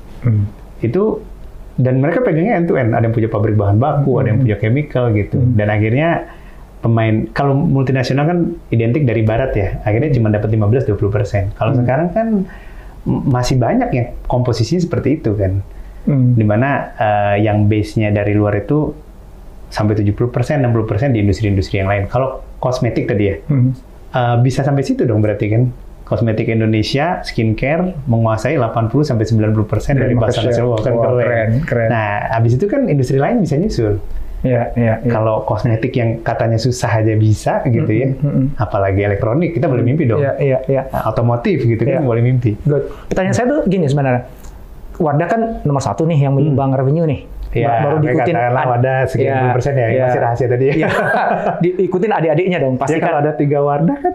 Itu 0.78 1.26
dan 1.74 1.98
mereka 1.98 2.22
pegangnya 2.22 2.54
end 2.54 2.70
to 2.70 2.78
end. 2.78 2.94
Ada 2.94 3.10
yang 3.10 3.14
punya 3.18 3.26
pabrik 3.26 3.58
bahan 3.58 3.82
baku, 3.82 4.22
ada 4.22 4.30
yang 4.30 4.38
punya 4.38 4.56
chemical 4.62 5.10
gitu. 5.10 5.42
Dan 5.58 5.66
akhirnya 5.74 6.38
pemain 6.80 7.28
kalau 7.36 7.52
multinasional 7.52 8.24
kan 8.24 8.38
identik 8.72 9.04
dari 9.04 9.20
barat 9.20 9.52
ya. 9.52 9.68
Akhirnya 9.84 10.10
cuma 10.16 10.32
dapat 10.32 10.48
15-20%. 10.48 11.52
Kalau 11.54 11.72
sekarang 11.76 12.08
kan 12.10 12.26
masih 13.06 13.56
banyak 13.56 13.88
yang 13.92 14.06
komposisinya 14.24 14.80
seperti 14.80 15.20
itu 15.20 15.36
kan. 15.36 15.60
Hmm. 16.08 16.32
Di 16.32 16.44
mana 16.44 16.92
eh, 16.96 17.44
yang 17.44 17.68
base-nya 17.68 18.08
dari 18.08 18.32
luar 18.32 18.56
itu 18.56 18.92
sampai 19.70 19.94
70%, 19.94 20.16
60% 20.66 21.14
di 21.14 21.20
industri-industri 21.20 21.78
yang 21.78 21.88
lain. 21.88 22.08
Kalau 22.08 22.42
kosmetik 22.58 23.06
tadi 23.06 23.24
ya, 23.28 23.36
Hmm. 23.46 23.76
eh, 24.10 24.36
bisa 24.40 24.64
sampai 24.64 24.82
situ 24.82 25.04
dong 25.04 25.20
berarti 25.20 25.46
kan. 25.52 25.64
Kosmetik 26.10 26.50
Indonesia, 26.50 27.22
skincare 27.22 27.94
menguasai 28.10 28.58
80 28.58 29.06
sampai 29.06 29.22
90% 29.30 29.94
dari 29.94 30.10
Dari 30.10 30.18
pasar 30.18 30.42
nasional 30.42 30.74
kan 30.82 30.90
kalau 30.98 31.22
ya. 31.22 31.22
keren, 31.22 31.50
keren. 31.62 31.86
Nah, 31.86 32.34
habis 32.34 32.58
itu 32.58 32.66
kan 32.66 32.90
industri 32.90 33.22
lain 33.22 33.38
bisa 33.38 33.54
nyusul. 33.54 34.02
Ya, 34.40 34.72
ya, 34.72 34.96
ya. 34.98 35.10
Kalau 35.10 35.44
kosmetik 35.44 35.92
yang 35.92 36.20
katanya 36.20 36.56
susah 36.56 36.88
aja 36.96 37.12
bisa 37.12 37.60
gitu 37.66 37.86
ya, 37.86 38.08
mm, 38.10 38.56
apalagi 38.56 39.00
elektronik 39.02 39.52
kita 39.52 39.66
boleh 39.66 39.82
mimpi 39.82 40.04
dong. 40.04 40.16
Ya, 40.18 40.32
ya, 40.34 40.58
ya. 40.64 40.82
Nah, 40.88 41.06
Otomotif 41.06 41.60
gitu 41.60 41.76
kan 41.78 41.94
Ya. 41.94 42.00
boleh 42.00 42.20
mimpi. 42.20 42.56
Good. 42.58 42.88
Pertanyaan 43.06 43.34
saya 43.34 43.46
tuh 43.46 43.60
gini 43.64 43.84
sebenarnya. 43.84 44.24
Wardah 44.96 45.26
kan 45.26 45.40
nomor 45.62 45.80
satu 45.80 46.04
nih 46.04 46.24
yang 46.24 46.32
menyumbang 46.32 46.72
revenue 46.72 47.04
nih. 47.04 47.20
Ya, 47.50 47.66
Ba- 47.66 47.82
baru 47.82 47.96
diikutin 47.98 48.30
katakanlah 48.30 48.62
ad- 48.62 48.70
Wardah 48.70 48.98
sekian 49.04 49.34
puluh 49.34 49.52
persen 49.52 49.72
ya, 49.74 49.86
yang 49.86 50.06
masih 50.06 50.20
rahasia 50.22 50.46
tadi 50.46 50.64
ya. 50.64 50.74
Iya. 50.76 50.88
diikutin 51.76 52.10
adik-adiknya 52.10 52.58
dong, 52.60 52.74
pasti 52.76 52.96
Ya 52.96 53.02
kalau 53.02 53.18
kan. 53.18 53.24
ada 53.26 53.32
tiga 53.34 53.58
Wardah 53.58 53.96
kan. 53.98 54.14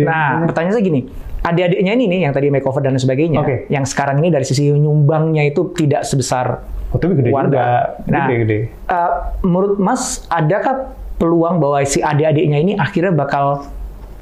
Nah, 0.00 0.28
pertanyaan 0.48 0.74
saya 0.74 0.82
gini, 0.82 1.00
adik-adiknya 1.40 1.92
ini 1.92 2.04
nih 2.06 2.20
yang 2.22 2.32
tadi 2.32 2.48
makeover 2.48 2.80
dan 2.80 2.94
sebagainya, 2.94 3.40
Oke. 3.40 3.56
yang 3.68 3.82
sekarang 3.82 4.18
ini 4.18 4.28
dari 4.28 4.42
sisi 4.42 4.68
nyumbangnya 4.68 5.42
itu 5.42 5.72
tidak 5.72 6.02
sebesar 6.02 6.60
oh, 6.86 6.96
tapi 6.96 7.16
gede 7.16 7.28
Wardah. 7.28 7.48
juga. 7.48 7.66
Nah, 8.06 8.26
Gede-gede. 8.26 8.58
eh, 8.86 9.10
menurut 9.42 9.76
Mas, 9.76 10.02
adakah 10.26 10.90
peluang 11.16 11.56
bahwa 11.56 11.80
si 11.82 12.00
adik-adiknya 12.00 12.58
ini 12.58 12.72
akhirnya 12.74 13.12
bakal 13.14 13.64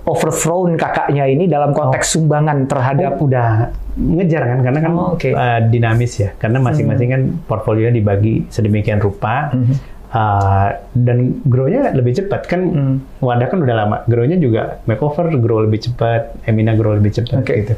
overthrown 0.03 0.75
kakaknya 0.75 1.27
ini 1.27 1.45
dalam 1.45 1.71
konteks 1.71 2.17
sumbangan 2.17 2.65
terhadap 2.65 3.17
Oh, 3.17 3.29
udah 3.29 3.71
ngejar 3.95 4.43
kan 4.47 4.59
karena 4.63 4.79
kan 4.81 4.93
Oh, 4.93 5.13
oke. 5.13 5.29
uh, 5.29 5.61
dinamis 5.65 6.17
ya 6.17 6.31
karena 6.35 6.59
masing-masing 6.59 7.09
kan 7.09 7.23
portfolionya 7.45 7.93
dibagi 7.93 8.47
sedemikian 8.49 8.99
rupa 8.99 9.53
Mhm. 9.53 9.75
Uh, 10.11 10.69
dan 10.93 11.19
grow-nya 11.43 11.93
lebih 11.93 12.13
cepat 12.15 12.45
kan 12.45 12.61
Hmm. 12.61 12.97
Wadah 13.19 13.47
kan 13.47 13.59
udah 13.59 13.75
lama 13.77 13.97
grow-nya 14.05 14.37
juga 14.37 14.83
makeover 14.85 15.33
grow 15.37 15.61
lebih 15.61 15.81
cepat 15.83 16.37
Emina 16.43 16.73
grow 16.73 16.93
lebih 16.93 17.13
cepat 17.15 17.41
Oke. 17.41 17.55
gitu 17.57 17.75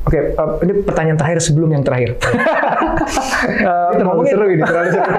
Oke, 0.00 0.18
eh, 0.30 0.50
ini 0.62 0.72
pertanyaan 0.80 1.16
terakhir 1.16 1.42
sebelum 1.42 1.68
yang 1.70 1.82
terakhir. 1.82 2.16
Eh, 3.38 3.90
terlalu 3.92 4.02
ngomongin- 4.04 4.32
seru 4.32 4.46
ini 4.48 4.62
terlalu 4.62 4.88
seru 4.90 5.10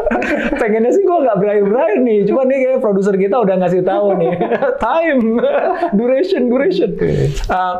Pengennya 0.60 0.90
sih 0.90 1.02
gue 1.02 1.18
nggak 1.18 1.36
berakhir-berakhir 1.36 1.98
nih, 2.00 2.18
cuman 2.24 2.44
nih 2.46 2.58
kayak 2.60 2.80
produser 2.80 3.14
kita 3.14 3.36
udah 3.36 3.54
ngasih 3.56 3.82
tahu 3.82 4.06
nih 4.16 4.32
time, 4.82 5.38
duration, 5.92 6.42
duration. 6.46 6.90
Eh, 6.96 7.74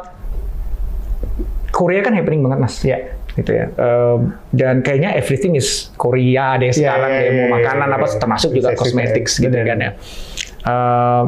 Korea 1.71 2.01
kan 2.01 2.13
happening 2.13 2.43
banget 2.43 2.59
mas, 2.61 2.77
ya 2.83 2.99
gitu 3.35 3.51
ya. 3.53 3.67
Eh, 3.71 4.17
dan 4.51 4.83
kayaknya 4.83 5.15
everything 5.15 5.55
is 5.55 5.91
Korea 5.95 6.59
deh 6.59 6.75
sekarang 6.75 7.11
iya, 7.15 7.21
deh, 7.23 7.31
mau 7.31 7.47
iya, 7.47 7.53
makanan 7.63 7.89
iya, 7.89 7.97
apa 7.97 8.07
iya. 8.07 8.19
termasuk 8.19 8.51
juga 8.51 8.69
suka, 8.75 8.81
cosmetics 8.83 9.33
gitu 9.39 9.55
kan 9.55 9.79
ya. 9.79 9.91
Eh, 10.61 11.25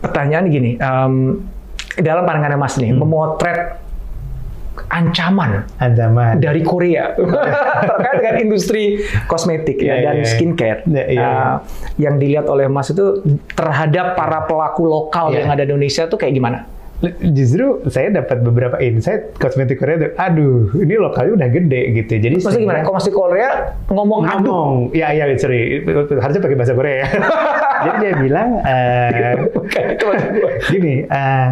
pertanyaan 0.00 0.44
gini, 0.48 0.70
em, 0.76 1.14
dalam 1.98 2.22
pandangannya 2.24 2.58
mas 2.60 2.76
Hmm. 2.76 2.82
nih, 2.84 2.92
memotret 2.92 3.60
ancaman 4.86 5.64
ancaman 5.80 6.36
dari 6.38 6.60
Korea 6.60 7.16
terkait 7.90 8.16
dengan 8.20 8.36
industri 8.38 9.00
kosmetik 9.24 9.80
ya 9.80 9.96
Iya, 9.98 10.04
dan 10.04 10.14
iya, 10.14 10.22
iya. 10.22 10.28
skincare 10.28 10.80
Iya, 10.84 10.92
iya, 10.92 11.04
iya. 11.10 11.26
Uh, 11.26 11.54
yang 11.96 12.14
dilihat 12.20 12.46
oleh 12.46 12.68
Mas 12.68 12.92
itu 12.92 13.24
terhadap 13.56 14.14
para 14.14 14.44
pelaku 14.44 14.84
lokal 14.84 15.32
Iya. 15.32 15.42
yang 15.42 15.48
ada 15.56 15.64
di 15.64 15.72
Indonesia 15.72 16.04
tuh 16.06 16.20
kayak 16.20 16.36
gimana? 16.36 16.68
Justru 17.36 17.84
saya 17.92 18.08
dapat 18.08 18.40
beberapa 18.40 18.80
insight 18.80 19.36
kosmetik 19.36 19.76
Korea 19.76 20.00
tuh 20.00 20.10
aduh 20.16 20.72
ini 20.80 20.96
lokalnya 20.96 21.36
udah 21.36 21.48
gede 21.52 21.82
gitu 21.92 22.12
jadi 22.16 22.34
Maksudnya 22.40 22.62
gimana? 22.64 22.80
Kalau 22.80 22.96
masih 22.96 23.12
Korea 23.12 23.50
ngomong 23.92 24.20
aduh, 24.24 24.32
ngomong 24.40 24.72
ya 24.96 25.12
ya 25.12 25.28
sorry 25.36 25.84
harusnya 26.16 26.40
pakai 26.40 26.56
bahasa 26.56 26.72
Korea 26.72 27.04
ya. 27.04 27.08
jadi 27.84 27.96
dia 28.00 28.12
bilang 28.16 28.48
eh, 28.64 29.32
gue. 30.00 30.16
gini 30.72 30.94
eh, 31.04 31.48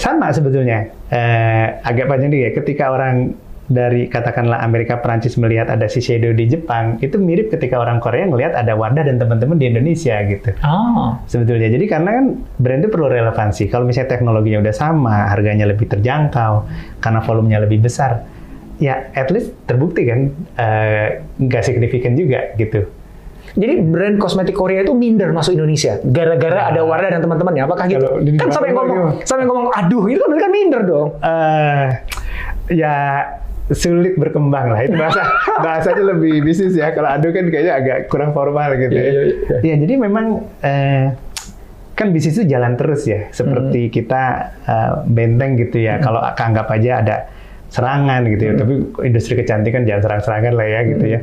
sama 0.00 0.32
sebetulnya 0.32 0.88
Eh, 1.10 1.66
agak 1.82 2.06
panjang 2.06 2.30
ya 2.30 2.54
ketika 2.54 2.94
orang 2.94 3.34
dari 3.70 4.10
katakanlah 4.10 4.66
Amerika 4.66 4.98
Perancis 4.98 5.38
melihat 5.38 5.70
ada 5.70 5.86
Shiseido 5.86 6.34
di 6.34 6.50
Jepang 6.50 6.98
itu 6.98 7.22
mirip 7.22 7.54
ketika 7.54 7.78
orang 7.78 8.02
Korea 8.02 8.26
ngelihat 8.26 8.58
ada 8.58 8.74
Wardah 8.74 9.06
dan 9.06 9.22
teman-teman 9.22 9.62
di 9.62 9.70
Indonesia 9.70 10.18
gitu 10.26 10.50
Ah, 10.58 11.22
sebetulnya. 11.30 11.70
Jadi 11.70 11.86
karena 11.86 12.18
kan 12.18 12.24
brand 12.58 12.82
itu 12.82 12.90
perlu 12.90 13.06
relevansi. 13.06 13.70
Kalau 13.70 13.86
misalnya 13.86 14.10
teknologinya 14.10 14.58
udah 14.58 14.74
sama, 14.74 15.30
harganya 15.30 15.70
lebih 15.70 15.86
terjangkau, 15.86 16.66
karena 16.98 17.22
volumenya 17.22 17.62
lebih 17.62 17.78
besar, 17.78 18.26
ya 18.82 19.06
at 19.14 19.30
least 19.30 19.54
terbukti 19.70 20.02
kan 20.02 20.34
eh, 20.58 21.22
nggak 21.38 21.62
signifikan 21.62 22.18
juga 22.18 22.50
gitu. 22.58 22.90
jadi 23.50 23.82
brand 23.82 24.18
kosmetik 24.18 24.54
Korea 24.54 24.86
itu 24.86 24.94
minder 24.94 25.34
masuk 25.34 25.58
Indonesia 25.58 25.98
gara-gara 26.06 26.70
ada 26.70 26.82
Wardah 26.82 27.18
dan 27.18 27.20
teman-temannya. 27.22 27.62
Apakah 27.66 27.86
gitu? 27.86 28.06
Kan 28.34 28.50
sampai 28.50 28.70
ngomong, 28.74 29.22
sampai 29.22 29.46
ngomong 29.46 29.70
aduh 29.74 30.06
itu 30.06 30.18
kan 30.18 30.28
mereka 30.30 30.48
minder 30.50 30.82
dong. 30.82 31.08
eh 31.22 31.86
ya 32.70 32.94
sulit 33.70 34.14
berkembang 34.14 34.70
lah 34.70 34.80
itu 34.80 34.94
bahasa 34.94 35.22
bahasanya 35.64 36.04
lebih 36.10 36.42
bisnis 36.42 36.74
ya 36.74 36.90
kalau 36.90 37.06
adu 37.08 37.30
kan 37.30 37.46
kayaknya 37.46 37.72
agak 37.74 37.98
kurang 38.06 38.30
formal 38.30 38.74
gitu 38.74 38.90
Iya, 38.90 39.02
ya. 39.02 39.10
iya, 39.10 39.22
iya. 39.22 39.58
Ya 39.62 39.74
jadi 39.78 39.94
memang 39.96 40.26
eh, 40.60 41.14
kan 41.94 42.10
bisnis 42.10 42.34
itu 42.34 42.48
jalan 42.48 42.74
terus 42.74 43.04
ya 43.04 43.28
seperti 43.30 43.88
kita 43.88 44.22
eh, 44.62 44.90
benteng 45.06 45.54
gitu 45.54 45.78
ya 45.78 45.98
kalau 45.98 46.18
anggap 46.18 46.66
aja 46.68 47.00
ada 47.00 47.16
serangan 47.70 48.26
gitu 48.26 48.42
ya. 48.42 48.52
Tapi 48.58 48.74
industri 49.06 49.38
kecantikan 49.38 49.86
jangan 49.86 50.02
serang-serangan 50.02 50.52
lah 50.58 50.66
ya 50.66 50.80
gitu 50.90 51.04
ya. 51.06 51.18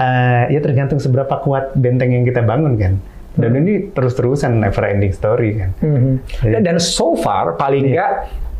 Eh, 0.00 0.44
ya 0.48 0.60
tergantung 0.64 0.96
seberapa 0.96 1.36
kuat 1.38 1.76
benteng 1.76 2.10
yang 2.10 2.24
kita 2.24 2.40
bangun 2.40 2.80
kan. 2.80 2.96
Dan 3.30 3.54
ini 3.54 3.92
terus-terusan 3.92 4.58
never 4.58 4.80
ending 4.82 5.12
story 5.12 5.60
kan. 5.60 5.70
Iya. 6.40 6.56
Dan, 6.56 6.60
dan 6.64 6.76
so 6.80 7.12
far 7.14 7.54
paling 7.54 7.92
nggak 7.92 8.10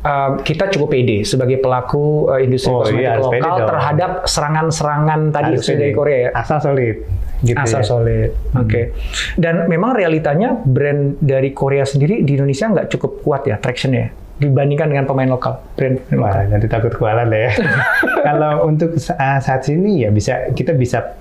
uh, 0.03 0.41
kita 0.41 0.69
cukup 0.69 0.89
pede 0.91 1.23
sebagai 1.23 1.59
pelaku 1.59 2.29
uh, 2.29 2.41
industri 2.41 2.69
Oh, 2.69 2.83
kosmetik 2.83 3.03
iya, 3.03 3.17
lokal 3.17 3.57
terhadap 3.67 4.11
serangan-serangan 4.25 5.21
tadi 5.31 5.53
Harus 5.57 5.67
dari. 5.67 5.93
Korea 5.93 6.19
ya. 6.19 6.31
Asal 6.35 6.59
solid. 6.61 6.97
Gitu 7.41 7.57
Asal 7.57 7.81
ya. 7.81 7.87
solid. 7.87 8.31
Oke. 8.53 8.93
Dan 9.35 9.65
memang 9.67 9.97
realitanya 9.97 10.53
brand 10.55 11.17
dari 11.19 11.51
Korea 11.51 11.85
sendiri 11.85 12.21
di 12.21 12.37
Indonesia 12.37 12.69
nggak 12.69 12.87
cukup 12.91 13.25
kuat 13.25 13.43
ya 13.45 13.57
tractionnya 13.57 14.13
dibandingkan 14.37 14.89
dengan 14.89 15.05
pemain 15.05 15.29
lokal 15.29 15.61
brand 15.77 16.01
lokal. 16.09 16.33
Wah, 16.33 16.45
nanti 16.49 16.65
takut 16.65 16.93
kualat 16.97 17.29
ya. 17.29 17.53
Kalau 18.27 18.65
untuk 18.65 18.97
sa- 18.97 19.37
saat 19.37 19.69
ini 19.69 20.05
ya 20.05 20.11
bisa 20.11 20.49
kita 20.53 20.73
bisa 20.73 21.17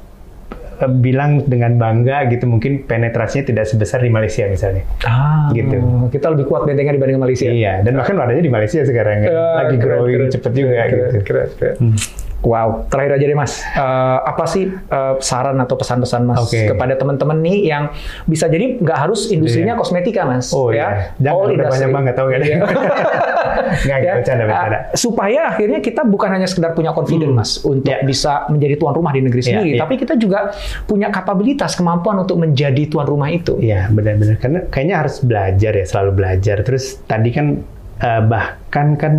eh, 0.80 0.90
bilang 0.90 1.44
dengan 1.44 1.76
bangga 1.76 2.28
gitu 2.28 2.48
mungkin 2.48 2.84
penetrasinya 2.84 3.46
tidak 3.46 3.66
sebesar 3.68 4.00
di 4.00 4.10
Malaysia 4.10 4.48
misalnya. 4.48 4.84
Ah, 5.04 5.52
Gitu. 5.52 5.76
Kita 6.10 6.32
lebih 6.32 6.46
kuat 6.46 6.64
bentengnya 6.64 6.96
dibanding 6.96 7.20
Malaysia. 7.20 7.50
Iya, 7.50 7.82
dan 7.84 7.98
bahkan 7.98 8.16
wadahnya 8.16 8.44
di 8.46 8.54
Malaysia 8.54 8.82
sekarang 8.82 9.26
kan. 9.26 9.30
Ya, 9.30 9.46
lagi 9.60 9.76
growing 9.78 10.16
keren. 10.16 10.32
cepet 10.32 10.52
juga 10.54 10.72
Keren, 10.72 10.90
gitu. 10.90 11.20
keren, 11.26 11.50
keren. 11.58 11.76
Wow, 12.40 12.88
terakhir 12.88 13.20
aja 13.20 13.26
deh 13.26 13.36
Mas. 13.36 13.60
Eh, 13.60 13.80
apa 14.22 14.44
sih 14.44 14.64
eh, 14.66 15.14
saran 15.20 15.60
atau 15.60 15.76
pesan-pesan 15.76 16.24
Mas 16.24 16.40
Oke. 16.42 16.68
kepada 16.68 16.96
teman-teman 16.96 17.36
nih 17.38 17.68
yang 17.68 17.92
bisa 18.24 18.48
jadi 18.48 18.80
nggak 18.80 18.96
harus 18.98 19.28
industrinya 19.28 19.76
Iya. 19.76 19.80
kosmetika 19.80 20.24
Mas, 20.24 20.50
Oh 20.50 20.70
ya. 20.70 20.74
iya, 20.74 20.88
jangan 21.20 21.36
All 21.38 21.52
udah 21.52 21.68
banyak 21.68 21.90
banget 21.92 22.14
tau 22.14 22.26
nggak? 22.26 22.42
Iya. 22.42 22.58
Nggak, 23.60 24.00
Ya, 24.00 24.12
bercanda, 24.16 24.44
bercanda. 24.46 24.78
eh, 24.80 24.96
supaya 24.96 25.42
akhirnya 25.48 25.80
kita 25.80 26.02
bukan 26.04 26.30
hanya 26.32 26.48
sekedar 26.48 26.72
punya 26.72 26.90
confidence 26.90 27.32
Mas 27.32 27.52
untuk 27.62 27.92
Ya. 27.92 28.02
bisa 28.02 28.48
menjadi 28.48 28.76
tuan 28.76 28.94
rumah 28.94 29.12
di 29.12 29.22
negeri 29.22 29.42
Iya, 29.42 29.48
sendiri, 29.52 29.70
iya. 29.72 29.80
tapi 29.80 29.94
kita 29.96 30.14
juga 30.16 30.40
punya 30.86 31.08
kapabilitas, 31.10 31.76
kemampuan 31.76 32.18
untuk 32.20 32.38
menjadi 32.38 32.88
tuan 32.88 33.06
rumah 33.06 33.28
itu. 33.28 33.56
Iya, 33.58 33.88
benar-benar. 33.90 34.36
Karena 34.38 34.60
kayaknya 34.66 34.96
harus 34.98 35.20
belajar 35.20 35.72
ya, 35.72 35.86
selalu 35.86 36.12
belajar. 36.16 36.58
Terus 36.62 37.04
tadi 37.04 37.30
kan 37.30 37.62
eh, 38.00 38.22
bahkan 38.24 38.96
kan 38.96 39.14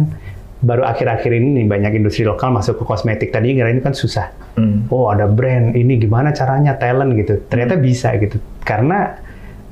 baru 0.60 0.84
akhir-akhir 0.84 1.32
ini 1.32 1.64
nih 1.64 1.66
banyak 1.66 1.92
industri 1.96 2.28
lokal 2.28 2.52
masuk 2.52 2.80
ke 2.80 2.84
kosmetik. 2.84 3.32
Tadi 3.32 3.56
kira 3.56 3.72
ini 3.72 3.80
kan 3.80 3.96
susah. 3.96 4.28
Hmm. 4.60 4.84
Oh 4.92 5.08
ada 5.08 5.24
brand, 5.24 5.72
ini 5.72 5.96
gimana 5.96 6.36
caranya 6.36 6.76
talent 6.76 7.16
gitu. 7.16 7.40
Ternyata 7.48 7.80
bisa 7.80 8.12
gitu. 8.20 8.36
Karena 8.60 9.16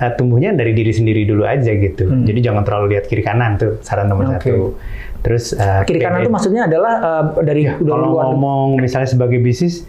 eh, 0.00 0.12
tumbuhnya 0.16 0.56
dari 0.56 0.72
diri 0.72 0.88
sendiri 0.88 1.28
dulu 1.28 1.44
aja 1.44 1.68
gitu. 1.68 2.08
Jadi 2.24 2.40
jangan 2.40 2.64
terlalu 2.64 2.96
lihat 2.96 3.04
kiri 3.04 3.20
kanan 3.20 3.60
tuh 3.60 3.76
saran 3.84 4.08
nomor 4.08 4.32
Hmm. 4.32 4.36
Oke. 4.40 4.48
satu. 4.48 4.56
Terus 5.18 5.44
eh, 5.52 5.82
Kiri 5.84 6.00
kanan 6.00 6.24
itu 6.24 6.32
maksudnya 6.32 6.64
adalah 6.64 6.94
eh, 7.04 7.24
dari 7.44 7.62
Ya, 7.68 7.76
kalau 7.76 8.16
luar 8.16 8.32
ngomong 8.32 8.80
misalnya 8.80 9.10
sebagai 9.10 9.42
bisnis, 9.44 9.84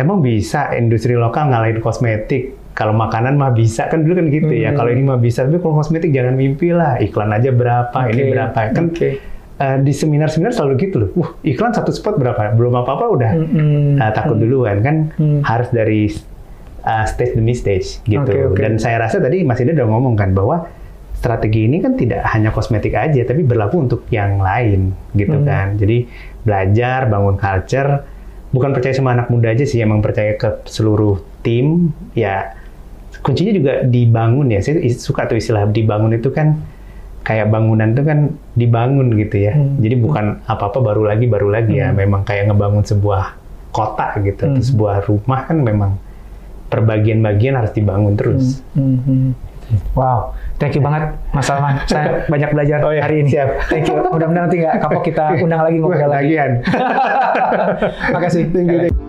emang 0.00 0.24
bisa 0.24 0.72
industri 0.72 1.18
lokal 1.20 1.52
ngalahin 1.52 1.84
kosmetik. 1.84 2.56
Kalau 2.70 2.96
makanan 2.96 3.36
mah 3.36 3.52
bisa 3.52 3.92
kan 3.92 4.06
dulu 4.06 4.24
kan 4.24 4.32
gitu 4.32 4.56
ya. 4.56 4.72
Hmm. 4.72 4.78
Kalau 4.80 4.90
ini 4.94 5.02
mah 5.04 5.20
bisa, 5.20 5.44
tapi 5.44 5.60
kalau 5.60 5.76
kosmetik 5.84 6.16
jangan 6.16 6.32
mimpi 6.32 6.72
lah. 6.72 6.96
Iklan 6.96 7.28
aja 7.28 7.52
berapa, 7.52 7.98
ini 8.08 8.22
Oke, 8.24 8.30
berapa. 8.32 8.58
Kan 8.72 8.84
oke. 8.88 9.08
Eh, 9.60 9.78
di 9.78 9.92
seminar-seminar 9.92 10.50
selalu 10.50 10.72
gitu 10.80 10.96
loh. 11.04 11.10
Wah 11.14 11.30
iklan 11.44 11.70
satu 11.70 11.92
spot 11.92 12.16
berapa? 12.16 12.56
Belum 12.56 12.72
apa-apa 12.74 13.04
udah 13.12 13.30
Mm-mm. 13.36 14.00
eh, 14.00 14.10
takut 14.16 14.40
duluan 14.40 14.80
kan. 14.80 14.96
Hmm. 15.20 15.44
Harus 15.44 15.68
dari 15.70 16.08
eh, 16.80 17.04
stage 17.06 17.36
demi 17.36 17.52
stage 17.52 18.00
gitu. 18.02 18.24
Oke, 18.24 18.40
oke. 18.50 18.58
Dan 18.58 18.80
saya 18.80 18.96
rasa 18.98 19.20
tadi 19.20 19.44
Mas 19.44 19.60
Ida 19.60 19.76
udah 19.76 19.86
ngomong 19.86 20.16
kan 20.16 20.32
bahwa 20.32 20.64
strategi 21.12 21.68
ini 21.68 21.84
kan 21.84 22.00
tidak 22.00 22.24
hanya 22.32 22.48
kosmetik 22.48 22.96
aja, 22.96 23.20
tapi 23.28 23.44
berlaku 23.44 23.84
untuk 23.84 24.08
yang 24.08 24.40
lain 24.40 24.96
gitu 25.12 25.36
Hmm. 25.36 25.44
kan. 25.44 25.66
Jadi 25.76 26.08
belajar, 26.40 27.12
bangun 27.12 27.36
culture, 27.36 28.00
bukan 28.50 28.72
percaya 28.72 28.96
sama 28.96 29.12
anak 29.12 29.28
muda 29.28 29.52
aja 29.52 29.68
sih, 29.68 29.84
emang 29.84 30.00
percaya 30.00 30.40
ke 30.40 30.64
seluruh 30.64 31.20
tim. 31.44 31.92
Ya 32.16 32.56
kuncinya 33.20 33.52
juga 33.52 33.72
dibangun 33.84 34.48
ya. 34.48 34.64
Saya 34.64 34.80
suka 34.96 35.28
tuh 35.28 35.36
istilah 35.36 35.68
dibangun 35.68 36.16
itu 36.16 36.32
kan 36.32 36.56
kayak 37.30 37.46
bangunan 37.46 37.94
itu 37.94 38.02
kan 38.02 38.18
dibangun 38.52 39.14
gitu 39.14 39.36
ya. 39.38 39.54
Hmm. 39.54 39.78
Jadi 39.78 39.94
bukan 39.94 40.24
apa-apa 40.44 40.82
baru 40.82 41.06
lagi 41.06 41.30
baru 41.30 41.46
lagi 41.46 41.78
ya. 41.78 41.94
Memang 41.94 42.26
kayak 42.26 42.50
ngebangun 42.50 42.82
sebuah 42.82 43.38
kota 43.70 44.18
gitu, 44.20 44.50
atau 44.50 44.58
Hmm. 44.58 44.66
sebuah 44.66 45.06
rumah 45.06 45.46
kan 45.46 45.62
memang 45.62 45.94
per 46.66 46.82
bagian-bagian 46.82 47.54
harus 47.54 47.70
dibangun 47.70 48.18
terus. 48.18 48.66
Mhm. 48.74 49.34
Wow, 49.94 50.34
thank 50.58 50.74
you 50.74 50.82
banget 50.82 51.14
Mas 51.30 51.46
Salman. 51.46 51.78
Saya 51.86 52.26
banyak 52.26 52.50
belajar 52.50 52.82
Oh 52.82 52.90
ya, 52.90 53.06
hari 53.06 53.22
ini. 53.22 53.30
siap. 53.30 53.70
Thank 53.70 53.86
you. 53.86 54.02
Mudah-mudahan 54.02 54.50
nanti 54.50 54.58
nggak 54.58 54.82
kapok 54.82 55.02
kita 55.06 55.38
undang 55.38 55.62
lagi 55.62 55.78
ngobrol 55.78 56.10
lagi. 56.10 56.34
lagian. 56.34 56.50
Makasih. 58.14 58.50
Thank 58.50 58.66
you, 58.66 58.78
thank 58.80 58.90
you. 58.90 58.99